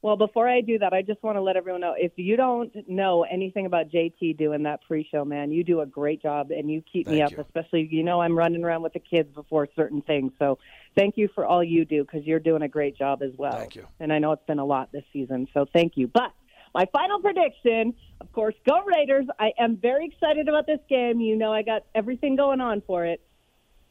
Well, 0.00 0.16
before 0.16 0.48
I 0.48 0.60
do 0.60 0.78
that, 0.78 0.92
I 0.92 1.02
just 1.02 1.20
want 1.24 1.36
to 1.36 1.40
let 1.40 1.56
everyone 1.56 1.80
know 1.80 1.94
if 1.98 2.12
you 2.16 2.36
don't 2.36 2.72
know 2.88 3.24
anything 3.24 3.66
about 3.66 3.90
JT 3.90 4.38
doing 4.38 4.62
that 4.62 4.80
pre-show, 4.86 5.24
man, 5.24 5.50
you 5.50 5.64
do 5.64 5.80
a 5.80 5.86
great 5.86 6.22
job 6.22 6.52
and 6.52 6.70
you 6.70 6.82
keep 6.92 7.08
me 7.08 7.20
up. 7.20 7.32
you. 7.32 7.40
Especially, 7.40 7.88
you 7.90 8.04
know, 8.04 8.20
I'm 8.20 8.38
running 8.38 8.64
around 8.64 8.82
with 8.82 8.92
the 8.92 9.00
kids 9.00 9.34
before 9.34 9.68
certain 9.74 10.00
things. 10.02 10.32
So, 10.38 10.58
thank 10.96 11.16
you 11.16 11.28
for 11.34 11.44
all 11.44 11.64
you 11.64 11.84
do 11.84 12.04
because 12.04 12.24
you're 12.24 12.38
doing 12.38 12.62
a 12.62 12.68
great 12.68 12.96
job 12.96 13.22
as 13.22 13.32
well. 13.36 13.52
Thank 13.52 13.74
you. 13.74 13.86
And 13.98 14.12
I 14.12 14.20
know 14.20 14.30
it's 14.32 14.46
been 14.46 14.60
a 14.60 14.64
lot 14.64 14.92
this 14.92 15.04
season, 15.12 15.48
so 15.52 15.66
thank 15.72 15.96
you. 15.96 16.06
But 16.06 16.32
my 16.74 16.86
final 16.92 17.20
prediction, 17.20 17.94
of 18.20 18.30
course, 18.32 18.54
go 18.64 18.84
Raiders. 18.84 19.26
I 19.40 19.50
am 19.58 19.76
very 19.76 20.06
excited 20.06 20.48
about 20.48 20.66
this 20.66 20.80
game. 20.88 21.20
You 21.20 21.34
know, 21.34 21.52
I 21.52 21.62
got 21.62 21.84
everything 21.94 22.36
going 22.36 22.60
on 22.60 22.82
for 22.86 23.04
it. 23.04 23.20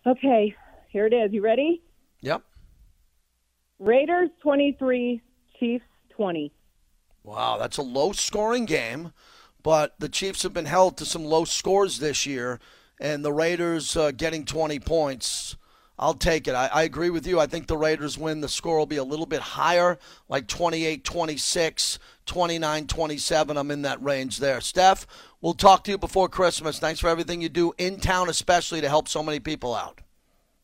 Okay, 0.06 0.56
here 0.88 1.06
it 1.06 1.14
is. 1.14 1.34
You 1.34 1.42
ready? 1.42 1.82
Yep. 2.22 2.44
Raiders 3.80 4.30
23, 4.42 5.22
Chiefs 5.60 5.84
20. 6.18 6.52
Wow, 7.24 7.58
that's 7.58 7.78
a 7.78 7.84
low 7.84 8.12
scoring 8.12 8.66
game, 8.66 9.14
but 9.64 9.96
the 10.00 10.10
Chiefs 10.10 10.44
have 10.44 10.54
been 10.54 10.66
held 10.66 10.98
to 10.98 11.06
some 11.06 11.24
low 11.24 11.46
scores 11.46 12.00
this 12.00 12.26
year, 12.26 12.60
and 13.00 13.24
the 13.24 13.34
Raiders 13.34 13.96
uh, 13.96 14.12
getting 14.12 14.46
20 14.46 14.80
points. 14.80 15.56
I'll 16.00 16.14
take 16.14 16.48
it. 16.48 16.54
I, 16.54 16.68
I 16.68 16.84
agree 16.84 17.10
with 17.10 17.26
you. 17.26 17.40
I 17.40 17.48
think 17.48 17.68
the 17.68 17.78
Raiders 17.78 18.18
win. 18.18 18.42
The 18.42 18.50
score 18.50 18.78
will 18.78 18.86
be 18.86 18.98
a 18.98 19.04
little 19.04 19.26
bit 19.26 19.42
higher, 19.42 19.98
like 20.30 20.48
28 20.48 21.04
26, 21.04 22.00
29 22.26 22.88
27. 22.88 23.58
I'm 23.58 23.72
in 23.72 23.82
that 23.82 24.02
range 24.04 24.38
there. 24.38 24.62
Steph, 24.62 25.08
we'll 25.42 25.54
talk 25.54 25.84
to 25.86 25.92
you 25.92 25.98
before 25.98 26.30
Christmas. 26.30 26.80
Thanks 26.80 27.00
for 27.00 27.08
everything 27.10 27.42
you 27.42 27.50
do 27.50 27.74
in 27.78 28.00
town, 28.00 28.30
especially 28.30 28.82
to 28.82 28.90
help 28.90 29.08
so 29.08 29.24
many 29.24 29.40
people 29.40 29.74
out. 29.76 30.02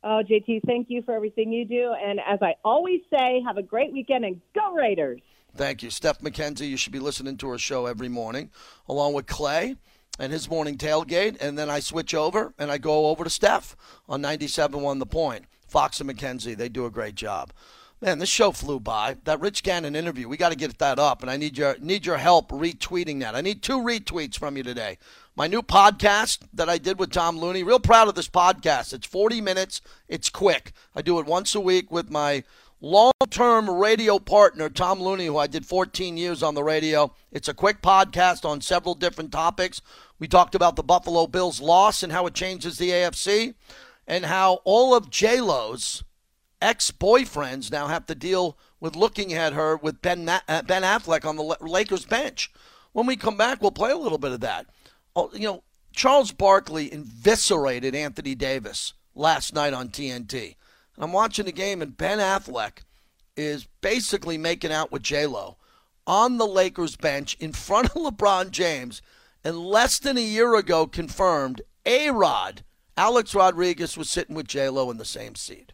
Oh, 0.04 0.22
JT, 0.30 0.62
thank 0.66 0.90
you 0.90 1.02
for 1.02 1.14
everything 1.14 1.52
you 1.52 1.66
do. 1.66 1.94
And 1.94 2.20
as 2.28 2.40
I 2.42 2.56
always 2.64 3.00
say, 3.10 3.42
have 3.46 3.58
a 3.58 3.64
great 3.64 3.94
weekend 3.94 4.26
and 4.26 4.42
go 4.54 4.74
Raiders. 4.74 5.22
Thank 5.56 5.84
you. 5.84 5.90
Steph 5.90 6.20
McKenzie, 6.20 6.70
you 6.70 6.78
should 6.78 6.94
be 6.94 7.00
listening 7.00 7.38
to 7.38 7.50
her 7.50 7.58
show 7.58 7.86
every 7.86 8.10
morning, 8.10 8.50
along 8.88 9.14
with 9.14 9.28
Clay 9.28 9.76
and 10.20 10.32
his 10.32 10.50
morning 10.50 10.78
tailgate. 10.78 11.38
And 11.40 11.58
then 11.58 11.70
I 11.70 11.80
switch 11.80 12.14
over 12.16 12.54
and 12.58 12.72
I 12.72 12.78
go 12.78 13.08
over 13.08 13.24
to 13.24 13.30
Steph 13.30 13.76
on 14.08 14.22
97.1 14.22 15.00
The 15.00 15.06
Point. 15.06 15.46
Fox 15.68 16.00
and 16.00 16.10
McKenzie, 16.10 16.56
they 16.56 16.70
do 16.70 16.86
a 16.86 16.92
great 16.92 17.16
job. 17.16 17.52
Man, 18.00 18.20
this 18.20 18.30
show 18.30 18.52
flew 18.52 18.80
by. 18.80 19.16
That 19.24 19.40
Rich 19.40 19.64
Gannon 19.64 19.96
interview, 19.96 20.28
we 20.28 20.36
got 20.36 20.50
to 20.50 20.58
get 20.58 20.78
that 20.80 21.00
up, 21.00 21.22
and 21.22 21.32
I 21.32 21.38
need 21.38 21.58
your 21.58 21.78
need 21.80 22.06
your 22.06 22.18
help 22.18 22.50
retweeting 22.50 23.22
that. 23.22 23.34
I 23.34 23.40
need 23.40 23.64
two 23.64 23.80
retweets 23.80 24.38
from 24.38 24.58
you 24.58 24.64
today. 24.64 24.98
My 25.38 25.48
new 25.48 25.62
podcast 25.62 26.40
that 26.54 26.68
I 26.68 26.78
did 26.78 27.00
with 27.00 27.12
Tom 27.12 27.40
Looney. 27.40 27.64
Real 27.64 27.80
proud 27.80 28.10
of 28.10 28.16
this 28.16 28.28
podcast. 28.28 28.92
It's 28.92 29.08
40 29.08 29.40
minutes. 29.40 29.80
It's 30.10 30.30
quick. 30.30 30.74
I 30.94 31.02
do 31.02 31.18
it 31.18 31.26
once 31.26 31.56
a 31.56 31.62
week 31.62 31.92
with 31.92 32.12
my 32.12 32.44
long-term 32.84 33.70
radio 33.70 34.20
partner 34.20 34.70
Tom 34.70 35.02
Looney, 35.02 35.28
who 35.28 35.38
I 35.38 35.48
did 35.48 35.66
14 35.66 36.18
years 36.18 36.44
on 36.44 36.54
the 36.54 36.66
radio. 36.66 37.14
It's 37.32 37.48
a 37.48 37.54
quick 37.54 37.82
podcast 37.82 38.44
on 38.44 38.60
several 38.60 38.94
different 38.94 39.32
topics. 39.32 39.82
We 40.20 40.28
talked 40.28 40.54
about 40.54 40.76
the 40.76 40.84
Buffalo 40.84 41.26
Bills 41.26 41.62
loss 41.62 42.04
and 42.04 42.12
how 42.12 42.28
it 42.28 42.34
changes 42.34 42.78
the 42.78 42.90
AFC, 42.90 43.56
and 44.06 44.26
how 44.26 44.60
all 44.66 44.94
of 44.94 45.10
J 45.10 45.40
Lo's 45.40 46.04
ex-boyfriends 46.62 47.72
now 47.72 47.88
have 47.88 48.06
to 48.08 48.16
deal 48.16 48.58
with 48.82 48.98
looking 48.98 49.34
at 49.34 49.54
her 49.54 49.78
with 49.78 50.02
Ben 50.02 50.26
Na- 50.26 50.42
uh, 50.50 50.62
Ben 50.62 50.84
Affleck 50.84 51.24
on 51.24 51.38
the 51.38 51.56
Lakers 51.62 52.06
bench. 52.06 52.52
When 52.92 53.06
we 53.06 53.16
come 53.16 53.38
back, 53.38 53.62
we'll 53.62 53.72
play 53.72 53.92
a 53.92 53.98
little 53.98 54.18
bit 54.18 54.34
of 54.34 54.42
that. 54.42 54.66
Oh, 55.16 55.32
you 55.34 55.48
know, 55.48 55.64
Charles 55.94 56.34
Barkley 56.34 56.92
eviscerated 56.92 57.96
Anthony 57.96 58.36
Davis 58.36 58.94
last 59.16 59.54
night 59.54 59.72
on 59.72 59.88
TNT. 59.88 60.56
I'm 60.98 61.12
watching 61.12 61.46
the 61.46 61.52
game, 61.52 61.82
and 61.82 61.98
Ben 61.98 62.20
Affleck 62.20 62.80
is 63.36 63.68
basically 63.82 64.38
making 64.38 64.72
out 64.72 64.92
with 64.92 65.02
J 65.02 65.26
Lo 65.26 65.58
on 66.06 66.38
the 66.38 66.48
Lakers 66.48 66.96
bench 66.96 67.36
in 67.40 67.54
front 67.54 67.88
of 67.88 67.94
LeBron 67.96 68.52
James, 68.52 69.02
and 69.44 69.58
less 69.58 70.00
than 70.00 70.18
a 70.18 70.22
year 70.22 70.56
ago 70.56 70.86
confirmed 70.86 71.62
A 71.86 72.12
Rod, 72.12 72.64
Alex 72.96 73.34
Rodriguez 73.34 73.98
was 73.98 74.10
sitting 74.10 74.36
with 74.36 74.48
J 74.48 74.70
Lo 74.70 74.92
in 74.92 74.98
the 74.98 75.06
same 75.06 75.36
seat. 75.36 75.74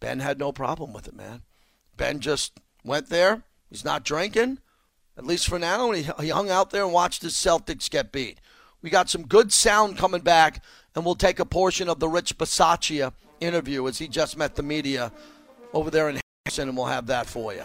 Ben 0.00 0.20
had 0.20 0.38
no 0.38 0.52
problem 0.52 0.92
with 0.92 1.08
it, 1.08 1.14
man. 1.14 1.42
Ben 1.96 2.20
just 2.20 2.58
went 2.84 3.08
there. 3.08 3.42
He's 3.68 3.84
not 3.84 4.04
drinking, 4.04 4.58
at 5.16 5.26
least 5.26 5.48
for 5.48 5.58
now. 5.58 5.90
And 5.90 6.06
he, 6.20 6.28
hung 6.28 6.50
out 6.50 6.70
there 6.70 6.84
and 6.84 6.92
watched 6.92 7.22
his 7.22 7.34
Celtics 7.34 7.90
get 7.90 8.12
beat. 8.12 8.40
We 8.80 8.90
got 8.90 9.10
some 9.10 9.26
good 9.26 9.52
sound 9.52 9.98
coming 9.98 10.20
back, 10.20 10.62
and 10.94 11.04
we'll 11.04 11.16
take 11.16 11.40
a 11.40 11.44
portion 11.44 11.88
of 11.88 11.98
the 11.98 12.08
Rich 12.08 12.38
Bisaccia 12.38 13.12
interview 13.40 13.86
as 13.88 13.98
he 13.98 14.08
just 14.08 14.36
met 14.36 14.54
the 14.54 14.62
media 14.62 15.12
over 15.72 15.90
there 15.90 16.08
in 16.08 16.20
Henderson, 16.44 16.68
and 16.68 16.76
we'll 16.76 16.86
have 16.86 17.06
that 17.06 17.26
for 17.26 17.54
you. 17.54 17.64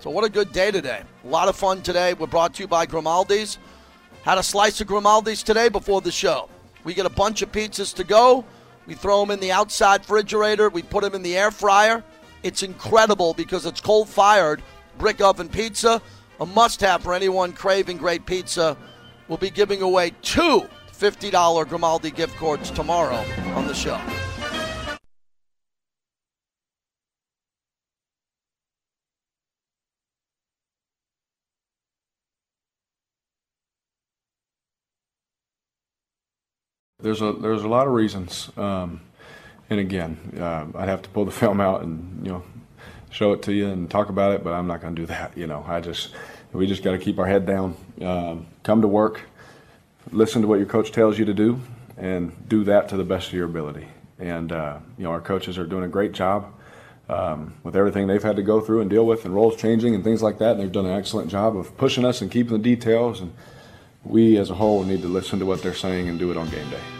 So, 0.00 0.10
what 0.10 0.24
a 0.24 0.28
good 0.28 0.52
day 0.52 0.70
today. 0.70 1.02
A 1.24 1.28
lot 1.28 1.48
of 1.48 1.56
fun 1.56 1.82
today. 1.82 2.14
We're 2.14 2.26
brought 2.26 2.54
to 2.54 2.62
you 2.62 2.68
by 2.68 2.86
Grimaldi's. 2.86 3.58
Had 4.22 4.38
a 4.38 4.42
slice 4.42 4.80
of 4.80 4.86
Grimaldi's 4.86 5.42
today 5.42 5.68
before 5.68 6.00
the 6.00 6.10
show. 6.10 6.48
We 6.84 6.94
get 6.94 7.06
a 7.06 7.10
bunch 7.10 7.42
of 7.42 7.52
pizzas 7.52 7.94
to 7.94 8.04
go. 8.04 8.44
We 8.86 8.94
throw 8.94 9.20
them 9.20 9.30
in 9.30 9.40
the 9.40 9.52
outside 9.52 10.00
refrigerator. 10.00 10.68
We 10.68 10.82
put 10.82 11.02
them 11.02 11.14
in 11.14 11.22
the 11.22 11.36
air 11.36 11.50
fryer. 11.50 12.04
It's 12.42 12.62
incredible 12.62 13.34
because 13.34 13.66
it's 13.66 13.80
coal 13.80 14.04
fired 14.04 14.62
brick 14.98 15.20
oven 15.20 15.48
pizza, 15.48 16.00
a 16.40 16.46
must 16.46 16.80
have 16.80 17.02
for 17.02 17.14
anyone 17.14 17.52
craving 17.52 17.98
great 17.98 18.26
pizza. 18.26 18.76
We'll 19.28 19.38
be 19.38 19.50
giving 19.50 19.82
away 19.82 20.12
two 20.22 20.68
$50 20.92 21.68
Grimaldi 21.68 22.10
gift 22.10 22.36
cards 22.36 22.70
tomorrow 22.70 23.22
on 23.54 23.66
the 23.66 23.74
show. 23.74 24.00
There's 37.06 37.22
a 37.22 37.32
there's 37.34 37.62
a 37.62 37.68
lot 37.68 37.86
of 37.86 37.92
reasons, 37.92 38.50
um, 38.56 39.00
and 39.70 39.78
again, 39.78 40.18
uh, 40.40 40.66
I'd 40.74 40.88
have 40.88 41.02
to 41.02 41.08
pull 41.10 41.24
the 41.24 41.30
film 41.42 41.60
out 41.60 41.82
and 41.82 42.26
you 42.26 42.32
know 42.32 42.42
show 43.10 43.32
it 43.32 43.42
to 43.42 43.52
you 43.52 43.68
and 43.68 43.88
talk 43.88 44.08
about 44.08 44.32
it, 44.32 44.42
but 44.42 44.52
I'm 44.52 44.66
not 44.66 44.80
going 44.80 44.96
to 44.96 45.02
do 45.02 45.06
that. 45.06 45.38
You 45.38 45.46
know, 45.46 45.64
I 45.68 45.78
just 45.78 46.10
we 46.52 46.66
just 46.66 46.82
got 46.82 46.90
to 46.90 46.98
keep 46.98 47.20
our 47.20 47.26
head 47.26 47.46
down, 47.46 47.76
um, 48.02 48.48
come 48.64 48.82
to 48.82 48.88
work, 48.88 49.20
listen 50.10 50.42
to 50.42 50.48
what 50.48 50.56
your 50.56 50.66
coach 50.66 50.90
tells 50.90 51.16
you 51.16 51.24
to 51.26 51.32
do, 51.32 51.60
and 51.96 52.32
do 52.48 52.64
that 52.64 52.88
to 52.88 52.96
the 52.96 53.04
best 53.04 53.28
of 53.28 53.34
your 53.34 53.46
ability. 53.46 53.86
And 54.18 54.50
uh, 54.50 54.80
you 54.98 55.04
know, 55.04 55.12
our 55.12 55.20
coaches 55.20 55.58
are 55.58 55.64
doing 55.64 55.84
a 55.84 55.88
great 55.88 56.10
job 56.10 56.52
um, 57.08 57.54
with 57.62 57.76
everything 57.76 58.08
they've 58.08 58.20
had 58.20 58.34
to 58.34 58.42
go 58.42 58.60
through 58.60 58.80
and 58.80 58.90
deal 58.90 59.06
with, 59.06 59.24
and 59.24 59.32
roles 59.32 59.54
changing 59.54 59.94
and 59.94 60.02
things 60.02 60.24
like 60.24 60.38
that. 60.38 60.56
And 60.56 60.60
they've 60.60 60.72
done 60.72 60.86
an 60.86 60.98
excellent 60.98 61.30
job 61.30 61.56
of 61.56 61.78
pushing 61.78 62.04
us 62.04 62.20
and 62.20 62.32
keeping 62.32 62.54
the 62.54 62.58
details. 62.58 63.20
And 63.20 63.32
we, 64.02 64.38
as 64.38 64.50
a 64.50 64.54
whole, 64.54 64.82
need 64.82 65.02
to 65.02 65.08
listen 65.08 65.38
to 65.38 65.46
what 65.46 65.62
they're 65.62 65.72
saying 65.72 66.08
and 66.08 66.18
do 66.18 66.32
it 66.32 66.36
on 66.36 66.50
game 66.50 66.68
day. 66.68 66.95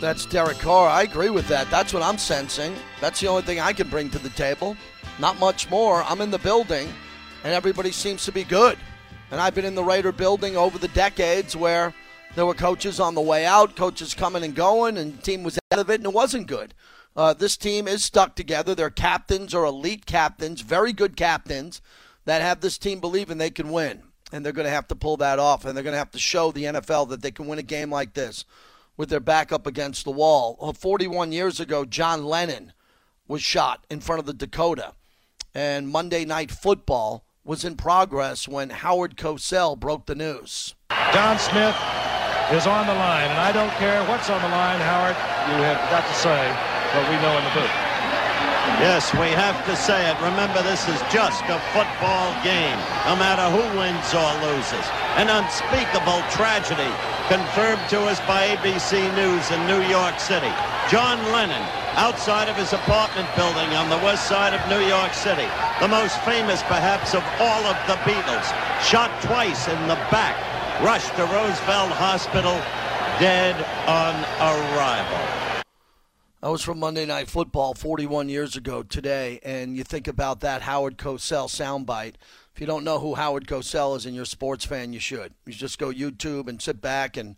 That's 0.00 0.26
Derek 0.26 0.58
Carr. 0.58 0.88
I 0.88 1.02
agree 1.02 1.30
with 1.30 1.48
that. 1.48 1.68
That's 1.72 1.92
what 1.92 2.04
I'm 2.04 2.18
sensing. 2.18 2.72
That's 3.00 3.18
the 3.18 3.26
only 3.26 3.42
thing 3.42 3.58
I 3.58 3.72
can 3.72 3.88
bring 3.88 4.10
to 4.10 4.18
the 4.20 4.28
table. 4.30 4.76
Not 5.18 5.40
much 5.40 5.68
more. 5.70 6.04
I'm 6.04 6.20
in 6.20 6.30
the 6.30 6.38
building, 6.38 6.88
and 7.42 7.52
everybody 7.52 7.90
seems 7.90 8.24
to 8.24 8.32
be 8.32 8.44
good. 8.44 8.78
And 9.32 9.40
I've 9.40 9.56
been 9.56 9.64
in 9.64 9.74
the 9.74 9.82
Raider 9.82 10.12
building 10.12 10.56
over 10.56 10.78
the 10.78 10.86
decades 10.88 11.56
where 11.56 11.92
there 12.36 12.46
were 12.46 12.54
coaches 12.54 13.00
on 13.00 13.16
the 13.16 13.20
way 13.20 13.44
out, 13.44 13.74
coaches 13.74 14.14
coming 14.14 14.44
and 14.44 14.54
going, 14.54 14.98
and 14.98 15.18
the 15.18 15.22
team 15.22 15.42
was 15.42 15.58
out 15.72 15.80
of 15.80 15.90
it, 15.90 15.96
and 15.96 16.06
it 16.06 16.12
wasn't 16.12 16.46
good. 16.46 16.74
Uh, 17.16 17.34
this 17.34 17.56
team 17.56 17.88
is 17.88 18.04
stuck 18.04 18.36
together. 18.36 18.76
Their 18.76 18.90
captains 18.90 19.52
are 19.52 19.64
elite 19.64 20.06
captains, 20.06 20.60
very 20.60 20.92
good 20.92 21.16
captains 21.16 21.82
that 22.24 22.40
have 22.40 22.60
this 22.60 22.78
team 22.78 23.00
believing 23.00 23.38
they 23.38 23.50
can 23.50 23.72
win. 23.72 24.04
And 24.30 24.44
they're 24.44 24.52
going 24.52 24.66
to 24.66 24.70
have 24.70 24.86
to 24.88 24.94
pull 24.94 25.16
that 25.16 25.40
off, 25.40 25.64
and 25.64 25.76
they're 25.76 25.82
going 25.82 25.94
to 25.94 25.98
have 25.98 26.12
to 26.12 26.20
show 26.20 26.52
the 26.52 26.64
NFL 26.64 27.08
that 27.08 27.20
they 27.20 27.32
can 27.32 27.48
win 27.48 27.58
a 27.58 27.62
game 27.62 27.90
like 27.90 28.14
this 28.14 28.44
with 28.98 29.08
their 29.08 29.20
back 29.20 29.50
up 29.50 29.66
against 29.66 30.04
the 30.04 30.10
wall. 30.10 30.58
Uh, 30.60 30.74
41 30.74 31.32
years 31.32 31.60
ago, 31.60 31.86
John 31.86 32.26
Lennon 32.26 32.74
was 33.26 33.40
shot 33.40 33.86
in 33.88 34.00
front 34.00 34.20
of 34.20 34.26
the 34.26 34.34
Dakota, 34.34 34.92
and 35.54 35.88
Monday 35.88 36.26
Night 36.26 36.50
Football 36.50 37.24
was 37.44 37.64
in 37.64 37.76
progress 37.76 38.46
when 38.46 38.68
Howard 38.68 39.16
Cosell 39.16 39.78
broke 39.78 40.04
the 40.04 40.14
news. 40.14 40.74
Don 40.90 41.38
Smith 41.38 41.76
is 42.52 42.66
on 42.66 42.86
the 42.86 42.94
line, 42.94 43.30
and 43.30 43.38
I 43.38 43.52
don't 43.52 43.72
care 43.78 44.02
what's 44.04 44.28
on 44.28 44.42
the 44.42 44.48
line, 44.48 44.80
Howard. 44.80 45.16
You 45.48 45.62
have 45.62 45.90
got 45.90 46.06
to 46.06 46.14
say 46.14 46.50
what 46.92 47.08
we 47.08 47.16
know 47.22 47.38
in 47.38 47.44
the 47.44 47.50
booth. 47.60 47.87
Yes, 48.78 49.10
we 49.18 49.26
have 49.34 49.58
to 49.66 49.74
say 49.74 50.06
it. 50.06 50.14
Remember, 50.22 50.62
this 50.62 50.86
is 50.86 51.02
just 51.10 51.42
a 51.50 51.58
football 51.74 52.30
game, 52.46 52.78
no 53.10 53.18
matter 53.18 53.42
who 53.50 53.66
wins 53.74 54.06
or 54.14 54.30
loses. 54.46 54.86
An 55.18 55.26
unspeakable 55.26 56.22
tragedy 56.30 56.86
confirmed 57.26 57.82
to 57.90 58.06
us 58.06 58.22
by 58.30 58.54
ABC 58.54 59.02
News 59.18 59.50
in 59.50 59.58
New 59.66 59.82
York 59.90 60.22
City. 60.22 60.54
John 60.86 61.18
Lennon, 61.34 61.58
outside 61.98 62.46
of 62.46 62.54
his 62.54 62.72
apartment 62.72 63.26
building 63.34 63.74
on 63.74 63.90
the 63.90 63.98
west 63.98 64.30
side 64.30 64.54
of 64.54 64.62
New 64.70 64.86
York 64.86 65.10
City, 65.10 65.50
the 65.82 65.90
most 65.90 66.14
famous 66.22 66.62
perhaps 66.70 67.18
of 67.18 67.26
all 67.42 67.66
of 67.66 67.74
the 67.90 67.98
Beatles, 68.06 68.46
shot 68.86 69.10
twice 69.26 69.66
in 69.66 69.80
the 69.90 69.98
back, 70.14 70.38
rushed 70.86 71.10
to 71.18 71.26
Roosevelt 71.34 71.90
Hospital, 71.98 72.54
dead 73.18 73.58
on 73.90 74.14
arrival. 74.38 75.37
That 76.40 76.50
was 76.50 76.62
from 76.62 76.78
Monday 76.78 77.04
Night 77.04 77.28
Football 77.28 77.74
41 77.74 78.28
years 78.28 78.54
ago 78.54 78.84
today, 78.84 79.40
and 79.42 79.76
you 79.76 79.82
think 79.82 80.06
about 80.06 80.38
that 80.38 80.62
Howard 80.62 80.96
Cosell 80.96 81.48
soundbite. 81.48 82.14
If 82.54 82.60
you 82.60 82.66
don't 82.66 82.84
know 82.84 83.00
who 83.00 83.16
Howard 83.16 83.48
Cosell 83.48 83.96
is 83.96 84.06
and 84.06 84.14
you're 84.14 84.22
a 84.22 84.26
sports 84.26 84.64
fan, 84.64 84.92
you 84.92 85.00
should. 85.00 85.34
You 85.46 85.52
just 85.52 85.80
go 85.80 85.90
YouTube 85.90 86.46
and 86.46 86.62
sit 86.62 86.80
back 86.80 87.16
and 87.16 87.34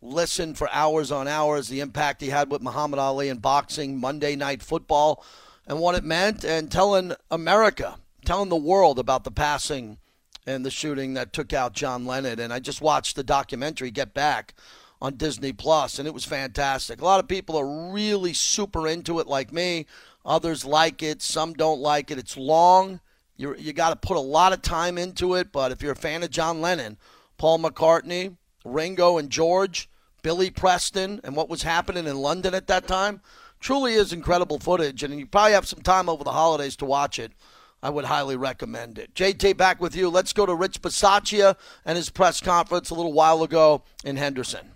listen 0.00 0.54
for 0.54 0.66
hours 0.72 1.12
on 1.12 1.28
hours 1.28 1.68
the 1.68 1.80
impact 1.80 2.22
he 2.22 2.30
had 2.30 2.50
with 2.50 2.62
Muhammad 2.62 2.98
Ali 2.98 3.28
in 3.28 3.36
boxing, 3.36 4.00
Monday 4.00 4.34
Night 4.34 4.62
Football, 4.62 5.22
and 5.66 5.78
what 5.78 5.94
it 5.94 6.04
meant, 6.04 6.42
and 6.42 6.72
telling 6.72 7.12
America, 7.30 7.98
telling 8.24 8.48
the 8.48 8.56
world 8.56 8.98
about 8.98 9.24
the 9.24 9.30
passing 9.30 9.98
and 10.46 10.64
the 10.64 10.70
shooting 10.70 11.12
that 11.12 11.34
took 11.34 11.52
out 11.52 11.74
John 11.74 12.06
Lennon. 12.06 12.40
And 12.40 12.50
I 12.50 12.60
just 12.60 12.80
watched 12.80 13.14
the 13.14 13.22
documentary 13.22 13.90
Get 13.90 14.14
Back 14.14 14.54
on 15.00 15.14
Disney 15.14 15.52
Plus, 15.52 15.98
and 15.98 16.08
it 16.08 16.14
was 16.14 16.24
fantastic. 16.24 17.00
A 17.00 17.04
lot 17.04 17.20
of 17.20 17.28
people 17.28 17.56
are 17.56 17.92
really 17.92 18.32
super 18.32 18.86
into 18.86 19.20
it, 19.20 19.26
like 19.26 19.52
me. 19.52 19.86
Others 20.24 20.64
like 20.64 21.02
it. 21.02 21.22
Some 21.22 21.54
don't 21.54 21.80
like 21.80 22.10
it. 22.10 22.18
It's 22.18 22.36
long. 22.36 23.00
you 23.36 23.54
you 23.56 23.72
got 23.72 23.90
to 23.90 24.08
put 24.08 24.16
a 24.16 24.20
lot 24.20 24.52
of 24.52 24.62
time 24.62 24.98
into 24.98 25.34
it. 25.34 25.52
But 25.52 25.72
if 25.72 25.82
you're 25.82 25.92
a 25.92 25.96
fan 25.96 26.22
of 26.22 26.30
John 26.30 26.60
Lennon, 26.60 26.98
Paul 27.36 27.60
McCartney, 27.60 28.36
Ringo, 28.64 29.18
and 29.18 29.30
George, 29.30 29.88
Billy 30.22 30.50
Preston, 30.50 31.20
and 31.22 31.36
what 31.36 31.48
was 31.48 31.62
happening 31.62 32.06
in 32.06 32.18
London 32.18 32.54
at 32.54 32.66
that 32.66 32.88
time, 32.88 33.20
truly 33.60 33.94
is 33.94 34.12
incredible 34.12 34.58
footage. 34.58 35.02
And 35.02 35.18
you 35.18 35.26
probably 35.26 35.52
have 35.52 35.68
some 35.68 35.82
time 35.82 36.08
over 36.08 36.24
the 36.24 36.32
holidays 36.32 36.76
to 36.76 36.84
watch 36.84 37.18
it. 37.18 37.32
I 37.80 37.90
would 37.90 38.06
highly 38.06 38.36
recommend 38.36 38.98
it. 38.98 39.14
JT, 39.14 39.56
back 39.56 39.80
with 39.80 39.94
you. 39.94 40.08
Let's 40.08 40.32
go 40.32 40.44
to 40.44 40.54
Rich 40.54 40.82
Bisaccia 40.82 41.56
and 41.84 41.96
his 41.96 42.10
press 42.10 42.40
conference 42.40 42.90
a 42.90 42.94
little 42.94 43.12
while 43.12 43.44
ago 43.44 43.84
in 44.04 44.16
Henderson. 44.16 44.72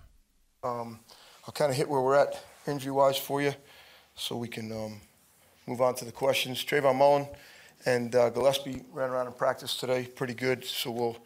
Um, 0.64 1.00
I'll 1.44 1.52
kind 1.52 1.72
of 1.72 1.76
hit 1.76 1.88
where 1.88 2.00
we're 2.00 2.14
at 2.14 2.40
injury 2.68 2.92
wise 2.92 3.18
for 3.18 3.42
you 3.42 3.52
so 4.14 4.36
we 4.36 4.46
can 4.46 4.70
um, 4.70 5.00
move 5.66 5.80
on 5.80 5.96
to 5.96 6.04
the 6.04 6.12
questions. 6.12 6.64
Trayvon 6.64 6.94
Mullen 6.94 7.26
and 7.84 8.14
uh, 8.14 8.30
Gillespie 8.30 8.84
ran 8.92 9.10
around 9.10 9.26
in 9.26 9.32
practice 9.32 9.76
today 9.76 10.04
pretty 10.04 10.34
good, 10.34 10.64
so 10.64 10.92
we'll, 10.92 11.16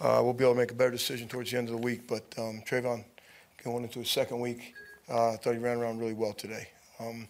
uh, 0.00 0.22
we'll 0.22 0.32
be 0.32 0.44
able 0.44 0.54
to 0.54 0.60
make 0.60 0.70
a 0.70 0.74
better 0.74 0.92
decision 0.92 1.28
towards 1.28 1.50
the 1.50 1.58
end 1.58 1.68
of 1.68 1.74
the 1.74 1.80
week. 1.80 2.08
But 2.08 2.24
um, 2.38 2.62
Trayvon 2.66 3.04
going 3.62 3.84
into 3.84 3.98
his 3.98 4.10
second 4.10 4.40
week, 4.40 4.72
uh, 5.10 5.32
I 5.32 5.36
thought 5.36 5.52
he 5.52 5.58
ran 5.58 5.76
around 5.76 5.98
really 5.98 6.14
well 6.14 6.32
today. 6.32 6.68
Um, 6.98 7.28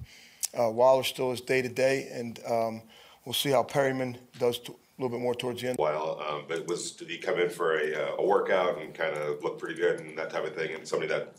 uh, 0.56 0.70
Waller 0.70 1.02
still 1.02 1.32
is 1.32 1.40
day 1.40 1.62
to 1.62 1.68
day, 1.68 2.10
and 2.12 2.38
um, 2.48 2.82
we'll 3.24 3.32
see 3.32 3.50
how 3.50 3.64
Perryman 3.64 4.18
does 4.38 4.60
a 5.00 5.02
little 5.02 5.18
bit 5.18 5.22
more 5.22 5.34
towards 5.34 5.62
the 5.62 5.68
end. 5.70 5.78
While, 5.78 6.22
um, 6.28 6.44
but 6.46 6.66
was 6.66 6.92
did 6.92 7.08
he 7.08 7.16
come 7.16 7.38
in 7.38 7.48
for 7.48 7.78
a, 7.78 7.94
uh, 7.94 8.16
a 8.18 8.26
workout 8.26 8.78
and 8.78 8.92
kind 8.92 9.16
of 9.16 9.42
look 9.42 9.58
pretty 9.58 9.74
good 9.74 10.00
and 10.00 10.16
that 10.18 10.30
type 10.30 10.44
of 10.44 10.54
thing, 10.54 10.74
and 10.74 10.86
somebody 10.86 11.08
that 11.08 11.34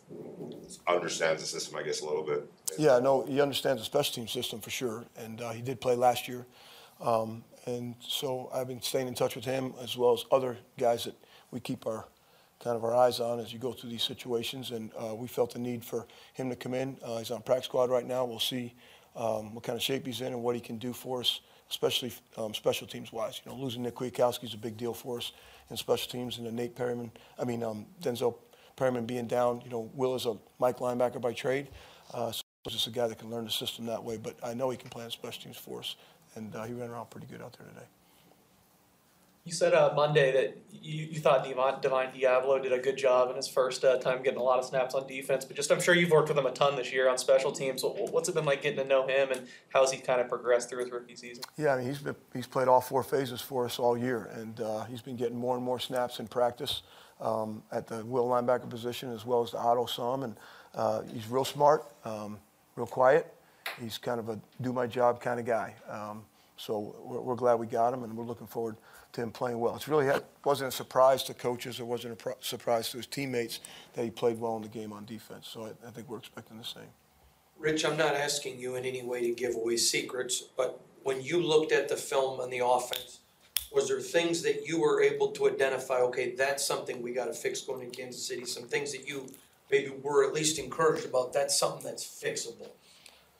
understands 0.87 1.41
the 1.41 1.47
system, 1.47 1.77
I 1.77 1.83
guess, 1.83 2.01
a 2.01 2.05
little 2.05 2.23
bit. 2.23 2.51
Yeah, 2.77 2.97
no, 2.99 3.23
he 3.25 3.39
understands 3.39 3.81
the 3.81 3.85
special 3.85 4.15
team 4.15 4.27
system 4.27 4.59
for 4.59 4.71
sure, 4.71 5.05
and 5.15 5.41
uh, 5.41 5.51
he 5.51 5.61
did 5.61 5.79
play 5.79 5.95
last 5.95 6.27
year. 6.27 6.45
Um, 6.99 7.43
and 7.67 7.95
so 7.99 8.49
I've 8.53 8.67
been 8.67 8.81
staying 8.81 9.07
in 9.07 9.13
touch 9.13 9.35
with 9.35 9.45
him 9.45 9.73
as 9.81 9.95
well 9.95 10.13
as 10.13 10.25
other 10.31 10.57
guys 10.77 11.03
that 11.03 11.15
we 11.51 11.59
keep 11.59 11.85
our 11.85 12.07
kind 12.59 12.75
of 12.75 12.83
our 12.83 12.95
eyes 12.95 13.19
on 13.19 13.39
as 13.39 13.51
you 13.51 13.59
go 13.59 13.73
through 13.73 13.89
these 13.89 14.03
situations. 14.03 14.71
And 14.71 14.91
uh, 14.97 15.13
we 15.13 15.27
felt 15.27 15.53
the 15.53 15.59
need 15.59 15.83
for 15.83 16.07
him 16.33 16.49
to 16.49 16.55
come 16.55 16.73
in. 16.73 16.97
Uh, 17.03 17.17
he's 17.17 17.31
on 17.31 17.41
practice 17.41 17.65
squad 17.65 17.89
right 17.89 18.05
now. 18.05 18.25
We'll 18.25 18.39
see 18.39 18.73
um, 19.15 19.53
what 19.53 19.63
kind 19.63 19.75
of 19.75 19.83
shape 19.83 20.05
he's 20.05 20.21
in 20.21 20.27
and 20.27 20.41
what 20.41 20.55
he 20.55 20.61
can 20.61 20.77
do 20.77 20.93
for 20.93 21.21
us, 21.21 21.41
especially 21.71 22.11
um, 22.37 22.53
special 22.53 22.85
teams 22.85 23.11
wise. 23.11 23.41
You 23.43 23.51
know, 23.51 23.57
losing 23.57 23.81
Nick 23.81 23.95
Kwiatkowski 23.95 24.43
is 24.43 24.53
a 24.53 24.57
big 24.57 24.77
deal 24.77 24.93
for 24.93 25.17
us 25.17 25.31
in 25.69 25.77
special 25.77 26.11
teams, 26.11 26.37
and 26.37 26.45
then 26.45 26.55
Nate 26.55 26.75
Perryman, 26.75 27.11
I 27.39 27.45
mean 27.45 27.63
um, 27.63 27.85
Denzel 28.01 28.35
Perryman 28.75 29.05
being 29.05 29.25
down. 29.25 29.61
You 29.63 29.71
know, 29.71 29.89
Will 29.95 30.13
is 30.13 30.25
a 30.25 30.35
Mike 30.59 30.77
linebacker 30.77 31.21
by 31.21 31.33
trade. 31.33 31.69
Uh, 32.13 32.31
so 32.31 32.43
just 32.67 32.87
a 32.87 32.91
guy 32.91 33.07
that 33.07 33.17
can 33.17 33.31
learn 33.31 33.45
the 33.45 33.51
system 33.51 33.85
that 33.85 34.03
way. 34.03 34.17
But 34.17 34.35
I 34.43 34.53
know 34.53 34.69
he 34.69 34.77
can 34.77 34.89
play 34.89 35.05
on 35.05 35.11
special 35.11 35.41
teams 35.41 35.57
for 35.57 35.79
us, 35.79 35.95
and 36.35 36.53
uh, 36.55 36.65
he 36.65 36.73
ran 36.73 36.89
around 36.89 37.09
pretty 37.09 37.27
good 37.27 37.41
out 37.41 37.57
there 37.57 37.67
today. 37.67 37.87
You 39.43 39.51
said 39.51 39.73
uh, 39.73 39.91
Monday 39.95 40.31
that 40.31 40.57
you, 40.71 41.07
you 41.11 41.19
thought 41.19 41.43
Divine, 41.43 41.81
Divine 41.81 42.11
Deablo 42.11 42.61
did 42.61 42.73
a 42.73 42.77
good 42.77 42.95
job 42.95 43.31
in 43.31 43.35
his 43.35 43.47
first 43.47 43.83
uh, 43.83 43.97
time 43.97 44.21
getting 44.21 44.39
a 44.39 44.43
lot 44.43 44.59
of 44.59 44.65
snaps 44.65 44.93
on 44.93 45.07
defense, 45.07 45.45
but 45.45 45.55
just 45.55 45.71
I'm 45.71 45.81
sure 45.81 45.95
you've 45.95 46.11
worked 46.11 46.29
with 46.29 46.37
him 46.37 46.45
a 46.45 46.51
ton 46.51 46.75
this 46.75 46.91
year 46.91 47.09
on 47.09 47.17
special 47.17 47.51
teams. 47.51 47.83
What's 47.83 48.29
it 48.29 48.35
been 48.35 48.45
like 48.45 48.61
getting 48.61 48.77
to 48.77 48.85
know 48.85 49.07
him, 49.07 49.31
and 49.31 49.47
how's 49.69 49.91
he 49.91 49.99
kind 49.99 50.21
of 50.21 50.29
progressed 50.29 50.69
through 50.69 50.83
his 50.83 50.91
rookie 50.91 51.15
season? 51.15 51.43
Yeah, 51.57 51.73
I 51.73 51.77
mean 51.77 51.87
he's 51.87 51.99
been 51.99 52.15
he's 52.33 52.45
played 52.45 52.67
all 52.67 52.81
four 52.81 53.01
phases 53.01 53.41
for 53.41 53.65
us 53.65 53.79
all 53.79 53.97
year, 53.97 54.29
and 54.35 54.59
uh, 54.61 54.83
he's 54.85 55.01
been 55.01 55.15
getting 55.15 55.37
more 55.37 55.55
and 55.55 55.65
more 55.65 55.79
snaps 55.79 56.19
in 56.19 56.27
practice 56.27 56.83
um, 57.19 57.63
at 57.71 57.87
the 57.87 58.05
will 58.05 58.27
linebacker 58.27 58.69
position 58.69 59.11
as 59.11 59.25
well 59.25 59.41
as 59.41 59.51
the 59.51 59.57
auto 59.57 59.87
some, 59.87 60.21
and 60.21 60.35
uh, 60.75 61.01
he's 61.11 61.27
real 61.27 61.45
smart, 61.45 61.85
um, 62.05 62.37
real 62.75 62.87
quiet. 62.87 63.33
He's 63.79 63.97
kind 63.97 64.19
of 64.19 64.29
a 64.29 64.39
do 64.61 64.71
my 64.71 64.85
job 64.85 65.19
kind 65.19 65.39
of 65.39 65.47
guy. 65.47 65.73
Um, 65.89 66.23
so 66.57 66.95
we're, 67.03 67.21
we're 67.21 67.35
glad 67.35 67.55
we 67.55 67.65
got 67.65 67.91
him, 67.91 68.03
and 68.03 68.15
we're 68.15 68.25
looking 68.25 68.47
forward 68.47 68.75
to 69.13 69.21
him 69.21 69.31
playing 69.31 69.59
well. 69.59 69.75
It's 69.75 69.87
really 69.87 70.05
had, 70.05 70.23
wasn't 70.45 70.69
a 70.69 70.75
surprise 70.75 71.23
to 71.23 71.33
coaches 71.33 71.79
or 71.79 71.85
wasn't 71.85 72.21
a 72.21 72.35
surprise 72.39 72.89
to 72.91 72.97
his 72.97 73.07
teammates 73.07 73.59
that 73.93 74.03
he 74.03 74.09
played 74.09 74.39
well 74.39 74.55
in 74.55 74.61
the 74.61 74.69
game 74.69 74.93
on 74.93 75.05
defense. 75.05 75.47
So 75.47 75.65
I, 75.65 75.87
I 75.87 75.91
think 75.91 76.09
we're 76.09 76.17
expecting 76.17 76.57
the 76.57 76.63
same. 76.63 76.89
Rich, 77.59 77.85
I'm 77.85 77.97
not 77.97 78.15
asking 78.15 78.59
you 78.59 78.75
in 78.75 78.85
any 78.85 79.03
way 79.03 79.21
to 79.21 79.31
give 79.31 79.55
away 79.55 79.77
secrets, 79.77 80.41
but 80.41 80.81
when 81.03 81.21
you 81.21 81.41
looked 81.41 81.71
at 81.71 81.89
the 81.89 81.95
film 81.95 82.39
on 82.39 82.49
the 82.49 82.59
offense, 82.65 83.19
was 83.71 83.87
there 83.87 83.99
things 83.99 84.41
that 84.43 84.67
you 84.67 84.79
were 84.79 85.01
able 85.01 85.31
to 85.31 85.47
identify? 85.47 85.99
Okay, 85.99 86.35
that's 86.35 86.65
something 86.65 87.01
we 87.01 87.13
got 87.13 87.25
to 87.25 87.33
fix 87.33 87.61
going 87.61 87.89
to 87.89 87.95
Kansas 87.95 88.25
City. 88.25 88.45
Some 88.45 88.63
things 88.63 88.91
that 88.91 89.07
you 89.07 89.27
maybe 89.69 89.93
were 90.01 90.27
at 90.27 90.33
least 90.33 90.59
encouraged 90.59 91.05
about. 91.05 91.31
That's 91.31 91.57
something 91.57 91.83
that's 91.83 92.03
fixable. 92.03 92.67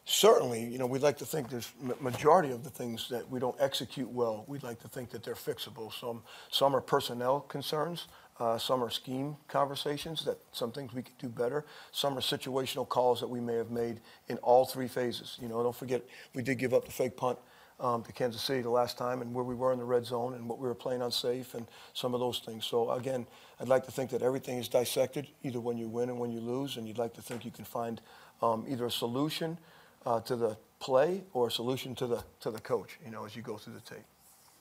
Certainly, 0.04 0.66
you 0.66 0.80
know, 0.80 0.88
we'd 0.88 1.04
like 1.04 1.18
to 1.20 1.26
think 1.26 1.49
there's 1.49 1.72
majority 1.99 2.52
of 2.52 2.64
the 2.64 2.72
things 2.72 3.08
that 3.10 3.30
we 3.30 3.39
don't 3.39 3.56
execute 3.60 4.10
well. 4.10 4.45
We'd 4.47 4.64
like 4.64 4.80
to 4.82 4.88
think 4.88 5.12
that 5.12 5.24
they're 5.24 5.36
fixable. 5.36 5.93
Some 5.93 6.24
some 6.49 6.76
are 6.76 6.82
personnel 6.82 7.41
concerns. 7.41 8.08
Uh, 8.39 8.58
some 8.58 8.84
are 8.84 8.89
scheme 8.89 9.38
conversations 9.47 10.26
that 10.26 10.39
some 10.52 10.72
things 10.72 10.91
we 10.93 11.04
could 11.04 11.18
do 11.20 11.30
better. 11.30 11.64
Some 11.91 12.18
are 12.18 12.22
situational 12.22 12.89
calls 12.89 13.20
that 13.20 13.28
we 13.28 13.39
may 13.39 13.54
have 13.54 13.70
made 13.70 13.99
in 14.30 14.38
all 14.38 14.66
three 14.66 14.88
phases. 14.88 15.38
You 15.39 15.47
know, 15.47 15.62
don't 15.62 15.76
forget 15.76 16.02
we 16.34 16.41
did 16.41 16.58
give 16.58 16.74
up 16.74 16.86
the 16.86 16.91
fake 16.91 17.16
punt 17.16 17.38
um, 17.80 18.02
to 18.02 18.12
Kansas 18.12 18.41
City 18.41 18.62
the 18.62 18.70
last 18.72 18.97
time, 18.97 19.22
and 19.22 19.32
where 19.32 19.43
we 19.43 19.54
were 19.54 19.72
in 19.72 19.78
the 19.78 19.86
red 19.86 20.06
zone, 20.06 20.34
and 20.34 20.49
what 20.49 20.58
we 20.58 20.68
were 20.68 20.74
playing 20.74 21.04
unsafe, 21.04 21.54
and 21.54 21.68
some 21.93 22.16
of 22.16 22.20
those 22.20 22.39
things. 22.39 22.66
So 22.66 22.89
again, 22.89 23.28
I'd 23.60 23.68
like 23.68 23.86
to 23.86 23.91
think 23.91 24.10
that 24.10 24.24
everything 24.24 24.58
is 24.58 24.68
dissected, 24.68 25.28
either 25.43 25.60
when 25.60 25.78
you 25.78 25.88
win 25.88 26.10
and 26.10 26.20
when 26.20 26.32
you 26.32 26.39
lose, 26.39 26.78
and 26.78 26.88
you'd 26.88 26.97
like 26.97 27.14
to 27.14 27.22
think 27.22 27.45
you 27.45 27.52
can 27.52 27.66
find 27.66 28.02
um, 28.41 28.66
either 28.68 28.88
a 28.88 28.91
solution 28.91 29.60
uh, 30.06 30.20
to 30.22 30.36
the 30.36 30.58
play 30.80 31.24
or 31.34 31.47
a 31.47 31.52
solution 31.52 31.95
to 31.95 32.08
the 32.08 32.24
to 32.39 32.52
the 32.52 32.60
coach. 32.60 32.99
You 33.06 33.12
know, 33.12 33.26
as 33.26 33.36
you 33.36 33.41
go 33.41 33.58
through 33.58 33.74
the 33.74 33.82
tape. 33.82 34.06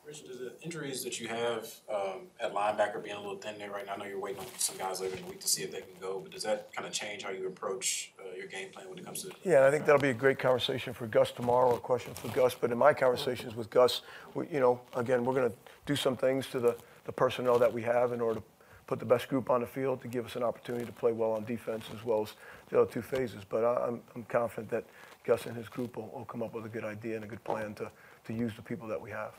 Rich, 0.07 0.25
do 0.25 0.33
the 0.33 0.53
injuries 0.63 1.05
that 1.05 1.21
you 1.21 1.29
have 1.29 1.69
um, 1.93 2.23
at 2.41 2.55
linebacker 2.55 3.03
being 3.03 3.17
a 3.17 3.21
little 3.21 3.37
thin 3.37 3.59
there 3.59 3.71
right 3.71 3.85
now? 3.87 3.95
I 3.95 3.97
know 3.99 4.07
you're 4.07 4.19
waiting 4.19 4.41
on 4.41 4.47
some 4.57 4.77
guys 4.79 5.01
later 5.01 5.17
in 5.17 5.23
the 5.23 5.29
week 5.29 5.41
to 5.41 5.49
see 5.49 5.63
if 5.63 5.71
they 5.71 5.83
can 5.83 6.01
go, 6.01 6.19
but 6.19 6.33
does 6.33 6.43
that 6.43 6.75
kind 6.75 6.89
of 6.89 6.93
change 6.93 7.23
how 7.23 7.31
you 7.31 7.47
approach 7.47 8.13
uh, 8.19 8.35
your 8.37 8.47
game 8.47 8.71
plan 8.71 8.89
when 8.89 8.99
it 8.99 9.05
comes 9.05 9.23
to? 9.23 9.31
Yeah, 9.45 9.59
and 9.59 9.65
I 9.67 9.71
think 9.71 9.85
that'll 9.85 10.01
be 10.01 10.11
a 10.11 10.15
great 10.15 10.39
conversation 10.39 10.95
for 10.95 11.07
Gus 11.07 11.31
tomorrow, 11.33 11.77
a 11.77 11.79
question 11.79 12.15
for 12.15 12.29
Gus. 12.29 12.55
But 12.55 12.73
in 12.73 12.79
my 12.79 12.95
conversations 12.95 13.55
with 13.55 13.69
Gus, 13.69 14.01
we, 14.35 14.49
you 14.49 14.59
know, 14.59 14.81
again, 14.97 15.25
we're 15.25 15.35
going 15.35 15.51
to 15.51 15.57
do 15.85 15.95
some 15.95 16.17
things 16.17 16.47
to 16.49 16.61
the, 16.61 16.77
the 17.05 17.13
personnel 17.13 17.59
that 17.59 17.73
we 17.73 17.83
have 17.83 18.13
in 18.13 18.21
order 18.21 18.41
to 18.41 18.47
put 18.87 18.99
the 18.99 19.05
best 19.05 19.29
group 19.29 19.51
on 19.51 19.61
the 19.61 19.67
field 19.67 20.03
to 20.03 20.09
give 20.09 20.27
us 20.27 20.35
an 20.35 20.43
opportunity 20.43 20.85
to 20.85 20.93
play 20.93 21.13
well 21.13 21.33
on 21.33 21.45
defense 21.45 21.85
as 21.95 22.05
well 22.05 22.23
as 22.23 22.33
the 22.71 22.81
other 22.81 22.91
two 22.91 23.03
phases. 23.03 23.45
But 23.49 23.65
I, 23.65 23.87
I'm, 23.87 24.01
I'm 24.17 24.25
confident 24.25 24.71
that 24.71 24.85
Gus 25.31 25.47
and 25.47 25.57
his 25.57 25.69
group 25.69 25.97
will, 25.97 26.11
will 26.13 26.25
come 26.25 26.43
up 26.43 26.55
with 26.55 26.67
a 26.67 26.69
good 26.69 26.83
idea 26.83 27.15
and 27.15 27.23
a 27.23 27.29
good 27.29 27.45
plan 27.45 27.73
to, 27.75 27.89
to 28.25 28.33
use 28.33 28.53
the 28.57 28.63
people 28.63 28.89
that 28.89 29.01
we 29.01 29.13
have. 29.13 29.35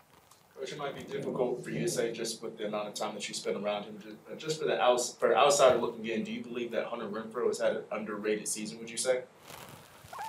Coach, 0.57 0.71
it 0.71 0.77
might 0.77 0.95
be 0.95 1.03
difficult 1.03 1.61
for 1.61 1.69
you 1.69 1.81
to 1.81 1.87
say 1.89 2.13
just 2.13 2.41
with 2.41 2.57
the 2.57 2.65
amount 2.65 2.87
of 2.87 2.93
time 2.93 3.13
that 3.13 3.27
you 3.27 3.33
spent 3.33 3.57
around 3.57 3.83
him. 3.83 3.97
Just, 4.01 4.37
just 4.37 4.59
for 4.61 4.67
the 4.67 4.81
outs, 4.81 5.13
for 5.19 5.35
outsider 5.35 5.77
looking 5.77 6.05
in, 6.05 6.23
do 6.23 6.31
you 6.31 6.41
believe 6.41 6.71
that 6.71 6.85
Hunter 6.85 7.07
Renfrow 7.07 7.47
has 7.47 7.59
had 7.59 7.75
an 7.75 7.83
underrated 7.91 8.47
season? 8.47 8.79
Would 8.79 8.89
you 8.89 8.95
say? 8.95 9.23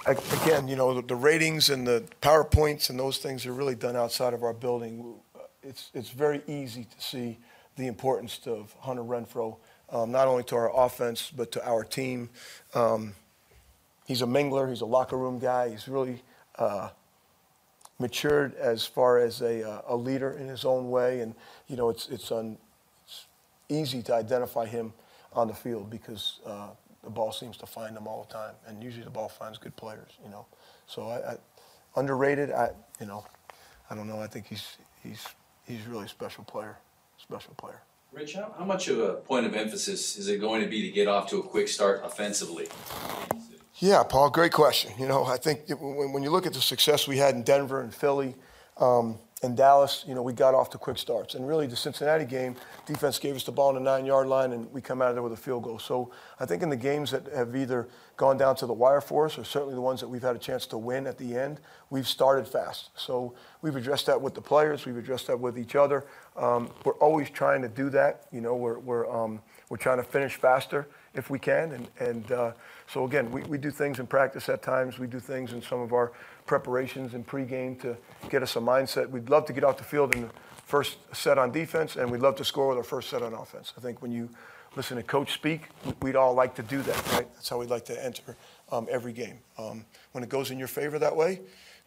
Again, 0.05 0.67
you 0.67 0.75
know 0.75 0.95
the, 0.95 1.03
the 1.03 1.15
ratings 1.15 1.71
and 1.71 1.87
the 1.87 2.03
powerpoints 2.21 2.91
and 2.91 2.99
those 2.99 3.19
things 3.19 3.47
are 3.47 3.53
really 3.53 3.77
done 3.77 3.95
outside 3.95 4.35
of 4.35 4.43
our 4.43 4.53
building. 4.53 5.15
It's 5.63 5.93
it's 5.95 6.11
very 6.11 6.43
easy 6.49 6.87
to 6.87 7.01
see 7.01 7.39
the 7.77 7.87
importance 7.87 8.41
of 8.47 8.75
Hunter 8.81 9.05
Renfrow, 9.05 9.59
um, 9.91 10.11
not 10.11 10.27
only 10.27 10.43
to 10.45 10.57
our 10.57 10.77
offense 10.77 11.31
but 11.31 11.53
to 11.53 11.65
our 11.65 11.85
team. 11.85 12.31
Um, 12.75 13.15
he's 14.07 14.23
a 14.23 14.27
mingler. 14.27 14.69
He's 14.69 14.81
a 14.81 14.87
locker 14.87 15.17
room 15.17 15.39
guy. 15.39 15.71
He's 15.71 15.89
really 15.89 16.23
uh, 16.57 16.91
matured 17.99 18.55
as 18.57 18.85
far 18.85 19.19
as 19.19 19.41
a, 19.41 19.69
uh, 19.69 19.83
a 19.89 19.97
leader 19.97 20.33
in 20.33 20.49
his 20.49 20.65
own 20.65 20.91
way. 20.91 21.21
And, 21.21 21.35
you 21.69 21.77
know, 21.77 21.89
it's, 21.89 22.09
it's, 22.09 22.31
un, 22.33 22.59
it's 23.05 23.27
easy 23.69 24.03
to 24.03 24.15
identify 24.15 24.67
him 24.67 24.93
on 25.33 25.49
the 25.49 25.55
field 25.55 25.91
because 25.91 26.41
uh, 26.45 26.69
the 27.03 27.11
ball 27.11 27.33
seems 27.33 27.57
to 27.59 27.67
find 27.67 27.97
him 27.97 28.07
all 28.07 28.27
the 28.29 28.33
time. 28.33 28.55
And 28.67 28.83
usually 28.83 29.05
the 29.05 29.11
ball 29.11 29.29
finds 29.29 29.59
good 29.59 29.77
players, 29.77 30.11
you 30.25 30.31
know. 30.31 30.47
So 30.87 31.09
I, 31.09 31.33
I, 31.33 31.37
underrated, 31.97 32.51
I, 32.51 32.71
you 33.01 33.07
know, 33.07 33.25
I 33.91 33.95
don't 33.95 34.09
know. 34.09 34.21
I 34.21 34.27
think 34.27 34.47
he's, 34.47 34.77
he's, 35.03 35.27
he's 35.67 35.87
really 35.87 36.07
a 36.07 36.09
special 36.09 36.45
player, 36.45 36.79
special 37.19 37.55
player. 37.55 37.83
Rich, 38.13 38.35
how, 38.35 38.55
how 38.59 38.65
much 38.65 38.89
of 38.89 38.99
a 38.99 39.15
point 39.15 39.47
of 39.47 39.55
emphasis 39.55 40.19
is 40.19 40.29
it 40.29 40.39
going 40.39 40.61
to 40.61 40.69
be 40.69 40.83
to 40.83 40.91
get 40.91 41.09
off 41.09 41.31
to 41.31 41.39
a 41.39 41.43
quick 41.43 41.67
start 41.67 42.03
offensively? 42.05 42.69
Yeah, 43.83 44.05
Paul, 44.05 44.31
great 44.31 44.53
question. 44.53 44.93
You 44.97 45.09
know, 45.09 45.25
I 45.25 45.37
think 45.37 45.63
when, 45.81 46.23
you 46.23 46.31
look 46.31 46.47
at 46.47 46.53
the 46.53 46.61
success 46.61 47.09
we 47.09 47.17
had 47.17 47.35
in 47.35 47.43
Denver 47.43 47.81
and 47.81 47.93
Philly 47.93 48.37
um, 48.77 49.19
and 49.43 49.57
Dallas, 49.57 50.05
you 50.07 50.15
know, 50.15 50.23
we 50.23 50.33
got 50.33 50.55
off 50.55 50.71
to 50.71 50.79
quick 50.79 50.99
starts. 50.99 51.35
And 51.35 51.49
really, 51.49 51.67
the 51.67 51.75
Cincinnati 51.75 52.25
game, 52.25 52.55
defense 52.87 53.19
gave 53.19 53.35
us 53.35 53.43
the 53.43 53.51
ball 53.51 53.71
on 53.71 53.75
the 53.75 53.81
nine 53.81 54.07
yard 54.07 54.29
line, 54.29 54.53
and 54.53 54.73
we 54.73 54.81
come 54.81 55.03
out 55.03 55.09
of 55.09 55.17
there 55.17 55.23
with 55.25 55.33
a 55.33 55.37
field 55.37 55.65
goal. 55.65 55.81
So 55.81 56.13
I 56.39 56.47
think 56.47 56.63
in 56.63 56.69
the 56.69 56.77
games 56.77 57.11
that 57.11 57.27
have 57.35 57.57
either 57.57 57.89
gone 58.17 58.39
down 58.39 58.55
to 58.55 58.67
the 58.67 58.73
wire 58.73 59.01
for 59.01 59.27
us, 59.27 59.37
or 59.37 59.43
certainly 59.43 59.75
the 59.75 59.81
ones 59.81 59.99
that 59.99 60.07
we've 60.07 60.23
had 60.23 60.37
a 60.37 60.39
chance 60.39 60.65
to 60.67 60.79
win 60.79 61.09
at 61.09 61.19
the 61.19 61.37
end, 61.37 61.59
we've 61.91 62.07
started 62.07 62.47
fast. 62.47 62.91
So 62.95 63.35
we've 63.63 63.75
addressed 63.75 64.07
that 64.07 64.23
with 64.23 64.35
the 64.35 64.43
players, 64.43 64.87
we've 64.87 64.97
addressed 64.97 65.27
that 65.27 65.41
with 65.41 65.59
each 65.59 65.75
other. 65.75 66.05
Um, 66.37 66.71
we're 66.85 66.95
always 66.99 67.31
trying 67.31 67.63
to 67.63 67.69
do 67.69 67.91
that. 67.91 68.27
You 68.31 68.43
know, 68.43 68.55
we're, 68.55 68.79
we're, 68.79 69.11
um, 69.11 69.41
we're 69.71 69.77
trying 69.77 69.99
to 69.99 70.05
finish 70.05 70.37
faster 70.37 70.87
if 71.15 71.31
we 71.31 71.39
can. 71.39 71.73
And, 71.73 71.89
and 71.99 72.33
uh, 72.33 72.53
so, 72.87 73.05
again, 73.05 73.31
we, 73.31 73.43
we 73.43 73.59
do 73.59 73.71
things 73.71 73.99
in 73.99 74.07
practice 74.07 74.49
at 74.49 74.63
times. 74.63 74.99
We 74.99 75.07
do 75.07 75.21
things 75.21 75.53
in 75.53 75.63
some 75.63 75.81
of 75.81 75.93
our 75.93 76.13
preparations 76.47 77.15
and 77.15 77.27
pregame 77.27 77.81
to 77.83 77.97
get 78.29 78.43
us 78.43 78.57
a 78.57 78.61
mindset. 78.61 79.09
We'd 79.09 79.29
love 79.29 79.47
to 79.47 79.53
get 79.53 79.65
off 79.65 79.79
the 79.79 79.85
field 79.85 80.15
in 80.15 80.23
the 80.23 80.31
first 80.67 80.97
set 81.15 81.39
on 81.39 81.53
defense, 81.53 81.97
and 81.97 82.11
we'd 82.11 82.21
love 82.21 82.37
to 82.37 82.45
score 82.45 82.69
with 82.69 82.79
our 82.79 82.85
first 82.85 83.11
set 83.11 83.23
on 83.23 83.35
offense. 83.35 83.73
I 83.77 83.81
think 83.81 84.01
when 84.03 84.13
you 84.13 84.29
listen 84.75 84.97
to 84.97 85.03
coach 85.03 85.33
speak, 85.35 85.69
we'd 86.01 86.17
all 86.17 86.35
like 86.35 86.55
to 86.55 86.63
do 86.63 86.81
that, 86.83 87.13
right? 87.13 87.33
That's 87.35 87.49
how 87.49 87.59
we'd 87.59 87.71
like 87.71 87.85
to 87.87 88.05
enter 88.05 88.37
um, 88.71 88.87
every 88.91 89.13
game. 89.13 89.39
Um, 89.59 89.85
when 90.13 90.25
it 90.25 90.31
goes 90.31 90.51
in 90.51 90.59
your 90.59 90.69
favor 90.69 90.99
that 90.99 91.15
way, 91.15 91.41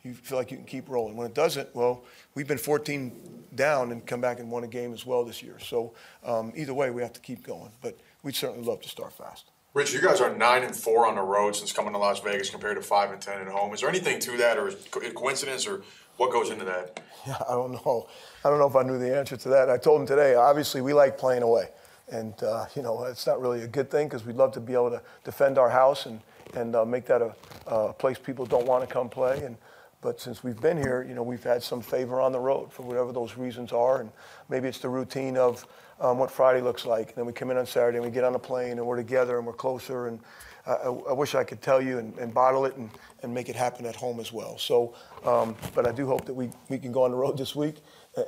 you 0.03 0.13
feel 0.13 0.37
like 0.37 0.51
you 0.51 0.57
can 0.57 0.67
keep 0.67 0.87
rolling. 0.87 1.17
When 1.17 1.25
it 1.25 1.33
doesn't, 1.33 1.75
well, 1.75 2.03
we've 2.35 2.47
been 2.47 2.59
14 2.59 3.11
down 3.55 3.91
and 3.91 4.05
come 4.05 4.21
back 4.21 4.39
and 4.39 4.51
won 4.51 4.63
a 4.63 4.67
game 4.67 4.93
as 4.93 5.03
well 5.03 5.25
this 5.25 5.41
year. 5.41 5.57
So 5.59 5.93
um, 6.23 6.53
either 6.55 6.75
way, 6.75 6.91
we 6.91 7.01
have 7.01 7.13
to 7.13 7.19
keep 7.19 7.43
going. 7.43 7.71
But 7.81 7.97
we'd 8.25 8.35
certainly 8.35 8.67
love 8.67 8.81
to 8.81 8.89
start 8.89 9.13
fast. 9.13 9.51
Rich, 9.73 9.93
you 9.93 10.01
guys 10.01 10.19
are 10.19 10.35
nine 10.35 10.63
and 10.63 10.75
four 10.75 11.05
on 11.05 11.15
the 11.15 11.21
road 11.21 11.55
since 11.55 11.71
coming 11.71 11.93
to 11.93 11.99
Las 11.99 12.19
Vegas 12.21 12.49
compared 12.49 12.75
to 12.75 12.81
five 12.81 13.11
and 13.11 13.21
ten 13.21 13.39
at 13.39 13.47
home. 13.47 13.73
Is 13.73 13.81
there 13.81 13.89
anything 13.89 14.19
to 14.21 14.37
that, 14.37 14.57
or 14.57 14.69
is 14.69 14.75
it 14.75 15.15
coincidence, 15.15 15.67
or 15.67 15.83
what 16.17 16.31
goes 16.31 16.49
into 16.49 16.65
that? 16.65 16.99
Yeah, 17.27 17.37
I 17.49 17.53
don't 17.53 17.71
know. 17.71 18.07
I 18.43 18.51
don't 18.51 18.59
know 18.59 18.67
if 18.67 18.75
I 18.75 18.83
knew 18.83 18.99
the 18.99 19.17
answer 19.17 19.35
to 19.35 19.49
that. 19.49 19.67
I 19.67 19.77
told 19.77 19.99
him 20.01 20.05
today. 20.05 20.35
Obviously, 20.35 20.79
we 20.79 20.93
like 20.93 21.17
playing 21.17 21.41
away, 21.41 21.69
and 22.11 22.35
uh, 22.43 22.67
you 22.75 22.83
know 22.83 23.03
it's 23.05 23.25
not 23.25 23.41
really 23.41 23.63
a 23.63 23.67
good 23.67 23.89
thing 23.89 24.07
because 24.07 24.23
we'd 24.23 24.35
love 24.35 24.51
to 24.51 24.59
be 24.59 24.73
able 24.73 24.91
to 24.91 25.01
defend 25.23 25.57
our 25.57 25.71
house 25.71 26.05
and 26.05 26.21
and 26.53 26.75
uh, 26.75 26.85
make 26.85 27.07
that 27.07 27.23
a, 27.23 27.35
a 27.65 27.93
place 27.93 28.19
people 28.19 28.45
don't 28.45 28.67
want 28.67 28.87
to 28.87 28.93
come 28.93 29.09
play. 29.09 29.43
And 29.43 29.57
but 30.01 30.21
since 30.21 30.43
we've 30.43 30.61
been 30.61 30.77
here, 30.77 31.03
you 31.09 31.15
know, 31.15 31.23
we've 31.23 31.43
had 31.43 31.63
some 31.63 31.81
favor 31.81 32.21
on 32.21 32.31
the 32.31 32.39
road 32.39 32.71
for 32.71 32.83
whatever 32.83 33.11
those 33.11 33.37
reasons 33.37 33.71
are, 33.71 34.01
and 34.01 34.11
maybe 34.49 34.67
it's 34.67 34.77
the 34.77 34.89
routine 34.89 35.35
of 35.35 35.65
um, 35.99 36.17
what 36.17 36.31
Friday 36.31 36.61
looks 36.61 36.85
like. 36.85 37.09
And 37.09 37.17
then 37.17 37.25
we 37.25 37.33
come 37.33 37.51
in 37.51 37.57
on 37.57 37.65
Saturday 37.65 37.97
and 37.97 38.05
we 38.05 38.11
get 38.11 38.23
on 38.23 38.35
a 38.35 38.39
plane 38.39 38.71
and 38.71 38.85
we're 38.85 38.97
together 38.97 39.37
and 39.37 39.45
we're 39.45 39.53
closer. 39.53 40.07
And 40.07 40.19
I, 40.65 40.73
I 40.73 41.13
wish 41.13 41.35
I 41.35 41.43
could 41.43 41.61
tell 41.61 41.81
you 41.81 41.99
and, 41.99 42.17
and, 42.17 42.33
bottle 42.33 42.65
it 42.65 42.75
and, 42.75 42.89
and 43.23 43.33
make 43.33 43.49
it 43.49 43.55
happen 43.55 43.85
at 43.85 43.95
home 43.95 44.19
as 44.19 44.33
well. 44.33 44.57
So, 44.57 44.95
um, 45.23 45.55
but 45.73 45.87
I 45.87 45.91
do 45.91 46.05
hope 46.07 46.25
that 46.25 46.33
we, 46.33 46.49
we 46.69 46.77
can 46.77 46.91
go 46.91 47.03
on 47.03 47.11
the 47.11 47.17
road 47.17 47.37
this 47.37 47.55
week 47.55 47.77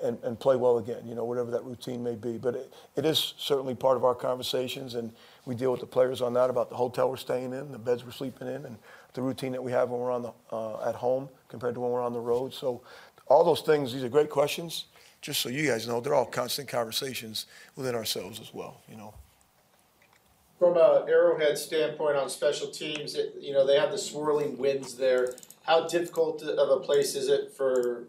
and, 0.03 0.17
and 0.23 0.39
play 0.39 0.55
well 0.55 0.77
again, 0.77 1.01
you 1.05 1.15
know, 1.15 1.25
whatever 1.25 1.51
that 1.51 1.63
routine 1.63 2.03
may 2.03 2.15
be. 2.15 2.37
But 2.37 2.55
it, 2.55 2.73
it 2.95 3.05
is 3.05 3.33
certainly 3.37 3.73
part 3.73 3.97
of 3.97 4.05
our 4.05 4.15
conversations, 4.15 4.95
and 4.95 5.11
we 5.45 5.55
deal 5.55 5.71
with 5.71 5.79
the 5.79 5.87
players 5.87 6.21
on 6.21 6.33
that 6.33 6.49
about 6.49 6.69
the 6.69 6.75
hotel 6.75 7.09
we're 7.09 7.17
staying 7.17 7.53
in, 7.53 7.71
the 7.71 7.79
beds 7.79 8.05
we're 8.05 8.11
sleeping 8.11 8.47
in, 8.47 8.65
and 8.65 8.77
the 9.13 9.21
routine 9.21 9.51
that 9.53 9.63
we 9.63 9.71
have 9.71 9.89
when 9.89 9.99
we're 9.99 10.11
on 10.11 10.23
the, 10.23 10.31
uh, 10.51 10.87
at 10.87 10.95
home 10.95 11.29
compared 11.47 11.73
to 11.73 11.79
when 11.79 11.89
we're 11.89 12.03
on 12.03 12.13
the 12.13 12.19
road. 12.19 12.53
So, 12.53 12.81
all 13.27 13.43
those 13.43 13.61
things, 13.61 13.91
these 13.91 14.03
are 14.03 14.09
great 14.09 14.29
questions 14.29 14.85
just 15.21 15.41
so 15.41 15.49
you 15.49 15.67
guys 15.67 15.87
know, 15.87 15.99
they're 15.99 16.15
all 16.15 16.25
constant 16.25 16.67
conversations 16.67 17.45
within 17.75 17.95
ourselves 17.95 18.39
as 18.39 18.53
well, 18.53 18.81
you 18.89 18.95
know. 18.95 19.13
From 20.59 20.75
a 20.75 21.05
Arrowhead 21.07 21.57
standpoint 21.57 22.15
on 22.15 22.29
special 22.29 22.69
teams, 22.69 23.15
it, 23.15 23.35
you 23.39 23.53
know, 23.53 23.65
they 23.65 23.77
have 23.77 23.91
the 23.91 23.97
swirling 23.97 24.57
winds 24.57 24.95
there. 24.95 25.35
How 25.63 25.87
difficult 25.87 26.41
of 26.41 26.69
a 26.69 26.83
place 26.83 27.15
is 27.15 27.27
it 27.29 27.51
for 27.51 28.05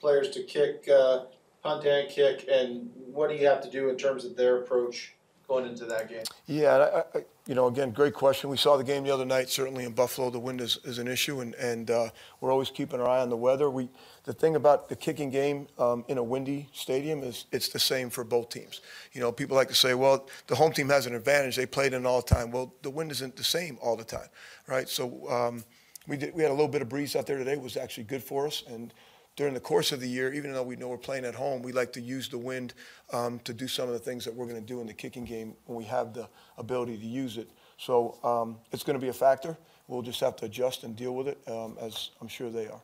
players 0.00 0.30
to 0.30 0.42
kick, 0.42 0.88
uh, 0.88 1.24
punt 1.62 1.86
and 1.86 2.08
kick, 2.08 2.46
and 2.50 2.90
what 3.06 3.30
do 3.30 3.36
you 3.36 3.46
have 3.46 3.62
to 3.62 3.70
do 3.70 3.88
in 3.88 3.96
terms 3.96 4.24
of 4.24 4.36
their 4.36 4.58
approach 4.58 5.14
going 5.48 5.66
into 5.66 5.84
that 5.86 6.08
game? 6.08 6.24
Yeah, 6.46 6.76
I, 7.14 7.18
I, 7.18 7.24
you 7.46 7.54
know, 7.54 7.68
again, 7.68 7.92
great 7.92 8.14
question. 8.14 8.50
We 8.50 8.56
saw 8.56 8.76
the 8.76 8.84
game 8.84 9.04
the 9.04 9.14
other 9.14 9.24
night. 9.24 9.48
Certainly 9.48 9.84
in 9.84 9.92
Buffalo, 9.92 10.30
the 10.30 10.38
wind 10.38 10.60
is, 10.60 10.78
is 10.84 10.98
an 10.98 11.08
issue, 11.08 11.40
and, 11.40 11.54
and 11.54 11.90
uh, 11.90 12.08
we're 12.40 12.52
always 12.52 12.70
keeping 12.70 13.00
our 13.00 13.08
eye 13.08 13.20
on 13.20 13.30
the 13.30 13.36
weather. 13.36 13.70
We, 13.70 13.88
the 14.26 14.34
thing 14.34 14.56
about 14.56 14.88
the 14.88 14.96
kicking 14.96 15.30
game 15.30 15.66
um, 15.78 16.04
in 16.08 16.18
a 16.18 16.22
windy 16.22 16.68
stadium 16.74 17.22
is 17.22 17.46
it's 17.52 17.68
the 17.68 17.78
same 17.78 18.10
for 18.10 18.24
both 18.24 18.50
teams. 18.50 18.82
You 19.12 19.20
know, 19.22 19.32
people 19.32 19.56
like 19.56 19.68
to 19.68 19.74
say, 19.74 19.94
well, 19.94 20.28
the 20.46 20.54
home 20.54 20.72
team 20.72 20.88
has 20.90 21.06
an 21.06 21.14
advantage. 21.14 21.56
They 21.56 21.66
played 21.66 21.94
in 21.94 22.04
all 22.04 22.20
the 22.20 22.34
time. 22.34 22.50
Well, 22.50 22.74
the 22.82 22.90
wind 22.90 23.10
isn't 23.12 23.36
the 23.36 23.44
same 23.44 23.78
all 23.80 23.96
the 23.96 24.04
time, 24.04 24.28
right? 24.66 24.88
So 24.88 25.30
um, 25.30 25.64
we, 26.06 26.18
did, 26.18 26.34
we 26.34 26.42
had 26.42 26.50
a 26.50 26.54
little 26.54 26.68
bit 26.68 26.82
of 26.82 26.88
breeze 26.88 27.16
out 27.16 27.26
there 27.26 27.38
today. 27.38 27.52
It 27.52 27.62
was 27.62 27.76
actually 27.76 28.04
good 28.04 28.22
for 28.22 28.46
us, 28.46 28.62
and– 28.68 28.92
during 29.36 29.52
the 29.52 29.60
course 29.60 29.92
of 29.92 30.00
the 30.00 30.08
year, 30.08 30.32
even 30.32 30.52
though 30.52 30.62
we 30.62 30.76
know 30.76 30.88
we're 30.88 30.96
playing 30.96 31.26
at 31.26 31.34
home, 31.34 31.62
we 31.62 31.70
like 31.70 31.92
to 31.92 32.00
use 32.00 32.28
the 32.28 32.38
wind 32.38 32.72
um, 33.12 33.38
to 33.40 33.52
do 33.52 33.68
some 33.68 33.86
of 33.86 33.92
the 33.92 33.98
things 33.98 34.24
that 34.24 34.34
we're 34.34 34.46
going 34.46 34.60
to 34.60 34.66
do 34.66 34.80
in 34.80 34.86
the 34.86 34.94
kicking 34.94 35.24
game 35.24 35.54
when 35.66 35.76
we 35.76 35.84
have 35.84 36.14
the 36.14 36.26
ability 36.56 36.96
to 36.96 37.06
use 37.06 37.36
it. 37.36 37.50
So 37.76 38.18
um, 38.24 38.56
it's 38.72 38.82
going 38.82 38.98
to 38.98 39.02
be 39.02 39.10
a 39.10 39.14
factor. 39.14 39.56
We'll 39.88 40.02
just 40.02 40.20
have 40.20 40.36
to 40.36 40.46
adjust 40.46 40.84
and 40.84 40.96
deal 40.96 41.14
with 41.14 41.28
it, 41.28 41.38
um, 41.46 41.76
as 41.80 42.10
I'm 42.20 42.28
sure 42.28 42.50
they 42.50 42.66
are. 42.66 42.80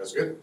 That's 0.00 0.14
good. 0.14 0.38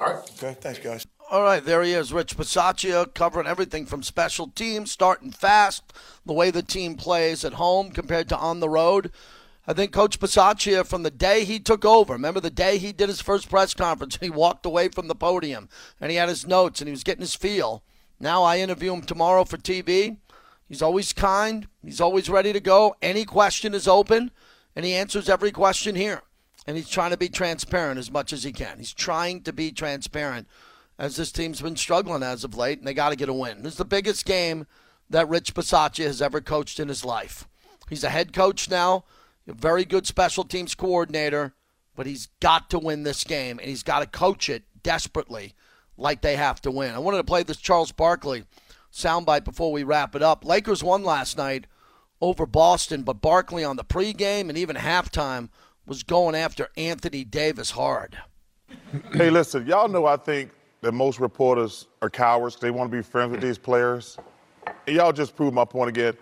All 0.00 0.06
right. 0.06 0.30
Okay. 0.38 0.56
Thanks, 0.60 0.78
guys. 0.78 1.04
All 1.32 1.42
right, 1.42 1.62
there 1.62 1.82
he 1.82 1.92
is, 1.92 2.12
Rich 2.12 2.36
Bisaccia, 2.36 3.12
covering 3.12 3.48
everything 3.48 3.84
from 3.86 4.04
special 4.04 4.46
teams, 4.46 4.92
starting 4.92 5.32
fast, 5.32 5.92
the 6.24 6.32
way 6.32 6.50
the 6.52 6.62
team 6.62 6.94
plays 6.94 7.44
at 7.44 7.54
home 7.54 7.90
compared 7.90 8.28
to 8.28 8.38
on 8.38 8.60
the 8.60 8.68
road. 8.68 9.10
I 9.66 9.72
think 9.72 9.92
Coach 9.92 10.20
Bisaccia, 10.20 10.86
from 10.86 11.02
the 11.02 11.10
day 11.10 11.44
he 11.44 11.58
took 11.58 11.84
over, 11.84 12.12
remember 12.12 12.40
the 12.40 12.50
day 12.50 12.78
he 12.78 12.92
did 12.92 13.08
his 13.08 13.20
first 13.20 13.50
press 13.50 13.74
conference, 13.74 14.16
he 14.20 14.30
walked 14.30 14.64
away 14.64 14.88
from 14.88 15.08
the 15.08 15.14
podium 15.16 15.68
and 16.00 16.10
he 16.10 16.16
had 16.16 16.28
his 16.28 16.46
notes 16.46 16.80
and 16.80 16.88
he 16.88 16.92
was 16.92 17.04
getting 17.04 17.22
his 17.22 17.34
feel. 17.34 17.82
Now 18.20 18.44
I 18.44 18.60
interview 18.60 18.94
him 18.94 19.02
tomorrow 19.02 19.44
for 19.44 19.58
TV. 19.58 20.18
He's 20.68 20.82
always 20.82 21.12
kind. 21.12 21.66
He's 21.84 22.00
always 22.00 22.30
ready 22.30 22.52
to 22.52 22.60
go. 22.60 22.94
Any 23.02 23.24
question 23.24 23.74
is 23.74 23.88
open, 23.88 24.30
and 24.76 24.84
he 24.86 24.94
answers 24.94 25.28
every 25.28 25.50
question 25.50 25.94
here. 25.94 26.22
And 26.68 26.76
he's 26.76 26.88
trying 26.88 27.12
to 27.12 27.16
be 27.16 27.30
transparent 27.30 27.98
as 27.98 28.12
much 28.12 28.32
as 28.32 28.44
he 28.44 28.52
can. 28.52 28.76
He's 28.76 28.92
trying 28.92 29.40
to 29.44 29.54
be 29.54 29.72
transparent 29.72 30.46
as 30.98 31.16
this 31.16 31.32
team's 31.32 31.62
been 31.62 31.76
struggling 31.76 32.22
as 32.22 32.44
of 32.44 32.56
late, 32.56 32.78
and 32.78 32.86
they 32.86 32.92
got 32.92 33.08
to 33.08 33.16
get 33.16 33.30
a 33.30 33.32
win. 33.32 33.62
This 33.62 33.72
is 33.72 33.78
the 33.78 33.86
biggest 33.86 34.26
game 34.26 34.66
that 35.08 35.28
Rich 35.30 35.54
Bisaccia 35.54 36.04
has 36.04 36.20
ever 36.20 36.42
coached 36.42 36.78
in 36.78 36.88
his 36.88 37.06
life. 37.06 37.48
He's 37.88 38.04
a 38.04 38.10
head 38.10 38.34
coach 38.34 38.68
now 38.68 39.04
a 39.48 39.54
very 39.54 39.84
good 39.84 40.06
special 40.06 40.44
teams 40.44 40.74
coordinator, 40.74 41.54
but 41.96 42.06
he's 42.06 42.28
got 42.40 42.68
to 42.70 42.78
win 42.78 43.02
this 43.02 43.24
game, 43.24 43.58
and 43.58 43.68
he's 43.68 43.82
got 43.82 44.00
to 44.00 44.06
coach 44.06 44.48
it 44.48 44.64
desperately 44.82 45.54
like 45.96 46.20
they 46.20 46.36
have 46.36 46.60
to 46.60 46.70
win. 46.70 46.94
I 46.94 46.98
wanted 46.98 47.18
to 47.18 47.24
play 47.24 47.42
this 47.42 47.56
Charles 47.56 47.92
Barkley 47.92 48.44
soundbite 48.92 49.44
before 49.44 49.72
we 49.72 49.82
wrap 49.82 50.14
it 50.14 50.22
up. 50.22 50.44
Lakers 50.44 50.84
won 50.84 51.02
last 51.02 51.36
night 51.36 51.66
over 52.20 52.46
Boston, 52.46 53.02
but 53.02 53.20
Barkley 53.20 53.64
on 53.64 53.76
the 53.76 53.84
pregame 53.84 54.48
and 54.48 54.58
even 54.58 54.76
halftime 54.76 55.48
was 55.88 56.02
going 56.02 56.34
after 56.34 56.68
Anthony 56.76 57.24
Davis 57.24 57.70
hard. 57.70 58.16
Hey, 59.14 59.30
listen, 59.30 59.66
y'all 59.66 59.88
know 59.88 60.04
I 60.04 60.16
think 60.16 60.50
that 60.82 60.92
most 60.92 61.18
reporters 61.18 61.86
are 62.02 62.10
cowards. 62.10 62.56
They 62.56 62.70
want 62.70 62.90
to 62.90 62.96
be 62.96 63.02
friends 63.02 63.32
with 63.32 63.40
these 63.40 63.56
players. 63.56 64.18
And 64.86 64.94
y'all 64.96 65.12
just 65.12 65.34
proved 65.34 65.54
my 65.54 65.64
point 65.64 65.88
again. 65.88 66.14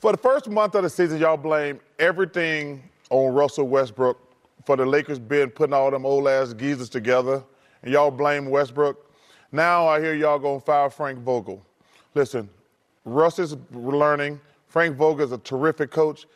For 0.00 0.10
the 0.10 0.18
first 0.18 0.50
month 0.50 0.74
of 0.74 0.82
the 0.82 0.90
season, 0.90 1.20
y'all 1.20 1.36
blame 1.36 1.80
everything 2.00 2.82
on 3.10 3.32
Russell 3.32 3.68
Westbrook 3.68 4.18
for 4.66 4.76
the 4.76 4.84
Lakers 4.84 5.20
being 5.20 5.48
putting 5.48 5.72
all 5.72 5.90
them 5.90 6.04
old 6.04 6.26
ass 6.26 6.52
geezers 6.52 6.88
together, 6.88 7.42
and 7.82 7.92
y'all 7.92 8.10
blame 8.10 8.50
Westbrook. 8.50 9.14
Now 9.52 9.86
I 9.86 10.00
hear 10.00 10.14
y'all 10.14 10.38
gonna 10.38 10.60
fire 10.60 10.90
Frank 10.90 11.20
Vogel. 11.20 11.64
Listen, 12.14 12.48
Russ 13.04 13.38
is 13.38 13.56
learning. 13.72 14.40
Frank 14.66 14.96
Vogel 14.96 15.24
is 15.24 15.32
a 15.32 15.38
terrific 15.38 15.90
coach. 15.90 16.26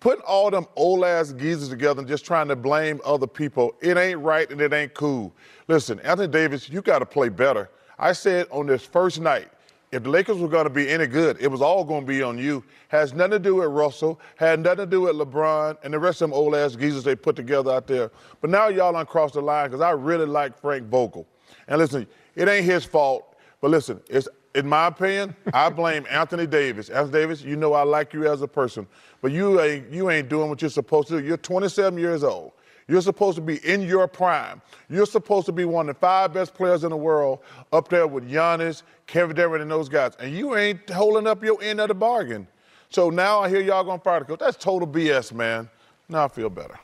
Putting 0.00 0.22
all 0.24 0.50
them 0.50 0.66
old 0.76 1.04
ass 1.04 1.32
geezers 1.32 1.68
together 1.68 2.00
and 2.00 2.08
just 2.08 2.24
trying 2.24 2.48
to 2.48 2.56
blame 2.56 3.00
other 3.04 3.26
people, 3.26 3.74
it 3.80 3.96
ain't 3.96 4.20
right 4.20 4.48
and 4.50 4.60
it 4.60 4.72
ain't 4.72 4.94
cool. 4.94 5.32
Listen, 5.66 5.98
Anthony 6.00 6.28
Davis, 6.28 6.68
you 6.68 6.82
got 6.82 7.00
to 7.00 7.06
play 7.06 7.28
better. 7.28 7.68
I 7.98 8.12
said 8.12 8.46
on 8.52 8.66
this 8.66 8.84
first 8.84 9.20
night, 9.20 9.48
if 9.90 10.02
the 10.02 10.10
Lakers 10.10 10.36
were 10.36 10.48
going 10.48 10.64
to 10.64 10.70
be 10.70 10.88
any 10.88 11.06
good, 11.06 11.38
it 11.40 11.48
was 11.48 11.62
all 11.62 11.82
going 11.82 12.02
to 12.02 12.06
be 12.06 12.22
on 12.22 12.38
you. 12.38 12.62
Has 12.88 13.14
nothing 13.14 13.32
to 13.32 13.38
do 13.38 13.56
with 13.56 13.70
Russell, 13.70 14.20
had 14.36 14.60
nothing 14.60 14.78
to 14.78 14.86
do 14.86 15.00
with 15.02 15.16
LeBron 15.16 15.78
and 15.82 15.94
the 15.94 15.98
rest 15.98 16.20
of 16.20 16.28
them 16.30 16.34
old 16.34 16.54
ass 16.54 16.76
geezers 16.76 17.04
they 17.04 17.16
put 17.16 17.34
together 17.34 17.72
out 17.72 17.86
there. 17.86 18.12
But 18.40 18.50
now 18.50 18.68
y'all 18.68 18.94
on 18.94 19.06
cross 19.06 19.32
the 19.32 19.40
line 19.40 19.68
because 19.68 19.80
I 19.80 19.90
really 19.90 20.26
like 20.26 20.58
Frank 20.58 20.86
Vogel. 20.88 21.26
And 21.66 21.78
listen, 21.78 22.06
it 22.36 22.48
ain't 22.48 22.66
his 22.66 22.84
fault, 22.84 23.36
but 23.60 23.70
listen, 23.70 24.00
it's 24.08 24.28
in 24.54 24.66
my 24.66 24.86
opinion, 24.86 25.34
I 25.52 25.70
blame 25.70 26.06
Anthony 26.10 26.46
Davis. 26.46 26.88
Anthony 26.88 27.12
Davis, 27.12 27.42
you 27.42 27.56
know 27.56 27.74
I 27.74 27.82
like 27.82 28.12
you 28.12 28.26
as 28.26 28.42
a 28.42 28.48
person, 28.48 28.86
but 29.20 29.32
you 29.32 29.60
ain't 29.60 29.92
you 29.92 30.10
ain't 30.10 30.28
doing 30.28 30.48
what 30.48 30.62
you're 30.62 30.70
supposed 30.70 31.08
to 31.08 31.20
do. 31.20 31.26
You're 31.26 31.36
27 31.36 31.98
years 31.98 32.24
old. 32.24 32.52
You're 32.88 33.02
supposed 33.02 33.36
to 33.36 33.42
be 33.42 33.56
in 33.68 33.82
your 33.82 34.08
prime. 34.08 34.62
You're 34.88 35.06
supposed 35.06 35.44
to 35.46 35.52
be 35.52 35.66
one 35.66 35.90
of 35.90 35.96
the 35.96 36.00
five 36.00 36.32
best 36.32 36.54
players 36.54 36.84
in 36.84 36.90
the 36.90 36.96
world, 36.96 37.40
up 37.70 37.88
there 37.88 38.06
with 38.06 38.30
Giannis, 38.30 38.82
Kevin 39.06 39.36
Durant, 39.36 39.60
and 39.60 39.70
those 39.70 39.90
guys. 39.90 40.12
And 40.18 40.34
you 40.34 40.56
ain't 40.56 40.88
holding 40.88 41.26
up 41.26 41.44
your 41.44 41.62
end 41.62 41.80
of 41.80 41.88
the 41.88 41.94
bargain. 41.94 42.48
So 42.88 43.10
now 43.10 43.40
I 43.40 43.50
hear 43.50 43.60
y'all 43.60 43.84
going 43.84 43.98
to 43.98 44.04
fire 44.04 44.20
the 44.20 44.24
coach. 44.24 44.38
That's 44.38 44.56
total 44.56 44.88
BS, 44.88 45.34
man. 45.34 45.68
Now 46.08 46.24
I 46.24 46.28
feel 46.28 46.48
better. 46.48 46.78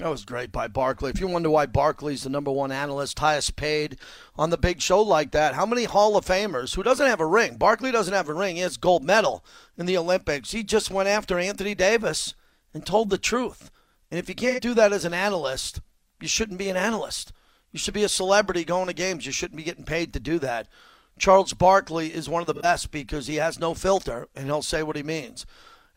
That 0.00 0.08
was 0.08 0.24
great 0.24 0.50
by 0.50 0.66
Barkley. 0.66 1.10
If 1.10 1.20
you 1.20 1.26
wonder 1.26 1.50
why 1.50 1.66
Barkley's 1.66 2.22
the 2.22 2.30
number 2.30 2.50
one 2.50 2.72
analyst, 2.72 3.18
highest 3.18 3.56
paid 3.56 3.98
on 4.34 4.48
the 4.48 4.56
big 4.56 4.80
show 4.80 5.02
like 5.02 5.32
that, 5.32 5.54
how 5.54 5.66
many 5.66 5.84
Hall 5.84 6.16
of 6.16 6.24
Famers 6.24 6.74
who 6.74 6.82
doesn't 6.82 7.06
have 7.06 7.20
a 7.20 7.26
ring? 7.26 7.58
Barkley 7.58 7.92
doesn't 7.92 8.14
have 8.14 8.30
a 8.30 8.32
ring. 8.32 8.56
He 8.56 8.62
has 8.62 8.78
gold 8.78 9.04
medal 9.04 9.44
in 9.76 9.84
the 9.84 9.98
Olympics. 9.98 10.52
He 10.52 10.64
just 10.64 10.90
went 10.90 11.10
after 11.10 11.38
Anthony 11.38 11.74
Davis 11.74 12.34
and 12.72 12.86
told 12.86 13.10
the 13.10 13.18
truth. 13.18 13.70
And 14.10 14.18
if 14.18 14.26
you 14.26 14.34
can't 14.34 14.62
do 14.62 14.72
that 14.72 14.94
as 14.94 15.04
an 15.04 15.12
analyst, 15.12 15.82
you 16.18 16.28
shouldn't 16.28 16.58
be 16.58 16.70
an 16.70 16.78
analyst. 16.78 17.34
You 17.70 17.78
should 17.78 17.92
be 17.92 18.04
a 18.04 18.08
celebrity 18.08 18.64
going 18.64 18.86
to 18.86 18.94
games. 18.94 19.26
You 19.26 19.32
shouldn't 19.32 19.58
be 19.58 19.64
getting 19.64 19.84
paid 19.84 20.14
to 20.14 20.20
do 20.20 20.38
that. 20.38 20.66
Charles 21.18 21.52
Barkley 21.52 22.14
is 22.14 22.26
one 22.26 22.40
of 22.40 22.46
the 22.46 22.54
best 22.54 22.90
because 22.90 23.26
he 23.26 23.36
has 23.36 23.58
no 23.58 23.74
filter 23.74 24.28
and 24.34 24.46
he'll 24.46 24.62
say 24.62 24.82
what 24.82 24.96
he 24.96 25.02
means. 25.02 25.44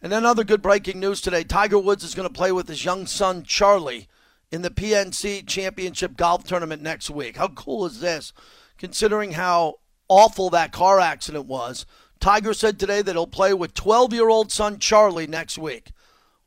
And 0.04 0.12
then 0.12 0.26
other 0.26 0.44
good 0.44 0.62
breaking 0.62 1.00
news 1.00 1.22
today 1.22 1.46
Tiger 1.46 1.80
Woods 1.80 2.04
is 2.04 2.14
going 2.14 2.28
to 2.28 2.34
play 2.34 2.52
with 2.52 2.68
his 2.68 2.84
young 2.84 3.08
son, 3.08 3.44
Charlie, 3.44 4.10
in 4.52 4.62
the 4.62 4.70
PNC 4.70 5.48
Championship 5.48 6.18
Golf 6.18 6.44
Tournament 6.44 6.82
next 6.82 7.10
week. 7.10 7.38
How 7.38 7.48
cool 7.48 7.86
is 7.86 8.02
this? 8.02 8.34
Considering 8.78 9.32
how 9.32 9.76
awful 10.10 10.50
that 10.50 10.74
car 10.74 11.00
accident 11.00 11.46
was, 11.46 11.86
Tiger 12.20 12.54
said 12.54 12.78
today 12.78 13.02
that 13.02 13.14
he'll 13.14 13.26
play 13.28 13.54
with 13.54 13.74
12 13.74 14.12
year 14.12 14.28
old 14.28 14.52
son, 14.52 14.78
Charlie, 14.78 15.26
next 15.26 15.58
week. 15.58 15.92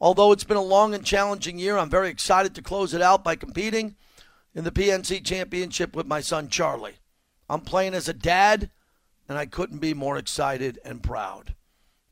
Although 0.02 0.32
it's 0.32 0.44
been 0.44 0.58
a 0.58 0.62
long 0.62 0.92
and 0.92 1.02
challenging 1.02 1.58
year, 1.58 1.78
I'm 1.78 1.88
very 1.88 2.10
excited 2.10 2.54
to 2.56 2.62
close 2.62 2.92
it 2.92 3.00
out 3.00 3.24
by 3.24 3.36
competing 3.36 3.96
in 4.54 4.64
the 4.64 4.70
PNC 4.70 5.24
Championship 5.24 5.96
with 5.96 6.06
my 6.06 6.20
son, 6.20 6.50
Charlie. 6.50 6.98
I'm 7.48 7.62
playing 7.62 7.94
as 7.94 8.06
a 8.06 8.12
dad, 8.12 8.70
and 9.26 9.38
I 9.38 9.46
couldn't 9.46 9.78
be 9.78 9.94
more 9.94 10.18
excited 10.18 10.78
and 10.84 11.02
proud. 11.02 11.54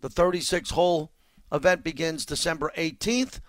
The 0.00 0.08
36 0.08 0.70
hole 0.70 1.10
event 1.52 1.84
begins 1.84 2.24
December 2.24 2.72
18th, 2.76 3.40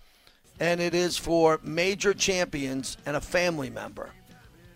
and 0.59 0.79
it 0.79 0.93
is 0.93 1.17
for 1.17 1.59
major 1.63 2.13
champions 2.13 2.97
and 3.05 3.15
a 3.15 3.21
family 3.21 3.69
member. 3.69 4.11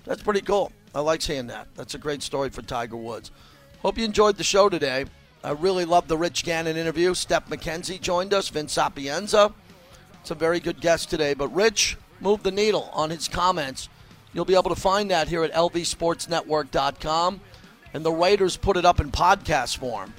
That's 0.06 0.24
pretty 0.24 0.42
cool. 0.42 0.72
I 0.94 1.02
like 1.02 1.22
seeing 1.22 1.48
that. 1.48 1.68
That's 1.76 1.96
a 1.96 2.00
great 2.00 2.24
story 2.24 2.50
for 2.50 2.62
Tiger 2.62 2.98
Woods. 2.98 3.32
Hope 3.82 3.98
you 3.98 4.06
enjoyed 4.06 4.38
the 4.38 4.44
show 4.44 4.70
today. 4.70 5.06
I 5.44 5.52
really 5.52 5.86
loved 5.86 6.10
the 6.10 6.18
Rich 6.18 6.44
Gannon 6.44 6.76
interview. 6.76 7.14
Steph 7.14 7.48
McKenzie 7.48 8.02
joined 8.02 8.34
us, 8.34 8.50
Vince 8.50 8.74
Sapienza. 8.74 9.54
It's 10.20 10.32
a 10.32 10.36
very 10.36 10.60
good 10.60 10.82
guest 10.82 11.10
today. 11.10 11.34
But 11.34 11.48
Rich 11.50 11.98
moved 12.20 12.44
the 12.44 12.52
needle 12.52 12.90
on 12.92 13.10
his 13.10 13.28
comments. 13.28 13.88
You'll 14.34 14.46
be 14.46 14.56
able 14.56 14.76
to 14.76 14.82
find 14.82 15.12
that 15.12 15.28
here 15.28 15.44
at 15.44 15.54
lvsportsnetwork.com. 15.54 17.42
And 17.94 18.06
the 18.06 18.12
Raiders 18.12 18.58
put 18.58 18.78
it 18.78 18.86
up 18.86 19.00
in 19.00 19.12
podcast 19.12 19.78
form. 19.78 20.14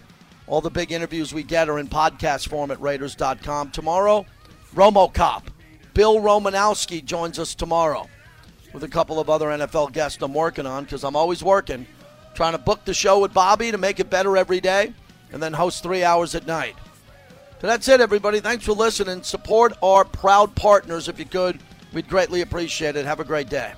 All 0.50 0.60
the 0.60 0.68
big 0.68 0.90
interviews 0.90 1.32
we 1.32 1.44
get 1.44 1.68
are 1.68 1.78
in 1.78 1.86
podcast 1.86 2.48
form 2.48 2.72
at 2.72 2.80
Raiders.com. 2.80 3.70
Tomorrow, 3.70 4.26
Romo 4.74 5.14
Cop. 5.14 5.48
Bill 5.94 6.16
Romanowski 6.16 7.04
joins 7.04 7.38
us 7.38 7.54
tomorrow 7.54 8.08
with 8.72 8.82
a 8.82 8.88
couple 8.88 9.20
of 9.20 9.30
other 9.30 9.46
NFL 9.46 9.92
guests 9.92 10.20
I'm 10.20 10.34
working 10.34 10.66
on 10.66 10.84
because 10.84 11.04
I'm 11.04 11.14
always 11.14 11.44
working, 11.44 11.86
trying 12.34 12.52
to 12.52 12.58
book 12.58 12.84
the 12.84 12.92
show 12.92 13.20
with 13.20 13.32
Bobby 13.32 13.70
to 13.70 13.78
make 13.78 14.00
it 14.00 14.10
better 14.10 14.36
every 14.36 14.60
day 14.60 14.92
and 15.32 15.40
then 15.40 15.52
host 15.52 15.84
three 15.84 16.02
hours 16.02 16.34
at 16.34 16.48
night. 16.48 16.74
So 17.60 17.68
that's 17.68 17.86
it, 17.88 18.00
everybody. 18.00 18.40
Thanks 18.40 18.64
for 18.64 18.72
listening. 18.72 19.22
Support 19.22 19.74
our 19.84 20.04
proud 20.04 20.56
partners 20.56 21.08
if 21.08 21.20
you 21.20 21.26
could. 21.26 21.60
We'd 21.92 22.08
greatly 22.08 22.40
appreciate 22.40 22.96
it. 22.96 23.06
Have 23.06 23.20
a 23.20 23.24
great 23.24 23.48
day. 23.48 23.72